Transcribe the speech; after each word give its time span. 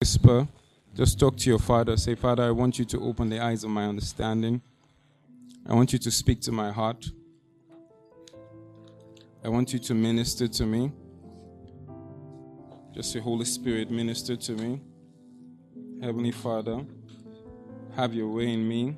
whisper, 0.00 0.48
just 0.94 1.20
talk 1.20 1.36
to 1.36 1.50
your 1.50 1.58
father. 1.58 1.94
Say, 1.94 2.14
Father, 2.14 2.42
I 2.44 2.50
want 2.52 2.78
you 2.78 2.86
to 2.86 3.00
open 3.02 3.28
the 3.28 3.38
eyes 3.38 3.64
of 3.64 3.70
my 3.70 3.84
understanding. 3.84 4.62
I 5.68 5.74
want 5.74 5.92
you 5.92 5.98
to 5.98 6.10
speak 6.10 6.40
to 6.42 6.52
my 6.52 6.72
heart. 6.72 7.10
I 9.44 9.50
want 9.50 9.74
you 9.74 9.78
to 9.78 9.94
minister 9.94 10.48
to 10.48 10.64
me. 10.64 10.90
Just 12.94 13.12
say, 13.12 13.20
Holy 13.20 13.44
Spirit, 13.44 13.90
minister 13.90 14.36
to 14.36 14.52
me. 14.52 14.80
Heavenly 16.00 16.32
Father, 16.32 16.82
have 17.94 18.14
your 18.14 18.28
way 18.28 18.54
in 18.54 18.66
me. 18.66 18.96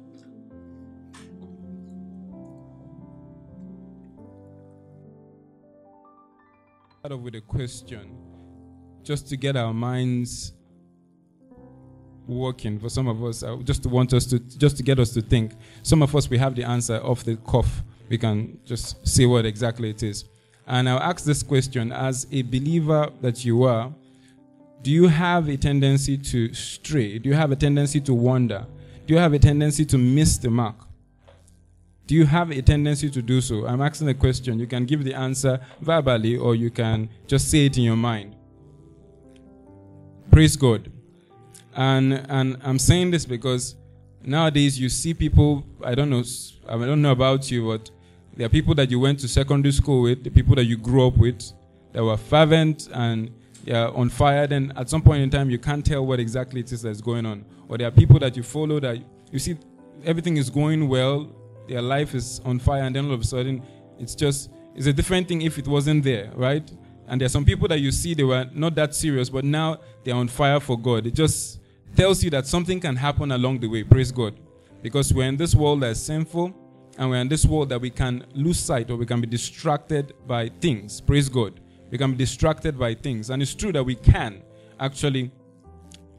Start 7.00 7.12
off 7.12 7.21
with 7.21 7.34
a 7.34 7.41
question, 7.41 8.16
just 9.03 9.29
to 9.30 9.37
get 9.37 9.57
our 9.57 9.75
minds 9.75 10.53
working. 12.27 12.79
For 12.79 12.89
some 12.89 13.09
of 13.09 13.23
us, 13.24 13.45
just 13.65 13.83
to 13.84 13.88
want 13.88 14.12
us 14.12 14.27
to, 14.27 14.38
just 14.38 14.77
to 14.77 14.83
get 14.83 14.98
us 14.98 15.12
to 15.15 15.23
think. 15.23 15.52
Some 15.83 16.02
of 16.02 16.15
us, 16.15 16.28
we 16.28 16.38
have 16.38 16.55
the 16.55 16.64
answer 16.64 16.97
off 17.02 17.24
the 17.24 17.37
cuff. 17.37 17.83
We 18.09 18.19
can 18.19 18.59
just 18.64 19.06
see 19.06 19.27
what 19.27 19.47
exactly 19.47 19.91
it 19.91 20.02
is. 20.02 20.24
And 20.66 20.88
I'll 20.88 21.00
ask 21.00 21.24
this 21.24 21.42
question: 21.42 21.92
As 21.92 22.27
a 22.30 22.42
believer 22.42 23.11
that 23.20 23.45
you 23.45 23.64
are, 23.64 23.92
do 24.83 24.91
you 24.91 25.09
have 25.09 25.48
a 25.48 25.56
tendency 25.56 26.19
to 26.19 26.52
stray? 26.55 27.19
Do 27.19 27.28
you 27.28 27.34
have 27.34 27.52
a 27.52 27.56
tendency 27.56 28.00
to 28.00 28.14
wander? 28.14 28.66
Do 29.06 29.14
you 29.14 29.20
have 29.20 29.33
a 29.33 29.39
tendency 29.39 29.84
to 29.86 29.98
miss 29.98 30.39
the 30.39 30.50
mark? 30.50 30.77
Do 32.06 32.16
you 32.16 32.27
have 32.27 32.50
a 32.50 32.61
tendency 32.61 33.09
to 33.11 33.23
do 33.23 33.41
so? 33.41 33.66
I'm 33.66 33.80
asking 33.80 34.09
a 34.09 34.14
question. 34.14 34.59
You 34.59 34.66
can 34.66 34.84
give 34.84 35.05
the 35.05 35.14
answer 35.14 35.61
verbally 35.80 36.36
or 36.36 36.55
you 36.55 36.70
can 36.70 37.09
just 37.27 37.50
say 37.50 37.66
it 37.66 37.78
in 37.78 37.84
your 37.84 37.97
mind. 37.97 38.36
Praise 40.30 40.56
God. 40.56 40.91
And 41.75 42.15
and 42.29 42.59
I'm 42.62 42.79
saying 42.79 43.11
this 43.11 43.25
because 43.25 43.77
nowadays 44.25 44.79
you 44.79 44.89
see 44.89 45.15
people, 45.15 45.65
I 45.84 45.95
don't 45.95 46.11
know 46.11 46.23
I 46.69 46.77
don't 46.77 47.03
know 47.03 47.12
about 47.12 47.51
you, 47.51 47.67
but 47.67 47.91
there 48.37 48.47
are 48.47 48.51
people 48.51 48.75
that 48.77 48.91
you 48.91 48.98
went 49.01 49.20
to 49.20 49.29
secondary 49.29 49.73
school 49.73 50.03
with, 50.03 50.25
the 50.25 50.31
people 50.31 50.55
that 50.56 50.64
you 50.64 50.77
grew 50.77 51.06
up 51.06 51.17
with, 51.17 51.42
that 51.92 52.03
were 52.03 52.17
fervent 52.17 52.89
and 52.92 53.31
yeah, 53.64 53.89
on 53.89 54.09
fire, 54.09 54.47
then 54.47 54.73
at 54.77 54.91
some 54.91 55.03
point 55.03 55.23
in 55.23 55.31
time 55.31 55.48
you 55.51 55.59
can't 55.59 55.84
tell 55.84 56.05
what 56.05 56.19
exactly 56.19 56.61
it 56.61 56.73
is 56.73 56.83
that's 56.83 57.01
going 57.01 57.27
on. 57.27 57.45
Or 57.69 57.79
there 57.79 57.86
are 57.89 57.92
people 57.92 58.19
that 58.19 58.36
you 58.36 58.42
follow 58.42 58.81
that 58.81 58.98
you 59.31 59.39
see 59.39 59.57
everything 60.05 60.36
is 60.36 60.51
going 60.51 60.89
well, 60.89 61.31
their 61.69 61.83
life 61.83 62.14
is 62.14 62.41
on 62.45 62.59
fire, 62.59 62.83
and 62.83 62.95
then 62.95 63.07
all 63.07 63.12
of 63.12 63.20
a 63.20 63.25
sudden 63.25 63.62
it's 63.98 64.14
just 64.14 64.51
it's 64.75 64.86
a 64.86 64.92
different 64.92 65.29
thing 65.29 65.42
if 65.42 65.59
it 65.59 65.69
wasn't 65.69 66.03
there, 66.03 66.31
right? 66.34 66.70
And 67.07 67.20
there 67.20 67.27
are 67.27 67.31
some 67.31 67.45
people 67.45 67.69
that 67.69 67.79
you 67.79 67.92
see 67.92 68.14
they 68.14 68.25
were 68.25 68.48
not 68.53 68.75
that 68.77 68.95
serious, 68.95 69.29
but 69.29 69.45
now 69.45 69.79
they're 70.03 70.14
on 70.14 70.29
fire 70.29 70.61
for 70.61 70.79
God. 70.79 71.07
It 71.07 71.14
just 71.14 71.61
tells 71.97 72.23
you 72.23 72.31
that 72.31 72.47
something 72.47 72.81
can 72.81 72.97
happen 72.97 73.33
along 73.33 73.61
the 73.61 73.69
way. 73.69 73.85
Praise 73.85 74.12
God. 74.12 74.35
Because 74.83 75.12
we're 75.12 75.29
in 75.29 75.37
this 75.37 75.55
world 75.55 75.83
that's 75.83 76.01
sinful, 76.01 76.53
and 76.98 77.11
we're 77.11 77.21
in 77.21 77.29
this 77.29 77.47
world 77.47 77.69
that 77.71 77.81
we 77.81 77.91
can 77.91 78.27
lose 78.35 78.59
sight 78.59 78.91
or 78.91 78.97
we 78.97 79.07
can 79.07 79.21
be 79.21 79.27
distracted 79.27 80.13
by 80.27 80.48
things. 80.61 81.01
Praise 81.01 81.29
God. 81.29 81.61
We 81.91 81.98
can 81.98 82.13
be 82.13 82.19
distracted 82.19 82.79
by 82.79 82.95
things. 82.95 83.31
And 83.31 83.41
it's 83.41 83.55
true 83.55 83.73
that 83.73 83.83
we 83.83 83.95
can 83.95 84.43
actually 84.79 85.31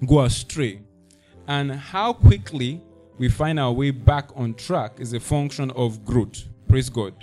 go 0.05 0.21
astray. 0.21 0.81
And 1.47 1.71
how 1.71 2.13
quickly 2.13 2.81
we 3.17 3.29
find 3.29 3.59
our 3.59 3.71
way 3.71 3.91
back 3.91 4.29
on 4.35 4.55
track 4.55 4.99
is 4.99 5.13
a 5.13 5.19
function 5.19 5.69
of 5.71 6.03
growth. 6.03 6.43
Praise 6.67 6.89
God. 6.89 7.13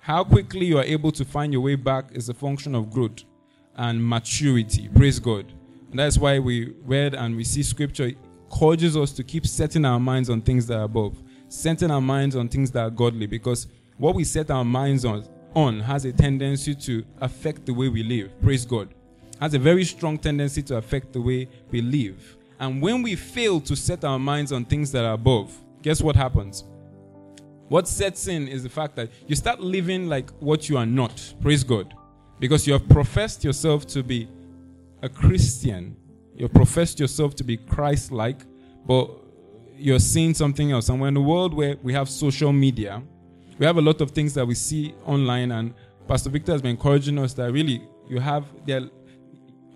How 0.00 0.22
quickly 0.22 0.66
you 0.66 0.78
are 0.78 0.84
able 0.84 1.10
to 1.12 1.24
find 1.24 1.52
your 1.52 1.62
way 1.62 1.74
back 1.74 2.10
is 2.12 2.28
a 2.28 2.34
function 2.34 2.76
of 2.76 2.90
growth 2.90 3.24
and 3.74 4.04
maturity. 4.04 4.88
Praise 4.94 5.18
God. 5.18 5.52
And 5.90 5.98
that's 5.98 6.18
why 6.18 6.38
we 6.38 6.74
read 6.84 7.14
and 7.14 7.36
we 7.36 7.44
see 7.44 7.62
scripture 7.62 8.12
encourages 8.50 8.96
us 8.96 9.12
to 9.12 9.24
keep 9.24 9.46
setting 9.46 9.84
our 9.84 10.00
minds 10.00 10.30
on 10.30 10.40
things 10.40 10.66
that 10.66 10.78
are 10.78 10.84
above, 10.84 11.22
setting 11.48 11.90
our 11.90 12.00
minds 12.00 12.36
on 12.36 12.48
things 12.48 12.70
that 12.72 12.80
are 12.80 12.90
godly, 12.90 13.26
because 13.26 13.66
what 13.98 14.14
we 14.14 14.24
set 14.24 14.50
our 14.50 14.64
minds 14.64 15.04
on, 15.04 15.24
on 15.54 15.80
has 15.80 16.04
a 16.04 16.12
tendency 16.12 16.74
to 16.74 17.04
affect 17.20 17.66
the 17.66 17.72
way 17.72 17.88
we 17.88 18.02
live. 18.02 18.30
Praise 18.42 18.64
God. 18.64 18.94
Has 19.40 19.54
a 19.54 19.58
very 19.58 19.84
strong 19.84 20.18
tendency 20.18 20.62
to 20.64 20.76
affect 20.76 21.12
the 21.12 21.20
way 21.20 21.48
we 21.70 21.80
live. 21.82 22.36
And 22.58 22.80
when 22.80 23.02
we 23.02 23.16
fail 23.16 23.60
to 23.60 23.76
set 23.76 24.04
our 24.04 24.18
minds 24.18 24.52
on 24.52 24.64
things 24.64 24.90
that 24.92 25.04
are 25.04 25.12
above, 25.12 25.52
guess 25.82 26.00
what 26.00 26.16
happens? 26.16 26.64
What 27.68 27.88
sets 27.88 28.28
in 28.28 28.48
is 28.48 28.62
the 28.62 28.68
fact 28.68 28.96
that 28.96 29.10
you 29.26 29.34
start 29.34 29.60
living 29.60 30.08
like 30.08 30.30
what 30.40 30.68
you 30.68 30.76
are 30.76 30.86
not. 30.86 31.34
Praise 31.40 31.64
God. 31.64 31.92
Because 32.38 32.66
you 32.66 32.72
have 32.74 32.88
professed 32.88 33.44
yourself 33.44 33.86
to 33.88 34.02
be 34.02 34.28
a 35.02 35.08
Christian, 35.08 35.96
you 36.34 36.48
professed 36.48 37.00
yourself 37.00 37.34
to 37.36 37.44
be 37.44 37.56
Christ 37.56 38.12
like, 38.12 38.40
but 38.86 39.10
you're 39.76 39.98
seeing 39.98 40.34
something 40.34 40.72
else. 40.72 40.88
And 40.88 41.00
we're 41.00 41.08
in 41.08 41.16
a 41.16 41.20
world 41.20 41.54
where 41.54 41.76
we 41.82 41.92
have 41.92 42.08
social 42.08 42.52
media, 42.52 43.02
we 43.58 43.66
have 43.66 43.76
a 43.76 43.80
lot 43.80 44.00
of 44.00 44.10
things 44.10 44.34
that 44.34 44.46
we 44.46 44.54
see 44.54 44.94
online, 45.04 45.52
and 45.52 45.74
Pastor 46.06 46.30
Victor 46.30 46.52
has 46.52 46.62
been 46.62 46.72
encouraging 46.72 47.18
us 47.18 47.34
that 47.34 47.50
really 47.52 47.82
you 48.08 48.20
have, 48.20 48.44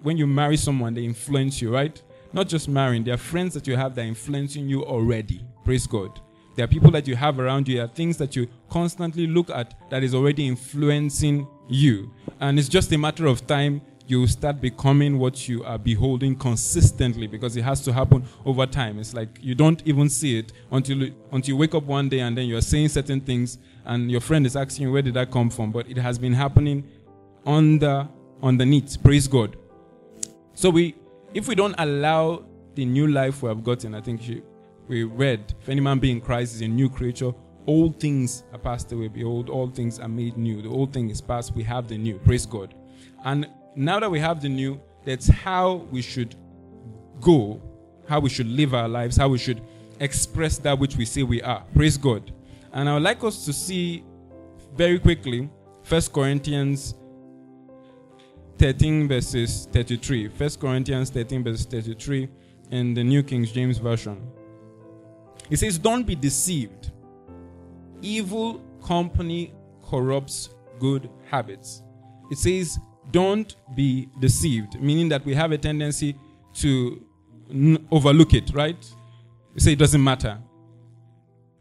when 0.03 0.17
you 0.17 0.27
marry 0.27 0.57
someone, 0.57 0.95
they 0.95 1.05
influence 1.05 1.61
you, 1.61 1.73
right? 1.73 2.03
Not 2.33 2.49
just 2.49 2.69
marrying, 2.69 3.05
there 3.05 3.15
are 3.15 3.19
friends 3.19 3.55
that 3.55 3.67
you 3.67 3.77
have 3.77 3.95
that 3.95 4.03
are 4.03 4.09
influencing 4.09 4.69
you 4.69 4.85
already. 4.85 5.45
Praise 5.65 5.87
God. 5.87 6.21
There 6.57 6.65
are 6.65 6.69
people 6.69 6.91
that 6.93 7.09
you 7.09 7.17
have 7.17 7.39
around 7.41 7.69
you. 7.69 7.77
There 7.77 7.85
are 7.85 7.89
things 7.89 8.17
that 8.19 8.37
you 8.37 8.47
constantly 8.69 9.27
look 9.27 9.51
at 9.51 9.75
that 9.91 10.03
is 10.03 10.15
already 10.15 10.47
influencing 10.47 11.47
you. 11.69 12.13
And 12.41 12.59
it's 12.59 12.69
just 12.69 12.93
a 12.93 12.99
matter 12.99 13.27
of 13.27 13.47
time 13.47 13.81
you 14.11 14.27
start 14.27 14.61
becoming 14.61 15.19
what 15.19 15.49
you 15.49 15.63
are 15.65 15.79
beholding 15.79 16.35
consistently 16.35 17.27
because 17.27 17.57
it 17.57 17.63
has 17.63 17.81
to 17.83 17.93
happen 17.93 18.25
over 18.45 18.67
time. 18.67 18.99
It's 18.99 19.15
like 19.15 19.29
you 19.41 19.55
don't 19.55 19.81
even 19.87 20.09
see 20.09 20.39
it 20.39 20.53
until, 20.73 21.09
until 21.33 21.49
you 21.49 21.57
wake 21.57 21.75
up 21.75 21.85
one 21.85 22.09
day 22.09 22.21
and 22.21 22.37
then 22.37 22.47
you're 22.47 22.61
saying 22.61 22.89
certain 22.89 23.21
things 23.21 23.59
and 23.85 24.11
your 24.11 24.21
friend 24.21 24.45
is 24.45 24.57
asking 24.57 24.87
you, 24.87 24.93
where 24.93 25.03
did 25.03 25.15
that 25.15 25.31
come 25.31 25.49
from? 25.49 25.71
But 25.71 25.89
it 25.89 25.97
has 25.97 26.19
been 26.19 26.33
happening 26.33 26.89
under, 27.47 28.09
underneath. 28.43 29.03
Praise 29.03 29.29
God. 29.29 29.57
So 30.55 30.71
we, 30.71 30.97
if 31.33 31.47
we 31.47 31.55
don't 31.55 31.75
allow 31.79 32.45
the 32.75 32.85
new 32.85 33.07
life 33.07 33.43
we 33.43 33.49
have 33.49 33.63
gotten, 33.63 33.95
I 33.95 34.01
think 34.01 34.23
we 34.89 35.05
read, 35.05 35.55
if 35.61 35.69
any 35.69 35.81
man 35.81 36.01
be 36.01 36.11
in 36.11 36.21
Christ 36.21 36.57
is 36.57 36.63
a 36.63 36.69
new 36.69 36.91
creature, 36.91 37.33
all 37.67 37.93
things 37.93 38.43
are 38.53 38.59
passed 38.59 38.91
away. 38.91 39.09
Behold, 39.09 39.49
all 39.49 39.69
things 39.69 40.01
are 40.01 40.09
made 40.09 40.37
new. 40.37 40.63
The 40.63 40.69
old 40.69 40.93
thing 40.93 41.11
is 41.11 41.21
past. 41.21 41.55
We 41.55 41.63
have 41.63 41.87
the 41.87 41.97
new. 41.97 42.19
Praise 42.19 42.45
God. 42.45 42.75
And 43.25 43.49
now 43.75 44.01
that 44.01 44.11
we 44.11 44.21
have 44.21 44.41
the 44.41 44.49
new, 44.49 44.81
that's 45.05 45.29
how 45.29 45.87
we 45.91 46.03
should 46.03 46.35
go, 47.21 47.61
how 48.09 48.21
we 48.21 48.29
should 48.29 48.47
live 48.47 48.75
our 48.75 48.89
lives, 48.89 49.17
how 49.17 49.29
we 49.29 49.39
should 49.39 49.63
express 50.01 50.59
that 50.59 50.79
which 50.79 50.97
we 50.97 51.05
say 51.05 51.23
we 51.23 51.43
are. 51.43 51.65
Praise 51.75 51.97
God. 51.97 52.33
And 52.73 52.89
I 52.89 52.95
would 52.95 53.03
like 53.03 53.23
us 53.25 53.45
to 53.45 53.53
see 53.53 54.05
very 54.75 54.99
quickly 54.99 55.51
First 55.83 56.13
Corinthians 56.13 56.95
13 58.59 59.09
verses 59.09 59.69
33. 59.73 60.29
First 60.29 60.61
Corinthians 60.61 61.11
13 61.11 61.43
verses 61.43 61.67
33 61.67 62.29
in 62.71 62.95
the 62.95 63.03
New 63.03 63.23
King 63.23 63.45
James 63.45 63.79
Version. 63.79 64.21
It 65.51 65.59
says, 65.59 65.79
Don't 65.79 66.07
be 66.07 66.15
deceived. 66.15 66.93
Evil 68.03 68.61
company 68.85 69.53
corrupts 69.89 70.51
good 70.79 71.11
habits. 71.29 71.83
It 72.31 72.39
says, 72.39 72.79
Don't 73.11 73.57
be 73.75 74.09
deceived, 74.21 74.81
meaning 74.81 75.09
that 75.09 75.25
we 75.25 75.35
have 75.35 75.53
a 75.53 75.59
tendency 75.59 76.17
to 76.55 77.05
n- 77.51 77.87
overlook 77.91 78.35
it, 78.35 78.51
right? 78.55 78.85
We 79.55 79.61
say 79.61 79.73
it 79.73 79.79
doesn't 79.79 80.03
matter. 80.03 80.39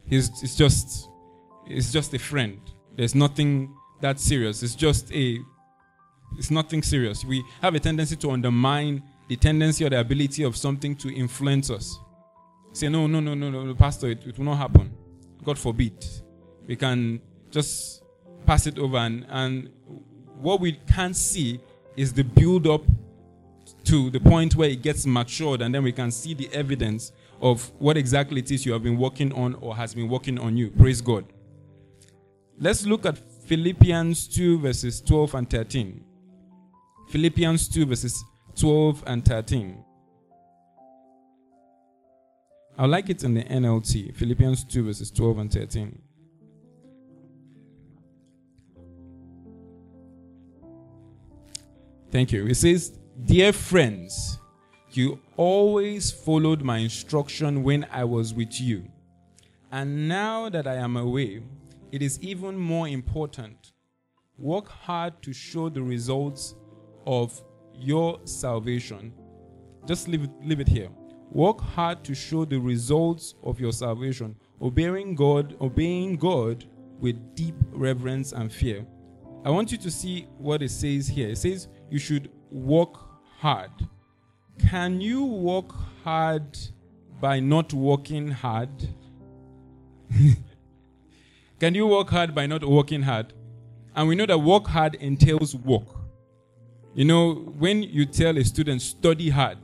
He's, 0.04 0.28
it's 0.42 0.56
just 0.56 1.08
it's 1.66 1.92
just 1.92 2.12
a 2.14 2.18
friend. 2.18 2.60
There's 2.96 3.14
nothing 3.14 3.74
that 4.00 4.18
serious. 4.18 4.62
It's 4.62 4.74
just 4.74 5.12
a 5.12 5.38
it's 6.36 6.50
nothing 6.50 6.82
serious. 6.82 7.24
We 7.24 7.44
have 7.62 7.74
a 7.74 7.80
tendency 7.80 8.16
to 8.16 8.30
undermine 8.30 9.02
the 9.28 9.36
tendency 9.36 9.84
or 9.84 9.90
the 9.90 10.00
ability 10.00 10.42
of 10.42 10.56
something 10.56 10.96
to 10.96 11.14
influence 11.14 11.70
us. 11.70 11.98
Say, 12.72 12.88
no, 12.88 13.06
no, 13.06 13.20
no, 13.20 13.34
no, 13.34 13.50
no, 13.50 13.74
Pastor, 13.74 14.08
it, 14.10 14.26
it 14.26 14.38
will 14.38 14.44
not 14.44 14.58
happen. 14.58 14.92
God 15.44 15.58
forbid. 15.58 16.04
We 16.66 16.76
can 16.76 17.20
just 17.50 18.02
pass 18.46 18.66
it 18.66 18.78
over. 18.78 18.98
And, 18.98 19.26
and 19.28 19.70
what 20.40 20.60
we 20.60 20.72
can't 20.72 21.16
see 21.16 21.60
is 21.96 22.12
the 22.12 22.22
build 22.22 22.66
up 22.66 22.82
to 23.84 24.10
the 24.10 24.20
point 24.20 24.54
where 24.54 24.68
it 24.68 24.82
gets 24.82 25.06
matured, 25.06 25.62
and 25.62 25.74
then 25.74 25.82
we 25.82 25.92
can 25.92 26.10
see 26.10 26.34
the 26.34 26.48
evidence 26.52 27.12
of 27.40 27.70
what 27.78 27.96
exactly 27.96 28.40
it 28.40 28.50
is 28.50 28.66
you 28.66 28.72
have 28.72 28.82
been 28.82 28.98
working 28.98 29.32
on 29.32 29.54
or 29.56 29.76
has 29.76 29.94
been 29.94 30.08
working 30.08 30.38
on 30.38 30.56
you. 30.56 30.70
Praise 30.70 31.00
God. 31.00 31.24
Let's 32.58 32.84
look 32.84 33.06
at 33.06 33.18
Philippians 33.46 34.28
2, 34.28 34.60
verses 34.60 35.00
12 35.00 35.34
and 35.34 35.48
13. 35.48 36.04
Philippians 37.08 37.68
2, 37.68 37.86
verses 37.86 38.22
12 38.56 39.04
and 39.06 39.24
13. 39.24 39.84
I 42.78 42.86
like 42.86 43.10
it 43.10 43.24
in 43.24 43.34
the 43.34 43.44
NLT, 43.44 44.14
Philippians 44.14 44.64
2, 44.64 44.84
verses 44.84 45.10
12 45.10 45.38
and 45.38 45.52
13. 45.52 46.02
Thank 52.10 52.32
you. 52.32 52.46
It 52.46 52.56
says, 52.56 52.98
Dear 53.24 53.52
friends, 53.52 54.38
You 54.92 55.20
always 55.36 56.10
followed 56.10 56.62
my 56.62 56.78
instruction 56.78 57.62
when 57.62 57.86
I 57.92 58.02
was 58.02 58.34
with 58.34 58.60
you. 58.60 58.84
And 59.70 60.08
now 60.08 60.48
that 60.48 60.66
I 60.66 60.74
am 60.74 60.96
away, 60.96 61.42
it 61.92 62.02
is 62.02 62.20
even 62.20 62.58
more 62.58 62.88
important. 62.88 63.70
Work 64.36 64.66
hard 64.68 65.22
to 65.22 65.32
show 65.32 65.68
the 65.68 65.82
results 65.82 66.56
of 67.06 67.40
your 67.72 68.18
salvation. 68.24 69.12
Just 69.86 70.08
leave 70.08 70.24
it, 70.24 70.30
leave 70.42 70.58
it 70.58 70.68
here. 70.68 70.88
Work 71.30 71.60
hard 71.60 72.02
to 72.04 72.14
show 72.14 72.44
the 72.44 72.58
results 72.58 73.36
of 73.44 73.60
your 73.60 73.72
salvation, 73.72 74.34
obeying 74.60 75.14
God, 75.14 75.56
obeying 75.60 76.16
God 76.16 76.64
with 76.98 77.36
deep 77.36 77.54
reverence 77.70 78.32
and 78.32 78.52
fear. 78.52 78.84
I 79.44 79.50
want 79.50 79.70
you 79.70 79.78
to 79.78 79.90
see 79.90 80.26
what 80.36 80.62
it 80.62 80.70
says 80.70 81.06
here. 81.06 81.28
It 81.28 81.38
says 81.38 81.68
you 81.90 81.98
should 81.98 82.30
work 82.50 82.94
hard. 83.38 83.70
Can 84.58 85.00
you 85.00 85.24
work 85.24 85.72
hard 86.04 86.58
by 87.20 87.40
not 87.40 87.72
working 87.72 88.30
hard? 88.30 88.70
Can 91.60 91.74
you 91.74 91.86
work 91.86 92.08
hard 92.10 92.34
by 92.34 92.46
not 92.46 92.64
working 92.64 93.02
hard? 93.02 93.32
And 93.94 94.08
we 94.08 94.14
know 94.14 94.26
that 94.26 94.38
work 94.38 94.66
hard 94.66 94.94
entails 94.96 95.54
work. 95.54 95.88
You 96.94 97.04
know, 97.04 97.34
when 97.58 97.82
you 97.82 98.06
tell 98.06 98.36
a 98.38 98.44
student 98.44 98.82
study 98.82 99.30
hard, 99.30 99.58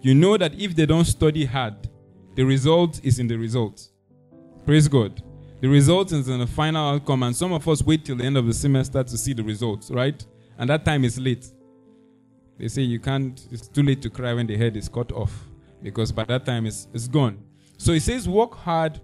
you 0.00 0.14
know 0.14 0.36
that 0.36 0.54
if 0.54 0.74
they 0.76 0.86
don't 0.86 1.04
study 1.04 1.44
hard, 1.44 1.88
the 2.34 2.44
result 2.44 3.00
is 3.04 3.18
in 3.18 3.26
the 3.26 3.36
result. 3.36 3.88
Praise 4.64 4.88
God. 4.88 5.22
The 5.60 5.68
result 5.68 6.12
is 6.12 6.28
in 6.28 6.40
the 6.40 6.46
final 6.46 6.94
outcome, 6.94 7.22
and 7.22 7.34
some 7.34 7.52
of 7.52 7.66
us 7.68 7.82
wait 7.82 8.04
till 8.04 8.16
the 8.16 8.24
end 8.24 8.36
of 8.36 8.46
the 8.46 8.52
semester 8.52 9.02
to 9.02 9.16
see 9.16 9.32
the 9.32 9.42
results, 9.42 9.90
right? 9.90 10.24
And 10.58 10.70
that 10.70 10.84
time 10.84 11.04
is 11.04 11.18
late. 11.18 11.46
They 12.58 12.68
say 12.68 12.82
you 12.82 13.00
can't, 13.00 13.46
it's 13.50 13.68
too 13.68 13.82
late 13.82 14.00
to 14.02 14.10
cry 14.10 14.32
when 14.32 14.46
the 14.46 14.56
head 14.56 14.76
is 14.76 14.88
cut 14.88 15.10
off 15.12 15.32
because 15.82 16.12
by 16.12 16.24
that 16.24 16.46
time 16.46 16.66
it's, 16.66 16.88
it's 16.94 17.08
gone. 17.08 17.42
So 17.76 17.92
it 17.92 18.00
says, 18.00 18.28
work 18.28 18.54
hard 18.54 19.00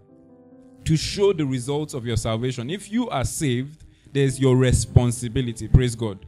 to 0.85 0.97
show 0.97 1.33
the 1.33 1.45
results 1.45 1.95
of 1.95 2.07
your 2.07 2.17
salvation. 2.17 2.71
If 2.71 2.91
you 2.91 3.09
are 3.09 3.25
saved, 3.25 3.85
there's 4.13 4.39
your 4.41 4.57
responsibility. 4.57 5.69
Praise 5.69 5.95
God. 5.95 6.27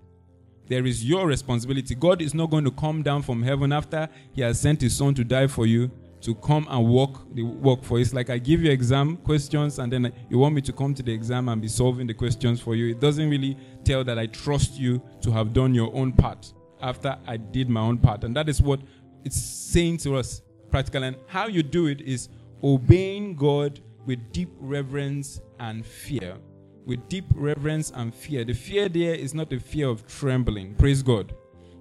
There 0.66 0.84
is 0.86 1.04
your 1.04 1.26
responsibility. 1.26 1.94
God 1.94 2.22
is 2.22 2.34
not 2.34 2.50
going 2.50 2.64
to 2.64 2.70
come 2.70 3.02
down 3.02 3.22
from 3.22 3.42
heaven 3.42 3.72
after 3.72 4.08
He 4.32 4.42
has 4.42 4.60
sent 4.60 4.80
His 4.80 4.96
Son 4.96 5.14
to 5.14 5.24
die 5.24 5.46
for 5.46 5.66
you 5.66 5.90
to 6.22 6.34
come 6.36 6.66
and 6.70 6.88
work 6.88 7.34
the 7.34 7.42
work 7.42 7.82
for. 7.82 7.98
It's 7.98 8.14
like 8.14 8.30
I 8.30 8.38
give 8.38 8.62
you 8.62 8.70
exam 8.70 9.16
questions 9.18 9.78
and 9.78 9.92
then 9.92 10.12
you 10.30 10.38
want 10.38 10.54
me 10.54 10.60
to 10.62 10.72
come 10.72 10.94
to 10.94 11.02
the 11.02 11.12
exam 11.12 11.48
and 11.48 11.60
be 11.60 11.68
solving 11.68 12.06
the 12.06 12.14
questions 12.14 12.60
for 12.60 12.74
you. 12.74 12.90
It 12.90 13.00
doesn't 13.00 13.28
really 13.28 13.56
tell 13.84 14.04
that 14.04 14.18
I 14.18 14.26
trust 14.26 14.78
you 14.78 15.02
to 15.22 15.32
have 15.32 15.52
done 15.52 15.74
your 15.74 15.94
own 15.94 16.12
part 16.12 16.52
after 16.80 17.16
I 17.26 17.36
did 17.36 17.68
my 17.68 17.80
own 17.80 17.98
part. 17.98 18.24
And 18.24 18.36
that 18.36 18.48
is 18.48 18.62
what 18.62 18.80
it's 19.24 19.40
saying 19.40 19.98
to 19.98 20.16
us 20.16 20.42
practically. 20.70 21.08
And 21.08 21.16
how 21.26 21.48
you 21.48 21.62
do 21.62 21.86
it 21.86 22.00
is 22.00 22.28
obeying 22.62 23.34
God 23.34 23.80
with 24.06 24.32
deep 24.32 24.50
reverence 24.58 25.40
and 25.58 25.84
fear. 25.84 26.36
With 26.86 27.08
deep 27.08 27.26
reverence 27.34 27.90
and 27.94 28.14
fear. 28.14 28.44
The 28.44 28.54
fear 28.54 28.88
there 28.88 29.14
is 29.14 29.34
not 29.34 29.50
the 29.50 29.58
fear 29.58 29.88
of 29.88 30.06
trembling. 30.06 30.74
Praise 30.74 31.02
God. 31.02 31.34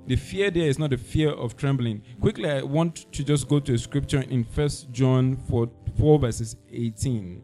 The 0.08 0.16
fear 0.16 0.50
there 0.50 0.68
is 0.68 0.80
not 0.80 0.90
the 0.90 0.98
fear 0.98 1.30
of 1.32 1.56
trembling. 1.56 2.02
Quickly, 2.20 2.50
I 2.50 2.62
want 2.64 3.12
to 3.12 3.24
just 3.24 3.48
go 3.48 3.60
to 3.60 3.74
a 3.74 3.78
scripture 3.78 4.22
in 4.22 4.44
First 4.44 4.92
John 4.92 5.38
4, 5.48 5.70
4 5.98 6.20
verses 6.20 6.56
18. 6.72 7.42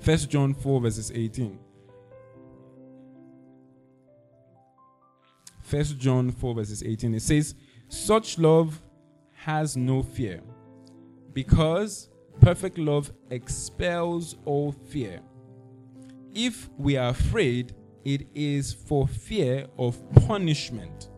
First 0.00 0.30
John 0.30 0.54
4 0.54 0.80
verses 0.80 1.12
18. 1.14 1.58
First 5.62 5.98
John 5.98 6.30
4 6.32 6.54
verses 6.54 6.82
18. 6.82 7.14
It 7.14 7.22
says, 7.22 7.54
Such 7.88 8.38
love 8.38 8.80
has 9.32 9.76
no 9.76 10.02
fear, 10.02 10.40
because 11.34 12.08
perfect 12.40 12.78
love 12.78 13.12
expels 13.30 14.36
all 14.46 14.72
fear. 14.72 15.20
If 16.34 16.70
we 16.78 16.96
are 16.96 17.10
afraid, 17.10 17.74
it 18.04 18.26
is 18.34 18.72
for 18.72 19.06
fear 19.06 19.66
of 19.76 19.98
punishment 20.26 21.10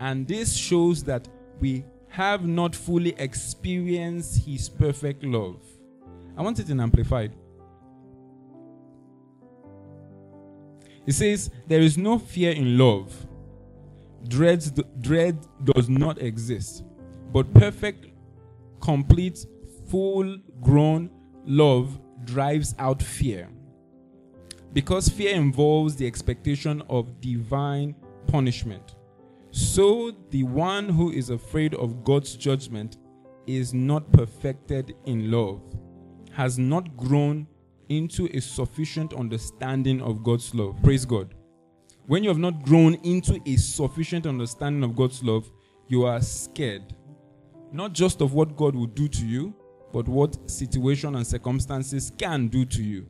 and 0.00 0.26
this 0.26 0.56
shows 0.56 1.04
that 1.04 1.28
we 1.60 1.84
have 2.08 2.44
not 2.46 2.74
fully 2.74 3.14
experienced 3.18 4.44
His 4.44 4.68
perfect 4.68 5.22
love. 5.22 5.62
I 6.36 6.42
want 6.42 6.58
it 6.58 6.70
in 6.70 6.80
Amplified. 6.80 7.32
It 11.06 11.12
says, 11.12 11.50
There 11.66 11.80
is 11.80 11.96
no 11.98 12.18
fear 12.18 12.52
in 12.52 12.78
love. 12.78 13.14
Dread, 14.28 14.64
dread 15.00 15.38
does 15.64 15.88
not 15.88 16.20
exist. 16.20 16.84
But 17.32 17.52
perfect, 17.54 18.06
complete, 18.80 19.46
full 19.88 20.38
grown 20.60 21.10
love 21.44 21.98
drives 22.24 22.74
out 22.78 23.02
fear. 23.02 23.48
Because 24.72 25.08
fear 25.08 25.34
involves 25.34 25.96
the 25.96 26.06
expectation 26.06 26.82
of 26.88 27.20
divine 27.20 27.94
punishment. 28.26 28.94
So 29.50 30.12
the 30.30 30.44
one 30.44 30.88
who 30.88 31.10
is 31.10 31.30
afraid 31.30 31.74
of 31.74 32.04
God's 32.04 32.36
judgment 32.36 32.98
is 33.46 33.74
not 33.74 34.10
perfected 34.12 34.94
in 35.06 35.30
love, 35.30 35.60
has 36.32 36.58
not 36.58 36.96
grown 36.96 37.46
into 37.88 38.28
a 38.36 38.40
sufficient 38.40 39.12
understanding 39.12 40.00
of 40.00 40.22
God's 40.22 40.54
love. 40.54 40.80
Praise 40.82 41.04
God. 41.04 41.34
When 42.06 42.22
you 42.22 42.28
have 42.28 42.38
not 42.38 42.62
grown 42.62 42.94
into 43.02 43.40
a 43.46 43.56
sufficient 43.56 44.26
understanding 44.26 44.84
of 44.84 44.94
God's 44.94 45.22
love, 45.22 45.50
you 45.88 46.04
are 46.04 46.20
scared. 46.20 46.94
Not 47.72 47.92
just 47.92 48.20
of 48.20 48.32
what 48.34 48.56
God 48.56 48.76
will 48.76 48.86
do 48.86 49.08
to 49.08 49.26
you, 49.26 49.54
but 49.92 50.06
what 50.06 50.48
situation 50.48 51.16
and 51.16 51.26
circumstances 51.26 52.12
can 52.16 52.46
do 52.46 52.64
to 52.66 52.82
you 52.82 53.08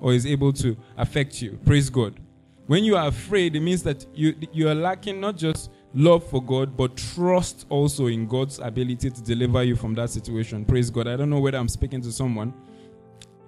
or 0.00 0.14
is 0.14 0.26
able 0.26 0.52
to 0.52 0.76
affect 0.96 1.42
you. 1.42 1.58
Praise 1.64 1.90
God. 1.90 2.18
When 2.66 2.82
you 2.82 2.96
are 2.96 3.08
afraid, 3.08 3.56
it 3.56 3.60
means 3.60 3.82
that 3.82 4.06
you, 4.14 4.34
you 4.52 4.68
are 4.68 4.74
lacking 4.74 5.20
not 5.20 5.36
just 5.36 5.70
love 5.92 6.24
for 6.28 6.42
God, 6.42 6.76
but 6.76 6.96
trust 6.96 7.66
also 7.68 8.06
in 8.06 8.26
God's 8.26 8.58
ability 8.58 9.10
to 9.10 9.22
deliver 9.22 9.62
you 9.62 9.76
from 9.76 9.94
that 9.94 10.10
situation. 10.10 10.64
Praise 10.64 10.90
God. 10.90 11.06
I 11.06 11.16
don't 11.16 11.28
know 11.28 11.40
whether 11.40 11.58
I'm 11.58 11.68
speaking 11.68 12.00
to 12.02 12.10
someone, 12.10 12.54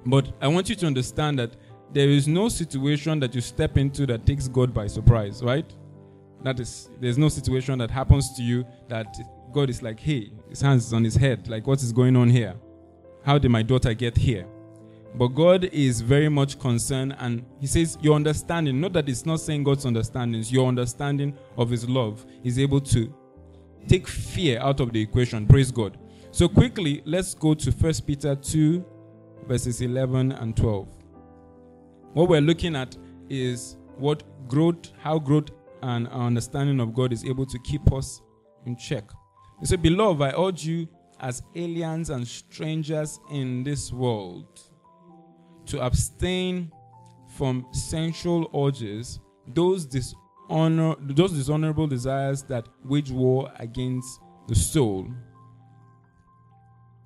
but 0.04 0.30
I 0.40 0.48
want 0.48 0.68
you 0.68 0.76
to 0.76 0.86
understand 0.86 1.38
that 1.38 1.56
there 1.92 2.08
is 2.08 2.28
no 2.28 2.48
situation 2.48 3.18
that 3.20 3.34
you 3.34 3.40
step 3.40 3.78
into 3.78 4.06
that 4.06 4.26
takes 4.26 4.48
God 4.48 4.74
by 4.74 4.86
surprise, 4.86 5.42
right? 5.42 5.66
That 6.42 6.60
is, 6.60 6.90
there's 7.00 7.16
no 7.16 7.30
situation 7.30 7.78
that 7.78 7.90
happens 7.90 8.36
to 8.36 8.42
you 8.42 8.66
that 8.88 9.16
God 9.52 9.70
is 9.70 9.82
like, 9.82 9.98
hey, 9.98 10.30
his 10.50 10.60
hands 10.60 10.86
is 10.86 10.92
on 10.92 11.02
his 11.02 11.16
head. 11.16 11.48
Like, 11.48 11.66
what 11.66 11.82
is 11.82 11.92
going 11.92 12.16
on 12.16 12.28
here? 12.28 12.54
How 13.24 13.38
did 13.38 13.50
my 13.50 13.62
daughter 13.62 13.94
get 13.94 14.16
here? 14.16 14.46
But 15.16 15.28
God 15.28 15.64
is 15.64 16.02
very 16.02 16.28
much 16.28 16.58
concerned, 16.58 17.16
and 17.18 17.44
He 17.58 17.66
says, 17.66 17.96
Your 18.02 18.16
understanding, 18.16 18.80
not 18.80 18.92
that 18.92 19.08
it's 19.08 19.24
not 19.24 19.40
saying 19.40 19.64
God's 19.64 19.86
understanding, 19.86 20.40
it's 20.40 20.52
your 20.52 20.68
understanding 20.68 21.34
of 21.56 21.70
His 21.70 21.88
love 21.88 22.26
is 22.44 22.58
able 22.58 22.80
to 22.82 23.12
take 23.88 24.06
fear 24.06 24.60
out 24.60 24.80
of 24.80 24.92
the 24.92 25.00
equation. 25.00 25.46
Praise 25.46 25.70
God. 25.70 25.96
So, 26.32 26.48
quickly, 26.48 27.02
let's 27.06 27.32
go 27.32 27.54
to 27.54 27.70
1 27.70 27.92
Peter 28.06 28.36
2, 28.36 28.84
verses 29.48 29.80
11 29.80 30.32
and 30.32 30.54
12. 30.54 30.86
What 32.12 32.28
we're 32.28 32.42
looking 32.42 32.76
at 32.76 32.94
is 33.30 33.78
what 33.96 34.22
growth, 34.48 34.92
how 34.98 35.18
growth 35.18 35.48
and 35.82 36.08
our 36.08 36.26
understanding 36.26 36.78
of 36.78 36.92
God 36.94 37.12
is 37.14 37.24
able 37.24 37.46
to 37.46 37.58
keep 37.60 37.90
us 37.90 38.20
in 38.66 38.76
check. 38.76 39.04
He 39.60 39.66
said, 39.66 39.80
Beloved, 39.80 40.20
I 40.20 40.38
urge 40.38 40.66
you 40.66 40.88
as 41.20 41.42
aliens 41.54 42.10
and 42.10 42.28
strangers 42.28 43.18
in 43.30 43.64
this 43.64 43.90
world 43.90 44.60
to 45.66 45.80
abstain 45.80 46.72
from 47.36 47.66
sensual 47.72 48.50
urges, 48.54 49.20
those 49.48 49.84
dishonor, 49.84 50.96
those 51.00 51.32
dishonorable 51.32 51.86
desires 51.86 52.42
that 52.44 52.66
wage 52.84 53.10
war 53.10 53.50
against 53.58 54.20
the 54.48 54.54
soul. 54.54 55.08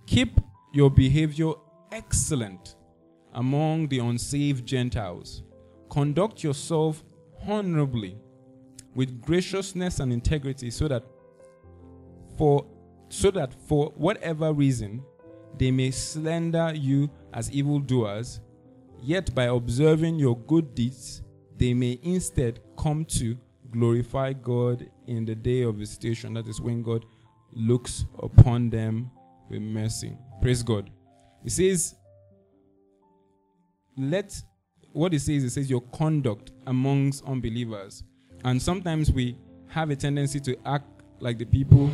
Keep 0.06 0.40
your 0.72 0.90
behavior 0.90 1.52
excellent 1.92 2.76
among 3.34 3.88
the 3.88 3.98
unsaved 3.98 4.66
Gentiles. 4.66 5.42
Conduct 5.88 6.42
yourself 6.42 7.02
honorably 7.48 8.16
with 8.94 9.20
graciousness 9.20 10.00
and 10.00 10.12
integrity 10.12 10.70
so 10.70 10.88
that 10.88 11.04
for 12.36 12.66
so 13.08 13.30
that 13.30 13.52
for 13.66 13.92
whatever 13.96 14.52
reason 14.52 15.02
they 15.58 15.70
may 15.70 15.90
slander 15.90 16.72
you 16.74 17.10
as 17.34 17.50
evildoers 17.50 18.40
Yet 19.02 19.34
by 19.34 19.44
observing 19.44 20.16
your 20.16 20.36
good 20.36 20.74
deeds, 20.74 21.22
they 21.56 21.74
may 21.74 21.98
instead 22.02 22.60
come 22.76 23.04
to 23.06 23.36
glorify 23.70 24.32
God 24.32 24.88
in 25.06 25.24
the 25.24 25.34
day 25.34 25.62
of 25.62 25.76
visitation. 25.76 26.34
That 26.34 26.48
is 26.48 26.60
when 26.60 26.82
God 26.82 27.04
looks 27.52 28.04
upon 28.22 28.70
them 28.70 29.10
with 29.48 29.62
mercy. 29.62 30.16
Praise 30.40 30.62
God. 30.62 30.90
It 31.44 31.52
says, 31.52 31.94
let 33.96 34.42
what 34.92 35.14
it 35.14 35.20
says, 35.20 35.44
it 35.44 35.50
says 35.50 35.70
your 35.70 35.82
conduct 35.92 36.52
amongst 36.66 37.24
unbelievers. 37.24 38.02
And 38.44 38.60
sometimes 38.60 39.12
we 39.12 39.36
have 39.68 39.90
a 39.90 39.96
tendency 39.96 40.40
to 40.40 40.56
act 40.66 40.86
like 41.20 41.38
the 41.38 41.44
people. 41.44 41.90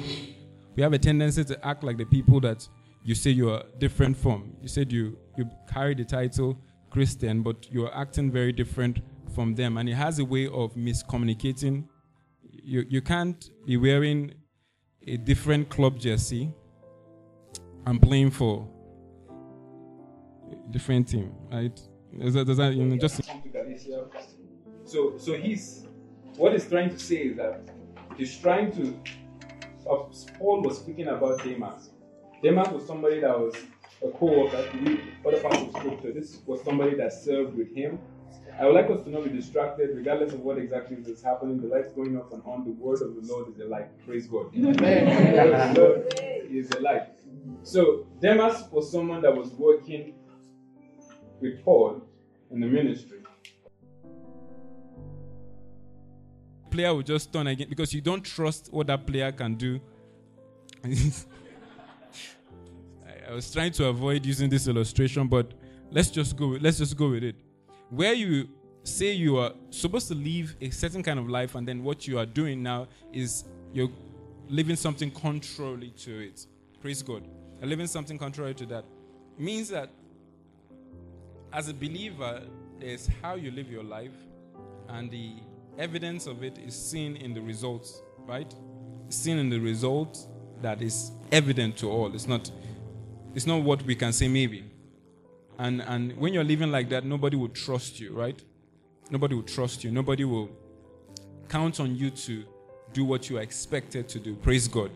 We 0.76 0.82
have 0.82 0.92
a 0.92 0.98
tendency 0.98 1.44
to 1.44 1.66
act 1.66 1.82
like 1.84 1.98
the 1.98 2.04
people 2.04 2.40
that 2.40 2.66
you 3.02 3.14
say 3.14 3.30
you 3.30 3.50
are 3.50 3.64
different 3.78 4.16
from. 4.16 4.56
You 4.60 4.68
said 4.68 4.92
you 4.92 5.18
you 5.36 5.48
carry 5.68 5.94
the 5.94 6.04
title 6.04 6.58
Christian, 6.90 7.42
but 7.42 7.70
you 7.70 7.86
are 7.86 7.94
acting 7.94 8.30
very 8.30 8.52
different 8.52 9.00
from 9.34 9.54
them, 9.54 9.76
and 9.76 9.88
it 9.88 9.94
has 9.94 10.18
a 10.18 10.24
way 10.24 10.46
of 10.46 10.74
miscommunicating. 10.74 11.84
You 12.42 12.84
you 12.88 13.00
can't 13.02 13.50
be 13.66 13.76
wearing 13.76 14.34
a 15.06 15.16
different 15.16 15.68
club 15.68 15.98
jersey 15.98 16.52
and 17.86 18.00
playing 18.02 18.30
for 18.30 18.68
a 20.52 20.72
different 20.72 21.08
team, 21.08 21.32
right? 21.50 21.80
That, 22.12 22.74
you 22.74 22.84
know 22.84 22.96
just 22.96 23.20
so 24.84 25.18
so 25.18 25.34
he's 25.34 25.86
what 26.36 26.52
he's 26.52 26.68
trying 26.68 26.90
to 26.90 26.98
say 26.98 27.16
is 27.16 27.36
that 27.36 27.60
he's 28.16 28.36
trying 28.38 28.72
to. 28.72 28.98
Paul 30.38 30.62
was 30.62 30.78
speaking 30.78 31.06
about 31.06 31.44
Demas. 31.44 31.90
Demas 32.42 32.68
was 32.68 32.86
somebody 32.86 33.20
that 33.20 33.38
was 33.38 33.54
a 34.08 34.10
co-worker. 34.12 34.70
To 34.70 34.78
read 34.78 35.00
other 35.26 35.40
parts 35.40 35.58
of 35.62 35.70
scripture, 35.70 36.12
this 36.12 36.38
was 36.46 36.62
somebody 36.62 36.94
that 36.96 37.12
served 37.12 37.56
with 37.56 37.74
him. 37.74 37.98
I 38.58 38.64
would 38.64 38.74
like 38.74 38.88
us 38.88 39.04
to 39.04 39.10
not 39.10 39.24
be 39.24 39.30
distracted, 39.30 39.94
regardless 39.94 40.32
of 40.32 40.40
what 40.40 40.56
exactly 40.56 40.96
is 40.96 41.22
happening. 41.22 41.60
The 41.60 41.68
lights 41.68 41.92
going 41.92 42.16
off 42.16 42.32
and 42.32 42.42
on. 42.46 42.64
The 42.64 42.70
word 42.70 43.02
of 43.02 43.14
the 43.14 43.32
Lord 43.32 43.48
is 43.52 43.60
a 43.60 43.66
light. 43.66 43.88
Praise 44.06 44.26
God. 44.26 44.54
Amen. 44.56 45.74
the 45.74 45.80
Lord 45.80 46.14
is 46.50 46.70
a 46.70 46.80
light. 46.80 47.08
So 47.62 48.06
Demas 48.20 48.64
was 48.70 48.90
someone 48.90 49.20
that 49.22 49.36
was 49.36 49.50
working 49.52 50.14
with 51.40 51.62
Paul 51.64 52.02
in 52.50 52.60
the 52.60 52.66
ministry. 52.66 53.18
Player 56.70 56.94
will 56.94 57.02
just 57.02 57.32
turn 57.32 57.46
again 57.46 57.68
because 57.68 57.92
you 57.92 58.00
don't 58.00 58.22
trust 58.22 58.72
what 58.72 58.86
that 58.86 59.06
player 59.06 59.32
can 59.32 59.54
do. 59.54 59.80
I 63.28 63.32
was 63.32 63.50
trying 63.52 63.72
to 63.72 63.86
avoid 63.86 64.24
using 64.24 64.48
this 64.48 64.68
illustration, 64.68 65.26
but 65.26 65.52
let's 65.90 66.10
just 66.10 66.36
go. 66.36 66.56
Let's 66.60 66.78
just 66.78 66.96
go 66.96 67.10
with 67.10 67.24
it. 67.24 67.36
Where 67.90 68.12
you 68.12 68.48
say 68.84 69.12
you 69.12 69.38
are 69.38 69.52
supposed 69.70 70.08
to 70.08 70.14
live 70.14 70.54
a 70.60 70.70
certain 70.70 71.02
kind 71.02 71.18
of 71.18 71.28
life, 71.28 71.54
and 71.54 71.66
then 71.66 71.82
what 71.82 72.06
you 72.06 72.18
are 72.18 72.26
doing 72.26 72.62
now 72.62 72.86
is 73.12 73.44
you're 73.72 73.90
living 74.48 74.76
something 74.76 75.10
contrary 75.10 75.92
to 75.98 76.26
it. 76.28 76.46
Praise 76.80 77.02
God. 77.02 77.26
You're 77.60 77.68
living 77.68 77.88
something 77.88 78.16
contrary 78.16 78.54
to 78.54 78.66
that. 78.66 78.84
Means 79.38 79.68
that 79.70 79.90
as 81.52 81.68
a 81.68 81.74
believer, 81.74 82.42
there's 82.78 83.08
how 83.22 83.34
you 83.34 83.50
live 83.50 83.70
your 83.70 83.82
life, 83.82 84.12
and 84.88 85.10
the 85.10 85.32
evidence 85.78 86.26
of 86.26 86.42
it 86.44 86.58
is 86.58 86.74
seen 86.74 87.16
in 87.16 87.34
the 87.34 87.40
results, 87.40 88.02
right? 88.26 88.54
Seen 89.08 89.38
in 89.38 89.50
the 89.50 89.58
results 89.58 90.28
that 90.62 90.80
is 90.80 91.10
evident 91.32 91.76
to 91.78 91.90
all. 91.90 92.14
It's 92.14 92.26
not, 92.26 92.50
it's 93.36 93.46
not 93.46 93.62
what 93.62 93.82
we 93.82 93.94
can 93.94 94.14
say 94.14 94.28
maybe. 94.28 94.64
And 95.58 95.82
and 95.82 96.16
when 96.16 96.32
you're 96.32 96.42
living 96.42 96.72
like 96.72 96.88
that, 96.88 97.04
nobody 97.04 97.36
will 97.36 97.50
trust 97.50 98.00
you, 98.00 98.14
right? 98.14 98.42
Nobody 99.10 99.34
will 99.34 99.42
trust 99.42 99.84
you. 99.84 99.90
Nobody 99.90 100.24
will 100.24 100.48
count 101.48 101.78
on 101.78 101.94
you 101.94 102.10
to 102.10 102.44
do 102.94 103.04
what 103.04 103.28
you 103.28 103.36
are 103.36 103.42
expected 103.42 104.08
to 104.08 104.18
do. 104.18 104.36
Praise 104.36 104.66
God. 104.66 104.90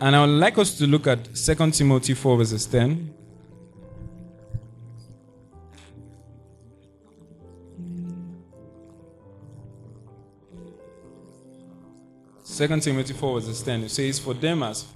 And 0.00 0.14
I 0.14 0.20
would 0.20 0.38
like 0.38 0.58
us 0.58 0.78
to 0.78 0.86
look 0.86 1.08
at 1.08 1.34
2 1.34 1.70
Timothy 1.72 2.14
4, 2.14 2.36
verses 2.36 2.66
10. 2.66 3.14
Second 12.44 12.82
Timothy 12.82 13.12
4 13.12 13.40
verses 13.40 13.62
10, 13.62 13.82
it 13.82 13.90
says, 13.90 14.18
For 14.18 14.34
Demas, 14.34 14.86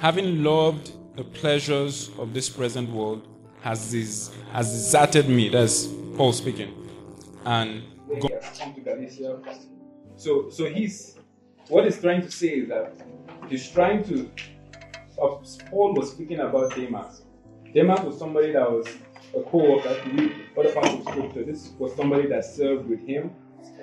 having 0.00 0.42
loved 0.42 0.90
the 1.16 1.24
pleasures 1.24 2.10
of 2.18 2.34
this 2.34 2.48
present 2.48 2.90
world, 2.90 3.26
has 3.62 3.92
this 3.92 4.30
has 4.52 4.70
deserted 4.70 5.28
me. 5.28 5.48
That's 5.48 5.86
Paul 6.16 6.32
speaking. 6.32 6.72
And 7.44 7.82
go- 8.20 8.28
come 8.58 8.74
to 8.74 8.80
Galatia. 8.80 9.40
So 10.16 10.50
so 10.50 10.66
he's 10.68 11.18
what 11.68 11.84
he's 11.84 12.00
trying 12.00 12.22
to 12.22 12.30
say 12.30 12.48
is 12.60 12.68
that 12.68 12.94
he's 13.48 13.70
trying 13.70 14.04
to 14.04 14.30
Paul 15.70 15.94
was 15.94 16.10
speaking 16.12 16.40
about 16.40 16.74
Demas. 16.74 17.22
Demas 17.72 18.00
was 18.00 18.18
somebody 18.18 18.52
that 18.52 18.70
was 18.70 18.86
a 19.34 19.42
co-worker 19.42 19.96
read 20.12 20.32
other 20.58 20.72
parts 20.72 20.90
of 20.94 21.02
scripture. 21.04 21.44
This 21.44 21.72
was 21.78 21.94
somebody 21.94 22.26
that 22.28 22.44
served 22.44 22.88
with 22.88 23.00
him. 23.06 23.34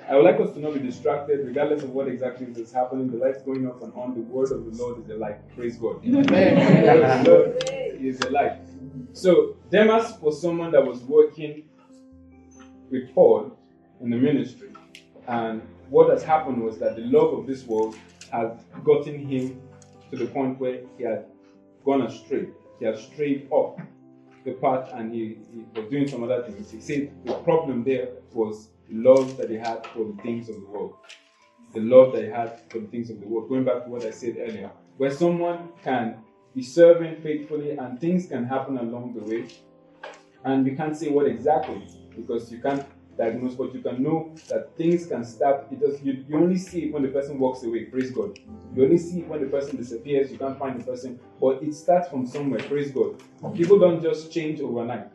I 0.08 0.16
would 0.16 0.24
like 0.24 0.40
us 0.40 0.52
to 0.54 0.60
not 0.60 0.74
be 0.74 0.80
distracted, 0.80 1.46
regardless 1.46 1.82
of 1.82 1.90
what 1.90 2.08
exactly 2.08 2.46
is 2.60 2.72
happening. 2.72 3.10
The 3.10 3.18
lights 3.18 3.42
going 3.42 3.66
off 3.68 3.82
and 3.82 3.92
on. 3.94 4.14
The 4.14 4.20
word 4.20 4.50
of 4.50 4.64
the 4.64 4.82
Lord 4.82 5.04
is 5.04 5.10
a 5.10 5.14
light. 5.14 5.38
Praise 5.56 5.76
God. 5.76 6.02
the 6.02 7.24
Lord 7.26 7.64
is 8.00 8.20
a 8.20 8.30
light. 8.30 8.58
So 9.12 9.56
Demas 9.70 10.18
was 10.20 10.40
someone 10.40 10.72
that 10.72 10.84
was 10.84 11.00
working 11.02 11.64
with 12.90 13.14
Paul 13.14 13.56
in 14.00 14.10
the 14.10 14.16
ministry, 14.16 14.70
and 15.28 15.62
what 15.88 16.10
has 16.10 16.22
happened 16.22 16.62
was 16.62 16.78
that 16.78 16.96
the 16.96 17.02
love 17.02 17.32
of 17.38 17.46
this 17.46 17.64
world 17.64 17.96
has 18.32 18.58
gotten 18.84 19.26
him 19.26 19.60
to 20.10 20.16
the 20.16 20.26
point 20.26 20.58
where 20.58 20.80
he 20.98 21.04
had 21.04 21.26
gone 21.84 22.02
astray. 22.02 22.48
He 22.78 22.86
had 22.86 22.98
strayed 22.98 23.46
off 23.50 23.80
the 24.44 24.52
path, 24.52 24.90
and 24.94 25.14
he, 25.14 25.38
he 25.52 25.80
was 25.80 25.88
doing 25.90 26.08
some 26.08 26.24
other 26.24 26.42
things. 26.42 26.70
He 26.70 26.80
said 26.80 27.12
the 27.24 27.34
problem 27.34 27.84
there 27.84 28.08
was 28.32 28.68
love 28.90 29.36
that 29.36 29.50
he 29.50 29.56
had 29.56 29.86
for 29.88 30.04
the 30.04 30.22
things 30.22 30.48
of 30.48 30.56
the 30.56 30.66
world. 30.66 30.94
The 31.72 31.80
love 31.80 32.12
that 32.12 32.24
he 32.24 32.30
had 32.30 32.60
for 32.70 32.78
the 32.80 32.86
things 32.86 33.10
of 33.10 33.20
the 33.20 33.26
world. 33.26 33.48
Going 33.48 33.64
back 33.64 33.84
to 33.84 33.90
what 33.90 34.04
I 34.04 34.10
said 34.10 34.36
earlier, 34.38 34.70
where 34.96 35.10
someone 35.10 35.70
can 35.82 36.18
be 36.54 36.62
serving 36.62 37.22
faithfully 37.22 37.72
and 37.78 38.00
things 38.00 38.26
can 38.26 38.44
happen 38.44 38.76
along 38.78 39.14
the 39.14 39.24
way, 39.24 39.48
and 40.44 40.66
you 40.66 40.76
can't 40.76 40.96
say 40.96 41.08
what 41.08 41.26
exactly 41.26 41.86
because 42.14 42.52
you 42.52 42.60
can't 42.60 42.84
diagnose, 43.16 43.54
but 43.54 43.74
you 43.74 43.80
can 43.80 44.02
know 44.02 44.34
that 44.48 44.76
things 44.76 45.06
can 45.06 45.24
start. 45.24 45.66
It 45.70 45.80
does. 45.80 46.02
You, 46.02 46.24
you 46.28 46.36
only 46.36 46.58
see 46.58 46.84
it 46.84 46.92
when 46.92 47.02
the 47.02 47.08
person 47.08 47.38
walks 47.38 47.62
away. 47.62 47.84
Praise 47.84 48.10
God. 48.10 48.38
You 48.74 48.84
only 48.84 48.98
see 48.98 49.20
it 49.20 49.28
when 49.28 49.40
the 49.40 49.46
person 49.46 49.76
disappears. 49.76 50.30
You 50.30 50.38
can't 50.38 50.58
find 50.58 50.80
the 50.80 50.84
person, 50.84 51.20
but 51.40 51.62
it 51.62 51.74
starts 51.74 52.08
from 52.08 52.26
somewhere. 52.26 52.60
Praise 52.60 52.90
God. 52.90 53.22
People 53.54 53.78
don't 53.78 54.02
just 54.02 54.32
change 54.32 54.60
overnight. 54.60 55.12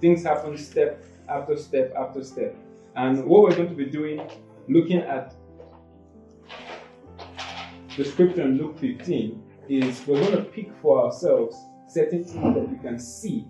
Things 0.00 0.24
happen 0.24 0.56
step 0.56 1.04
after 1.28 1.56
step 1.56 1.94
after 1.96 2.24
step. 2.24 2.56
And 2.96 3.24
what 3.24 3.42
we're 3.42 3.56
going 3.56 3.68
to 3.68 3.74
be 3.74 3.86
doing, 3.86 4.28
looking 4.68 4.98
at 4.98 5.34
the 7.96 8.04
scripture 8.04 8.42
in 8.42 8.58
Luke 8.58 8.78
15, 8.78 9.42
is 9.68 10.06
we're 10.06 10.20
going 10.20 10.36
to 10.36 10.42
pick 10.42 10.70
for 10.82 11.04
ourselves 11.04 11.56
certain 11.88 12.24
things 12.24 12.54
that 12.54 12.68
you 12.68 12.78
can 12.82 12.98
see 12.98 13.46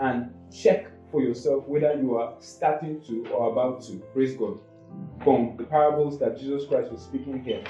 and 0.00 0.32
check 0.52 0.88
for 1.10 1.22
yourself 1.22 1.66
whether 1.66 1.94
you 1.94 2.16
are 2.16 2.34
starting 2.40 3.00
to 3.02 3.26
or 3.30 3.52
about 3.52 3.82
to. 3.84 3.96
Praise 4.12 4.34
God. 4.34 4.58
From 5.22 5.56
the 5.56 5.64
parables 5.64 6.18
that 6.18 6.38
Jesus 6.38 6.66
Christ 6.66 6.90
was 6.90 7.02
speaking 7.02 7.42
here. 7.42 7.62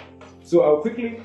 So 0.42 0.62
I'll 0.62 0.80
quickly 0.80 1.20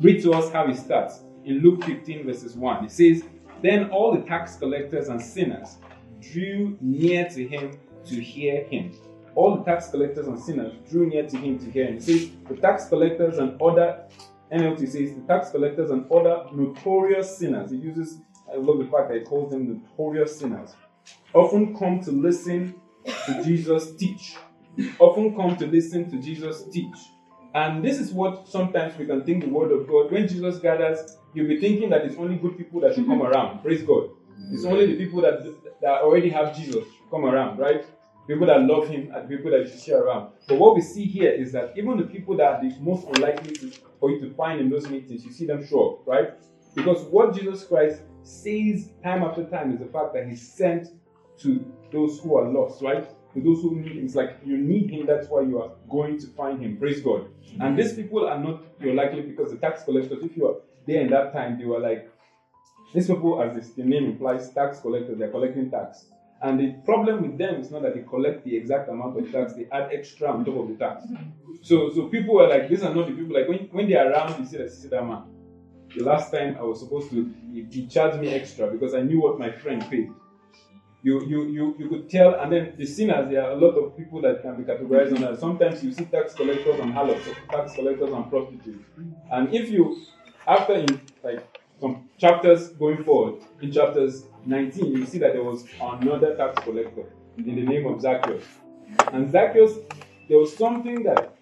read 0.00 0.22
to 0.22 0.32
us 0.32 0.52
how 0.52 0.66
it 0.66 0.76
starts 0.76 1.20
in 1.44 1.60
Luke 1.60 1.84
15, 1.84 2.26
verses 2.26 2.54
1. 2.54 2.84
It 2.84 2.90
says, 2.90 3.22
Then 3.62 3.90
all 3.90 4.14
the 4.14 4.22
tax 4.26 4.56
collectors 4.56 5.08
and 5.08 5.20
sinners 5.20 5.76
drew 6.20 6.76
near 6.80 7.28
to 7.30 7.46
him 7.46 7.78
to 8.06 8.20
hear 8.20 8.64
him. 8.64 8.92
All 9.34 9.56
the 9.56 9.64
tax 9.64 9.88
collectors 9.88 10.26
and 10.26 10.40
sinners 10.40 10.72
drew 10.90 11.08
near 11.08 11.26
to 11.26 11.36
him 11.36 11.58
to 11.58 11.70
hear 11.70 11.86
him. 11.86 11.96
It 11.96 12.02
says, 12.02 12.30
The 12.48 12.56
tax 12.56 12.88
collectors 12.88 13.38
and 13.38 13.60
other, 13.60 14.04
NLT 14.52 14.78
says, 14.78 15.14
the 15.14 15.24
tax 15.26 15.50
collectors 15.50 15.90
and 15.90 16.10
other 16.10 16.46
notorious 16.52 17.36
sinners. 17.36 17.72
It 17.72 17.82
uses, 17.82 18.20
I 18.50 18.56
love 18.56 18.78
the 18.78 18.86
fact 18.86 19.08
that 19.08 19.16
it 19.16 19.26
calls 19.26 19.50
them 19.50 19.82
notorious 19.82 20.38
sinners. 20.38 20.70
Often 21.34 21.76
come 21.76 22.00
to 22.00 22.12
listen 22.12 22.74
to 23.26 23.44
Jesus 23.44 23.94
teach. 23.96 24.36
Often 24.98 25.36
come 25.36 25.56
to 25.56 25.66
listen 25.66 26.10
to 26.10 26.18
Jesus 26.18 26.64
teach. 26.70 26.96
And 27.54 27.84
this 27.84 27.98
is 27.98 28.12
what 28.12 28.48
sometimes 28.48 28.98
we 28.98 29.06
can 29.06 29.24
think 29.24 29.44
the 29.44 29.50
word 29.50 29.72
of 29.72 29.86
God. 29.88 30.12
When 30.12 30.28
Jesus 30.28 30.58
gathers, 30.58 31.16
you'll 31.34 31.48
be 31.48 31.60
thinking 31.60 31.90
that 31.90 32.04
it's 32.04 32.16
only 32.16 32.36
good 32.36 32.56
people 32.56 32.80
that 32.80 32.94
should 32.94 33.06
come 33.06 33.22
around. 33.22 33.62
Praise 33.62 33.82
God. 33.82 34.10
It's 34.52 34.64
only 34.64 34.86
the 34.86 34.96
people 34.96 35.22
that, 35.22 35.42
that 35.80 36.02
already 36.02 36.30
have 36.30 36.56
Jesus 36.56 36.84
come 37.10 37.24
around, 37.24 37.58
right? 37.58 37.84
People 38.26 38.46
that 38.48 38.60
love 38.62 38.88
him 38.88 39.12
and 39.14 39.28
people 39.28 39.50
that 39.52 39.60
you 39.60 39.68
should 39.68 39.80
share 39.80 40.02
around. 40.02 40.32
But 40.48 40.58
what 40.58 40.74
we 40.74 40.80
see 40.80 41.04
here 41.04 41.30
is 41.30 41.52
that 41.52 41.72
even 41.76 41.96
the 41.96 42.04
people 42.04 42.36
that 42.38 42.44
are 42.44 42.60
the 42.60 42.74
most 42.80 43.06
unlikely 43.06 43.54
to, 43.54 43.70
for 44.00 44.10
you 44.10 44.20
to 44.20 44.34
find 44.34 44.60
in 44.60 44.68
those 44.68 44.88
meetings, 44.88 45.24
you 45.24 45.32
see 45.32 45.46
them 45.46 45.64
show 45.66 45.92
up, 45.92 46.06
right? 46.06 46.30
Because 46.74 47.04
what 47.04 47.34
Jesus 47.34 47.64
Christ 47.64 48.02
says 48.22 48.90
time 49.02 49.22
after 49.22 49.44
time 49.44 49.72
is 49.72 49.78
the 49.78 49.86
fact 49.86 50.12
that 50.14 50.26
he 50.28 50.34
sent 50.34 50.88
to 51.38 51.64
those 51.92 52.18
who 52.18 52.36
are 52.36 52.48
lost, 52.48 52.82
right? 52.82 53.08
To 53.34 53.40
those 53.40 53.62
who 53.62 53.76
need 53.76 53.92
him. 53.92 54.04
It's 54.04 54.16
like 54.16 54.38
you 54.44 54.56
need 54.56 54.90
him, 54.90 55.06
that's 55.06 55.28
why 55.28 55.42
you 55.42 55.62
are 55.62 55.70
going 55.88 56.18
to 56.18 56.26
find 56.28 56.60
him. 56.60 56.76
Praise 56.78 57.00
God. 57.00 57.28
And 57.60 57.78
these 57.78 57.92
people 57.92 58.26
are 58.26 58.38
not 58.38 58.64
your 58.80 58.94
likely 58.94 59.22
because 59.22 59.52
the 59.52 59.58
tax 59.58 59.84
collectors, 59.84 60.22
if 60.22 60.36
you 60.36 60.48
are 60.48 60.56
there 60.86 61.00
in 61.02 61.10
that 61.10 61.32
time, 61.32 61.58
they 61.58 61.64
were 61.64 61.80
like, 61.80 62.10
these 62.94 63.06
people, 63.06 63.40
as 63.42 63.72
the 63.74 63.82
name 63.82 64.04
implies, 64.04 64.50
tax 64.50 64.80
collectors, 64.80 65.18
they're 65.18 65.30
collecting 65.30 65.70
tax. 65.70 66.06
And 66.42 66.60
the 66.60 66.74
problem 66.84 67.22
with 67.22 67.38
them 67.38 67.56
is 67.60 67.70
not 67.70 67.82
that 67.82 67.94
they 67.94 68.02
collect 68.02 68.44
the 68.44 68.54
exact 68.56 68.88
amount 68.88 69.18
of 69.18 69.32
tax, 69.32 69.54
they 69.54 69.66
add 69.72 69.90
extra 69.92 70.30
on 70.30 70.44
top 70.44 70.56
of 70.56 70.68
the 70.68 70.74
tax. 70.74 71.04
So 71.62 71.90
so 71.94 72.08
people 72.08 72.34
were 72.34 72.46
like, 72.48 72.68
these 72.68 72.82
are 72.82 72.94
not 72.94 73.06
the 73.06 73.14
people 73.14 73.34
like 73.34 73.48
when, 73.48 73.68
when 73.72 73.88
they're 73.88 74.10
around, 74.12 74.38
you 74.38 74.46
see 74.46 74.58
that 74.58 74.70
see 74.70 74.88
that 74.88 75.04
man. 75.06 75.22
The 75.96 76.04
last 76.04 76.30
time 76.30 76.56
I 76.58 76.62
was 76.62 76.80
supposed 76.80 77.10
to 77.10 77.32
he, 77.52 77.66
he 77.70 77.86
charged 77.86 78.20
me 78.20 78.28
extra 78.28 78.66
because 78.70 78.94
I 78.94 79.00
knew 79.00 79.20
what 79.20 79.38
my 79.38 79.50
friend 79.50 79.82
paid. 79.90 80.10
You, 81.02 81.24
you, 81.24 81.46
you, 81.46 81.76
you 81.78 81.88
could 81.88 82.10
tell, 82.10 82.34
and 82.34 82.50
then 82.50 82.74
the 82.76 82.84
sinners, 82.84 83.30
there 83.30 83.44
are 83.44 83.52
a 83.52 83.54
lot 83.54 83.76
of 83.76 83.96
people 83.96 84.20
that 84.22 84.42
can 84.42 84.56
be 84.56 84.64
categorized 84.64 85.14
on 85.14 85.20
that. 85.20 85.38
Sometimes 85.38 85.84
you 85.84 85.92
see 85.92 86.04
tax 86.06 86.34
collectors 86.34 86.80
and 86.80 86.92
harlots, 86.92 87.24
tax 87.48 87.74
collectors 87.74 88.10
and 88.12 88.28
prostitutes. 88.28 88.84
And 89.30 89.54
if 89.54 89.70
you, 89.70 90.02
after 90.48 90.72
in 90.74 91.00
like 91.22 91.46
some 91.80 92.08
chapters 92.18 92.68
going 92.70 93.04
forward, 93.04 93.42
in 93.60 93.72
chapters 93.72 94.24
19, 94.46 94.92
you 94.92 95.06
see 95.06 95.18
that 95.18 95.32
there 95.32 95.44
was 95.44 95.64
another 95.80 96.34
tax 96.36 96.62
collector 96.64 97.12
in 97.36 97.44
the 97.44 97.62
name 97.62 97.86
of 97.86 98.00
Zacchaeus. 98.00 98.44
And 99.12 99.30
Zacchaeus, 99.30 99.78
there 100.28 100.38
was 100.38 100.56
something 100.56 101.02
that 101.02 101.36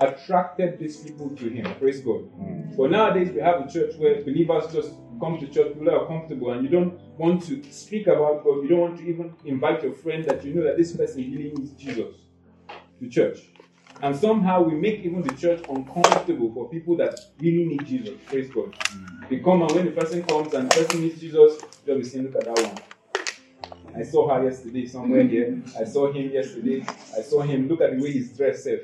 attracted 0.00 0.78
these 0.78 0.98
people 0.98 1.30
to 1.30 1.48
him. 1.48 1.74
Praise 1.76 2.00
God. 2.00 2.28
Mm. 2.38 2.76
But 2.76 2.90
nowadays 2.90 3.30
we 3.30 3.40
have 3.40 3.66
a 3.66 3.72
church 3.72 3.94
where 3.96 4.22
believers 4.22 4.72
just 4.72 4.92
come 5.18 5.38
to 5.38 5.46
church, 5.46 5.72
people 5.72 5.90
are 5.90 6.06
comfortable, 6.06 6.52
and 6.52 6.62
you 6.62 6.68
don't 6.68 7.00
want 7.18 7.42
to 7.44 7.62
speak 7.72 8.06
about 8.06 8.44
God. 8.44 8.62
You 8.62 8.68
don't 8.68 8.80
want 8.80 8.98
to 8.98 9.08
even 9.08 9.34
invite 9.44 9.82
your 9.82 9.94
friend 9.94 10.24
that 10.26 10.44
you 10.44 10.54
know 10.54 10.64
that 10.64 10.76
this 10.76 10.94
person 10.94 11.22
really 11.22 11.52
needs 11.52 11.72
Jesus 11.72 12.14
to 13.00 13.08
church. 13.08 13.38
And 14.02 14.14
somehow 14.14 14.62
we 14.62 14.74
make 14.74 15.00
even 15.00 15.22
the 15.22 15.34
church 15.34 15.64
uncomfortable 15.68 16.52
for 16.52 16.68
people 16.68 16.96
that 16.98 17.18
really 17.38 17.64
need 17.64 17.86
Jesus. 17.86 18.14
Praise 18.26 18.50
God. 18.50 18.72
Mm. 18.72 19.28
They 19.28 19.38
come 19.38 19.62
and 19.62 19.72
when 19.72 19.86
the 19.86 19.92
person 19.92 20.22
comes 20.22 20.52
and 20.54 20.70
the 20.70 20.74
person 20.74 21.00
needs 21.00 21.20
Jesus, 21.20 21.62
they'll 21.84 21.98
be 21.98 22.04
saying, 22.04 22.26
Look 22.26 22.36
at 22.36 22.54
that 22.54 22.66
one. 22.66 22.78
I 23.96 24.02
saw 24.02 24.28
her 24.28 24.44
yesterday 24.44 24.86
somewhere 24.86 25.26
here. 25.26 25.62
I 25.78 25.84
saw 25.84 26.12
him 26.12 26.30
yesterday. 26.30 26.84
I 27.16 27.22
saw 27.22 27.40
him. 27.40 27.68
Look 27.68 27.80
at 27.80 27.96
the 27.96 28.02
way 28.02 28.12
he's 28.12 28.36
dressed 28.36 28.64
safe. 28.64 28.82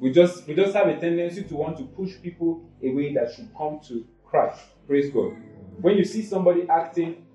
We 0.00 0.10
just 0.10 0.46
we 0.46 0.54
just 0.54 0.74
have 0.74 0.88
a 0.88 0.98
tendency 0.98 1.44
to 1.44 1.54
want 1.54 1.76
to 1.76 1.84
push 1.84 2.12
people 2.22 2.64
away 2.82 3.12
that 3.14 3.32
should 3.34 3.54
come 3.56 3.80
to 3.88 4.06
Christ. 4.24 4.60
Praise 4.86 5.12
God. 5.12 5.36
When 5.80 5.96
you 5.96 6.04
see 6.04 6.22
somebody 6.22 6.68
acting 6.68 7.26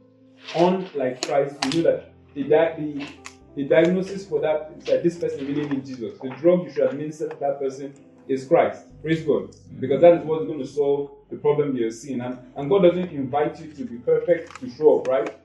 unlike 0.56 1.26
Christ, 1.26 1.56
you 1.66 1.84
know 1.84 1.92
that 1.92 2.14
the, 2.34 2.44
the, 2.44 3.08
the 3.58 3.64
diagnosis 3.64 4.24
for 4.24 4.40
that 4.42 4.72
is 4.78 4.86
that 4.86 5.02
this 5.04 5.18
person 5.18 5.48
really 5.48 5.68
needs 5.68 5.90
Jesus. 5.90 6.20
The 6.20 6.30
drug 6.30 6.66
you 6.66 6.72
should 6.72 6.92
administer 6.92 7.28
to 7.28 7.36
that 7.38 7.60
person 7.60 7.92
is 8.28 8.46
Christ. 8.46 8.86
Praise 9.02 9.24
God. 9.24 9.56
Because 9.80 10.00
that 10.02 10.14
is 10.14 10.24
what's 10.26 10.46
going 10.46 10.60
to 10.60 10.68
solve 10.68 11.10
the 11.32 11.38
problem 11.38 11.76
you're 11.76 11.90
seeing. 11.90 12.22
And, 12.22 12.38
and 12.56 12.70
God 12.70 12.84
doesn't 12.84 13.10
invite 13.10 13.60
you 13.60 13.74
to 13.74 13.84
be 13.84 13.96
perfect 13.98 14.60
to 14.60 14.70
show 14.70 15.00
up, 15.00 15.08
right? 15.08 15.36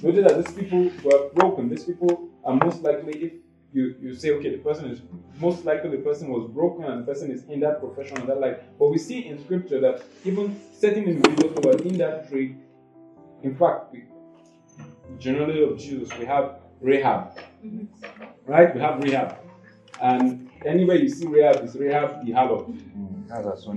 Notice 0.00 0.28
that 0.28 0.44
these 0.44 0.54
people 0.54 0.92
were 1.02 1.30
broken. 1.30 1.68
These 1.68 1.82
people 1.82 2.28
are 2.44 2.54
most 2.54 2.82
likely, 2.82 3.12
if 3.20 3.32
you, 3.72 3.96
you 4.00 4.14
say, 4.14 4.30
okay, 4.30 4.50
the 4.50 4.62
person 4.62 4.88
is 4.88 5.00
most 5.40 5.64
likely 5.64 5.90
the 5.90 6.04
person 6.04 6.28
was 6.28 6.48
broken 6.48 6.84
and 6.84 7.02
the 7.02 7.12
person 7.12 7.32
is 7.32 7.42
in 7.46 7.58
that 7.60 7.80
profession 7.80 8.16
and 8.18 8.28
that 8.28 8.38
life. 8.38 8.58
But 8.78 8.90
we 8.90 8.98
see 8.98 9.26
in 9.26 9.42
scripture 9.44 9.80
that 9.80 10.04
even 10.24 10.60
certain 10.78 11.02
individuals 11.02 11.58
who 11.58 11.70
are 11.70 11.82
in 11.82 11.98
that 11.98 12.30
trade, 12.30 12.58
in 13.42 13.56
fact, 13.56 13.92
we, 13.92 14.04
generally 15.18 15.64
of 15.64 15.76
Jesus, 15.76 16.16
we 16.16 16.26
have 16.26 16.60
Rahab. 16.80 17.38
Right? 18.46 18.74
We 18.74 18.80
have 18.80 19.02
Rahab. 19.02 19.38
And 20.00 20.50
anywhere 20.64 20.96
you 20.96 21.08
see 21.08 21.26
Rahab, 21.26 21.64
is 21.64 21.76
Rahab 21.76 22.24
the 22.24 22.32
harlot. 22.32 22.68
Mm, 22.68 23.28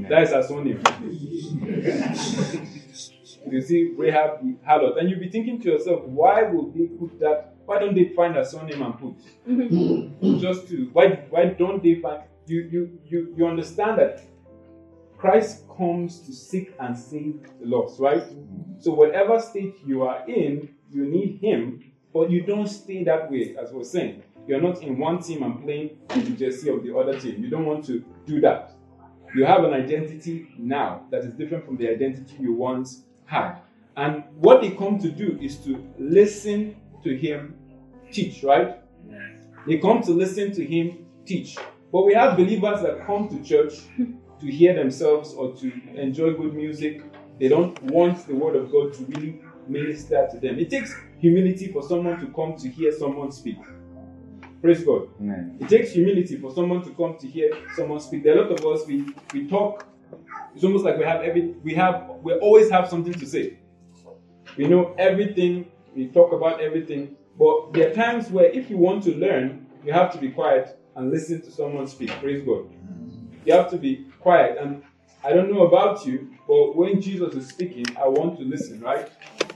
that's 0.10 0.32
her 0.32 0.44
son 0.44 0.64
name. 0.66 0.82
you 3.52 3.62
see 3.62 3.94
Rahab 3.98 4.42
the 4.42 4.56
harlot. 4.68 5.00
And 5.00 5.10
you'll 5.10 5.20
be 5.20 5.30
thinking 5.30 5.62
to 5.62 5.72
yourself, 5.72 6.04
why 6.04 6.44
would 6.44 6.74
they 6.74 6.88
put 6.88 7.20
that 7.20 7.50
why 7.70 7.78
don't 7.78 7.94
they 7.94 8.06
find 8.16 8.36
a 8.36 8.44
surname 8.44 8.82
and 8.82 9.00
put? 9.00 9.48
Mm-hmm. 9.48 10.40
Just 10.42 10.68
to 10.70 10.90
why 10.92 11.24
why 11.30 11.46
don't 11.46 11.84
they 11.84 12.02
find 12.02 12.24
you 12.48 12.62
you 12.62 13.00
you 13.06 13.34
you 13.38 13.46
understand 13.46 14.00
that 14.00 14.24
Christ 15.20 15.66
comes 15.78 16.20
to 16.22 16.34
seek 16.34 16.74
and 16.80 16.98
save 16.98 17.44
the 17.60 17.68
lost, 17.68 18.00
right? 18.00 18.24
So 18.80 18.94
whatever 18.94 19.40
state 19.40 19.76
you 19.86 20.02
are 20.02 20.28
in, 20.28 20.70
you 20.90 21.06
need 21.06 21.42
him, 21.42 21.89
but 22.14 22.30
you 22.30 22.42
don't 22.42 22.68
stay 22.68 23.04
that 23.04 23.30
way, 23.32 23.56
as 23.62 23.72
we're 23.72 23.84
saying. 23.84 24.24
You're 24.48 24.62
not 24.62 24.82
in 24.82 24.98
one 24.98 25.22
team 25.22 25.44
and 25.44 25.64
playing 25.64 25.98
in 26.16 26.24
the 26.24 26.32
jersey 26.32 26.70
of 26.70 26.84
the 26.84 26.98
other 26.98 27.20
team. 27.20 27.44
You 27.44 27.50
don't 27.50 27.66
want 27.66 27.86
to 27.86 28.04
do 28.26 28.42
that. 28.42 28.74
You 29.36 29.46
have 29.46 29.64
an 29.64 29.74
identity 29.74 30.48
now 30.58 31.06
that 31.12 31.24
is 31.24 31.34
different 31.34 31.66
from 31.66 31.78
the 31.78 31.88
identity 31.88 32.36
you 32.40 32.54
once 32.54 33.04
had. 33.26 33.58
And 33.96 34.24
what 34.36 34.62
they 34.62 34.72
come 34.72 34.98
to 35.00 35.12
do 35.12 35.38
is 35.40 35.58
to 35.66 35.86
listen 36.00 36.76
to 37.04 37.16
him 37.16 37.56
teach, 38.12 38.44
right? 38.44 38.80
They 39.68 39.78
come 39.78 40.02
to 40.04 40.12
listen 40.12 40.52
to 40.54 40.66
him 40.66 41.06
teach. 41.26 41.58
But 41.92 42.06
we 42.06 42.14
have 42.16 42.38
believers 42.38 42.82
that 42.82 43.06
come 43.06 43.30
to 43.30 43.44
church 43.44 43.74
to 44.40 44.48
hear 44.48 44.74
themselves 44.74 45.34
or 45.34 45.54
to 45.58 45.72
enjoy 45.96 46.34
good 46.34 46.54
music. 46.56 47.04
They 47.40 47.50
don't 47.50 47.80
want 47.84 48.26
the 48.26 48.36
word 48.36 48.56
of 48.56 48.72
God 48.72 48.94
to 48.94 49.06
really 49.06 49.42
minister 49.68 50.28
to 50.32 50.40
them. 50.40 50.58
It 50.58 50.70
takes 50.70 50.96
humility 51.20 51.72
for 51.72 51.84
someone 51.84 52.20
to 52.20 52.28
come 52.28 52.56
to 52.58 52.70
hear 52.70 52.92
someone 52.92 53.32
speak. 53.32 53.58
Praise 54.62 54.84
God. 54.84 55.08
Amen. 55.20 55.58
It 55.60 55.70
takes 55.70 55.92
humility 55.92 56.38
for 56.38 56.54
someone 56.54 56.84
to 56.84 56.90
come 56.92 57.18
to 57.20 57.28
hear 57.28 57.52
someone 57.76 58.00
speak. 58.00 58.24
There 58.24 58.36
are 58.38 58.40
a 58.40 58.50
lot 58.50 58.60
of 58.60 58.66
us 58.66 58.88
we 58.88 59.14
we 59.34 59.48
talk. 59.48 59.86
It's 60.56 60.64
almost 60.64 60.84
like 60.84 60.98
we 60.98 61.06
have 61.06 61.22
every 61.22 61.56
we 61.64 61.76
have 61.76 62.10
we 62.22 62.34
always 62.34 62.70
have 62.70 62.90
something 62.90 63.14
to 63.14 63.26
say. 63.26 63.60
We 64.58 64.68
know 64.68 64.96
everything. 64.98 65.72
We 65.96 66.08
talk 66.08 66.34
about 66.34 66.62
everything. 66.62 67.16
But 67.38 67.72
there 67.74 67.90
are 67.90 67.94
times 67.94 68.30
where 68.30 68.46
if 68.46 68.70
you 68.70 68.78
want 68.78 69.04
to 69.06 69.16
learn, 69.16 69.68
you 69.86 69.94
have 69.94 70.12
to 70.12 70.18
be 70.18 70.30
quiet 70.30 70.78
and 70.96 71.10
listen 71.10 71.42
to 71.42 71.52
someone 71.52 71.88
speak. 71.88 72.10
Praise 72.20 72.44
God. 72.44 72.66
You 73.46 73.54
have 73.54 73.70
to 73.70 73.78
be 73.78 74.08
quiet. 74.20 74.58
And 74.60 74.84
I 75.24 75.32
don't 75.32 75.52
know 75.52 75.66
about 75.66 76.06
you, 76.06 76.36
but 76.48 76.76
when 76.76 77.02
Jesus 77.02 77.34
is 77.36 77.48
speaking, 77.48 77.86
I 77.98 78.08
want 78.08 78.38
to 78.40 78.46
listen, 78.46 78.82
right? 78.82 79.10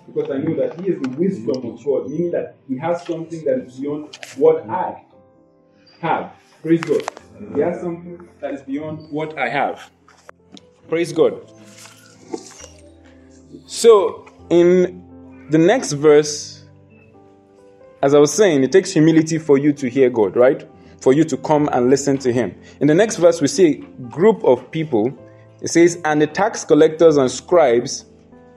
Because 0.07 0.29
I 0.29 0.37
know 0.37 0.55
that 0.55 0.79
He 0.79 0.89
is 0.89 1.01
the 1.01 1.09
wisdom 1.09 1.65
of 1.65 1.83
God, 1.83 2.09
meaning 2.09 2.31
that 2.31 2.55
He 2.67 2.77
has 2.77 3.05
something 3.05 3.43
that 3.45 3.65
is 3.65 3.79
beyond 3.79 4.17
what 4.37 4.69
I 4.69 5.03
have. 6.01 6.33
Praise 6.61 6.81
God. 6.81 7.03
He 7.55 7.61
has 7.61 7.81
something 7.81 8.27
that 8.39 8.53
is 8.53 8.61
beyond 8.61 9.11
what 9.11 9.37
I 9.37 9.49
have. 9.49 9.89
Praise 10.87 11.11
God. 11.11 11.49
So, 13.65 14.27
in 14.49 15.47
the 15.49 15.57
next 15.57 15.93
verse, 15.93 16.65
as 18.01 18.13
I 18.13 18.19
was 18.19 18.33
saying, 18.33 18.63
it 18.63 18.71
takes 18.71 18.91
humility 18.91 19.37
for 19.37 19.57
you 19.57 19.71
to 19.73 19.89
hear 19.89 20.09
God, 20.09 20.35
right? 20.35 20.67
For 20.99 21.13
you 21.13 21.23
to 21.25 21.37
come 21.37 21.69
and 21.71 21.89
listen 21.89 22.17
to 22.19 22.33
Him. 22.33 22.53
In 22.81 22.87
the 22.87 22.93
next 22.93 23.17
verse, 23.17 23.41
we 23.41 23.47
see 23.47 23.65
a 23.67 24.01
group 24.09 24.43
of 24.43 24.69
people. 24.71 25.17
It 25.61 25.69
says, 25.69 26.01
And 26.03 26.21
the 26.21 26.27
tax 26.27 26.65
collectors 26.65 27.17
and 27.17 27.31
scribes 27.31 28.05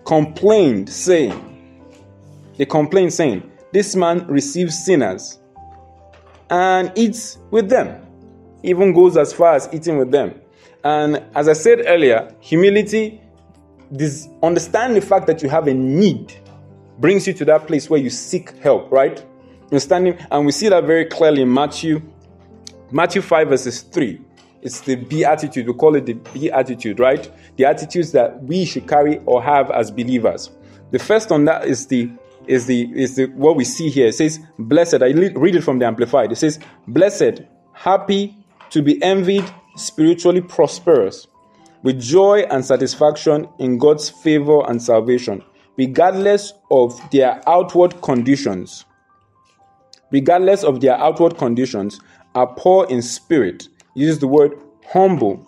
complained, 0.07 0.89
saying, 0.89 1.43
They 2.57 2.65
complained, 2.65 3.13
saying, 3.13 3.51
This 3.73 3.95
man 3.95 4.27
receives 4.27 4.85
sinners 4.85 5.41
and 6.49 6.93
eats 6.95 7.39
with 7.51 7.69
them. 7.69 8.03
Even 8.63 8.95
goes 8.95 9.17
as 9.17 9.33
far 9.33 9.55
as 9.55 9.69
eating 9.73 9.99
with 9.99 10.11
them. 10.11 10.41
And 10.85 11.23
as 11.35 11.49
I 11.49 11.53
said 11.53 11.83
earlier, 11.87 12.33
humility, 12.41 13.21
this 13.91 14.29
understand 14.43 14.97
the 14.97 15.01
fact 15.01 15.27
that 15.27 15.43
you 15.43 15.49
have 15.49 15.67
a 15.67 15.75
need 15.75 16.33
brings 16.99 17.27
you 17.27 17.33
to 17.35 17.45
that 17.45 17.67
place 17.67 17.91
where 17.91 18.01
you 18.01 18.11
seek 18.11 18.51
help, 18.59 18.91
right? 18.91 19.25
Understanding, 19.65 20.17
and 20.31 20.47
we 20.47 20.53
see 20.53 20.69
that 20.69 20.85
very 20.85 21.05
clearly 21.05 21.43
in 21.43 21.53
Matthew, 21.53 22.01
Matthew 22.91 23.21
5, 23.21 23.49
verses 23.49 23.83
3. 23.83 24.21
It's 24.63 24.81
the 24.81 24.97
beatitude. 24.97 25.67
We 25.67 25.75
call 25.75 25.97
it 25.97 26.07
the 26.07 26.15
beatitude, 26.15 26.99
right? 26.99 27.31
The 27.57 27.65
attitudes 27.65 28.13
that 28.13 28.43
we 28.43 28.65
should 28.65 28.87
carry 28.87 29.21
or 29.27 29.43
have 29.43 29.71
as 29.71 29.91
believers. 29.91 30.51
The 30.91 30.99
first 30.99 31.33
on 31.33 31.45
that 31.47 31.67
is 31.67 31.87
the 31.87 32.11
is 32.47 32.67
the 32.67 32.83
is 32.95 33.17
the 33.17 33.27
what 33.27 33.57
we 33.57 33.65
see 33.65 33.89
here. 33.89 34.09
It 34.09 34.15
says, 34.15 34.39
Blessed. 34.59 35.03
I 35.03 35.11
read 35.11 35.57
it 35.57 35.63
from 35.63 35.79
the 35.79 35.87
Amplified. 35.87 36.33
It 36.33 36.37
says, 36.37 36.59
Blessed, 36.87 37.43
happy, 37.73 38.37
to 38.71 38.83
be 38.83 39.03
envied, 39.03 39.45
spiritually 39.77 40.43
prosperous, 40.43 41.27
with 41.83 42.01
joy 42.01 42.41
and 42.51 42.65
satisfaction 42.65 43.49
in 43.59 43.79
God's 43.79 44.11
favor 44.11 44.69
and 44.69 44.81
salvation, 44.81 45.43
regardless 45.77 46.53
of 46.71 47.01
their 47.11 47.43
outward 47.49 48.01
conditions 48.03 48.85
regardless 50.11 50.65
of 50.65 50.81
their 50.81 50.97
outward 50.97 51.37
conditions, 51.37 52.01
are 52.35 52.47
poor 52.47 52.87
in 52.87 53.03
spirit, 53.03 53.69
uses 53.95 54.19
the 54.19 54.29
word 54.29 54.53
humble, 54.87 55.46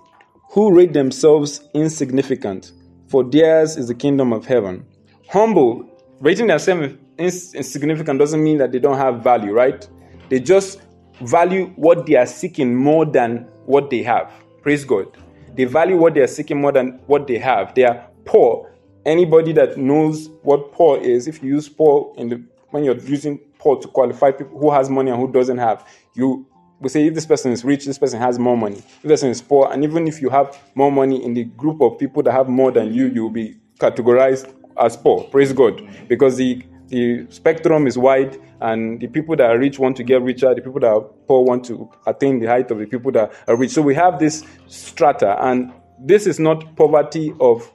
who 0.50 0.74
rate 0.74 0.92
themselves 0.92 1.68
insignificant, 1.74 2.72
for 3.08 3.24
theirs 3.24 3.76
is 3.76 3.88
the 3.88 3.94
kingdom 3.94 4.32
of 4.32 4.46
heaven. 4.46 4.84
Humble, 5.28 5.88
rating 6.20 6.46
themselves 6.46 6.94
insignificant 7.18 8.18
doesn't 8.18 8.42
mean 8.42 8.58
that 8.58 8.72
they 8.72 8.78
don't 8.78 8.96
have 8.96 9.22
value, 9.22 9.52
right? 9.52 9.87
They 10.28 10.40
just 10.40 10.80
value 11.20 11.66
what 11.76 12.06
they 12.06 12.16
are 12.16 12.26
seeking 12.26 12.74
more 12.74 13.04
than 13.04 13.48
what 13.66 13.90
they 13.90 14.02
have. 14.02 14.32
Praise 14.62 14.84
God. 14.84 15.06
They 15.54 15.64
value 15.64 15.96
what 15.96 16.14
they 16.14 16.20
are 16.20 16.28
seeking 16.28 16.61
more 16.61 16.72
than 16.72 17.00
what 17.06 17.26
they 17.26 17.38
have. 17.38 17.74
They 17.74 17.84
are 17.84 18.06
poor. 18.24 18.72
Anybody 19.04 19.52
that 19.52 19.76
knows 19.76 20.28
what 20.42 20.72
poor 20.72 20.98
is, 20.98 21.26
if 21.26 21.42
you 21.42 21.48
use 21.54 21.68
poor 21.68 22.14
in 22.16 22.28
the 22.28 22.42
when 22.70 22.84
you're 22.84 22.98
using 22.98 23.38
poor 23.58 23.80
to 23.80 23.88
qualify 23.88 24.30
people 24.30 24.58
who 24.58 24.70
has 24.70 24.90
money 24.90 25.11
and 25.11 25.18
who 25.18 25.32
doesn't 25.32 25.58
have, 25.58 25.87
you 26.14 26.46
we 26.80 26.88
say 26.88 27.06
if 27.06 27.14
this 27.14 27.26
person 27.26 27.52
is 27.52 27.64
rich, 27.64 27.86
this 27.86 27.98
person 27.98 28.20
has 28.20 28.38
more 28.38 28.56
money. 28.56 28.78
If 28.78 29.02
this 29.02 29.12
person 29.20 29.30
is 29.30 29.42
poor, 29.42 29.68
and 29.72 29.82
even 29.82 30.06
if 30.06 30.22
you 30.22 30.30
have 30.30 30.58
more 30.74 30.92
money 30.92 31.24
in 31.24 31.34
the 31.34 31.44
group 31.44 31.80
of 31.80 31.98
people 31.98 32.22
that 32.22 32.32
have 32.32 32.48
more 32.48 32.70
than 32.70 32.92
you, 32.94 33.08
you 33.08 33.22
will 33.24 33.30
be 33.30 33.56
categorized 33.78 34.52
as 34.80 34.96
poor. 34.96 35.24
Praise 35.24 35.52
God. 35.52 35.82
Because 36.08 36.36
the 36.36 36.62
the 36.88 37.26
spectrum 37.28 37.86
is 37.86 37.98
wide, 37.98 38.38
and 38.60 39.00
the 39.00 39.06
people 39.06 39.36
that 39.36 39.50
are 39.50 39.58
rich 39.58 39.78
want 39.78 39.96
to 39.98 40.02
get 40.02 40.22
richer, 40.22 40.54
the 40.54 40.60
people 40.60 40.80
that 40.80 40.88
are 40.88 41.00
poor 41.00 41.44
want 41.44 41.64
to 41.66 41.90
attain 42.06 42.40
the 42.40 42.46
height 42.46 42.70
of 42.70 42.78
the 42.78 42.86
people 42.86 43.12
that 43.12 43.32
are 43.46 43.56
rich. 43.56 43.70
So 43.70 43.82
we 43.82 43.94
have 43.94 44.18
this 44.18 44.44
strata, 44.66 45.36
and 45.44 45.72
this 46.00 46.26
is 46.26 46.40
not 46.40 46.76
poverty 46.76 47.34
of 47.40 47.70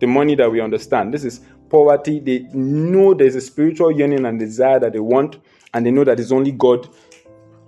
the 0.00 0.06
money 0.06 0.34
that 0.36 0.50
we 0.50 0.60
understand. 0.60 1.12
This 1.12 1.24
is 1.24 1.40
poverty. 1.68 2.20
They 2.20 2.40
know 2.52 3.12
there's 3.12 3.34
a 3.34 3.40
spiritual 3.40 3.90
yearning 3.90 4.24
and 4.24 4.38
desire 4.38 4.78
that 4.78 4.92
they 4.92 5.00
want, 5.00 5.38
and 5.74 5.84
they 5.84 5.90
know 5.90 6.04
that 6.04 6.20
it's 6.20 6.32
only 6.32 6.52
God 6.52 6.88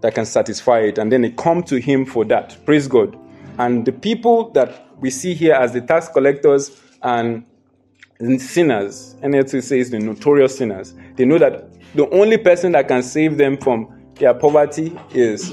that 0.01 0.15
can 0.15 0.27
satisfy 0.27 0.81
it. 0.81 0.99
And 0.99 1.11
then 1.13 1.23
they 1.23 1.31
come 1.31 1.63
to 1.65 1.81
Him 1.81 2.05
for 2.05 2.25
that. 2.27 2.57
Praise 2.65 2.89
God. 2.89 3.19
And 3.59 3.85
the 3.85 3.93
people 3.93 4.51
that 4.53 4.87
we 4.99 5.11
see 5.11 5.35
here 5.35 5.55
as 5.55 5.73
the 5.73 5.81
tax 5.81 6.09
collectors 6.09 6.81
and 7.03 7.45
sinners, 8.39 9.17
NLT 9.23 9.63
says 9.63 9.91
the 9.91 9.99
notorious 9.99 10.59
sinners, 10.59 10.95
they 11.17 11.25
know 11.25 11.39
that 11.39 11.69
the 11.95 12.09
only 12.11 12.39
person 12.39 12.73
that 12.73 12.89
can 12.89 13.03
save 13.03 13.37
them 13.37 13.57
from 13.57 13.93
their 14.15 14.35
poverty 14.35 14.99
is 15.13 15.53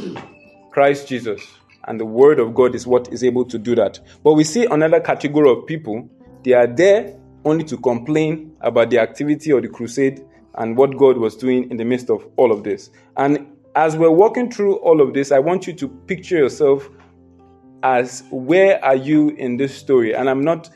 Christ 0.72 1.08
Jesus. 1.08 1.42
And 1.86 2.00
the 2.00 2.06
Word 2.06 2.40
of 2.40 2.54
God 2.54 2.76
is 2.76 2.86
what 2.86 3.12
is 3.14 3.24
able 3.24 3.46
to 3.46 3.58
do 3.58 3.74
that. 3.76 4.00
But 4.24 4.34
we 4.34 4.44
see 4.44 4.66
another 4.66 5.00
category 5.00 5.50
of 5.50 5.66
people, 5.66 6.10
they 6.44 6.54
are 6.54 6.68
there 6.68 7.18
only 7.46 7.64
to 7.64 7.78
complain 7.78 8.56
about 8.62 8.90
the 8.90 9.00
activity 9.00 9.52
of 9.52 9.62
the 9.62 9.70
crusade 9.70 10.26
and 10.56 10.76
what 10.76 10.98
God 10.98 11.18
was 11.18 11.36
doing 11.36 11.70
in 11.72 11.78
the 11.78 11.86
midst 11.86 12.10
of 12.10 12.28
all 12.36 12.52
of 12.52 12.64
this. 12.64 12.90
And 13.16 13.48
as 13.78 13.96
we're 13.96 14.10
walking 14.10 14.50
through 14.52 14.78
all 14.78 15.02
of 15.02 15.14
this, 15.14 15.32
I 15.32 15.38
want 15.38 15.68
you 15.68 15.74
to 15.74 15.88
picture 15.88 16.36
yourself 16.36 16.90
as 17.84 18.24
where 18.32 18.84
are 18.84 18.96
you 18.96 19.30
in 19.30 19.58
this 19.58 19.78
story? 19.78 20.16
And 20.16 20.28
I'm 20.28 20.44
not 20.44 20.72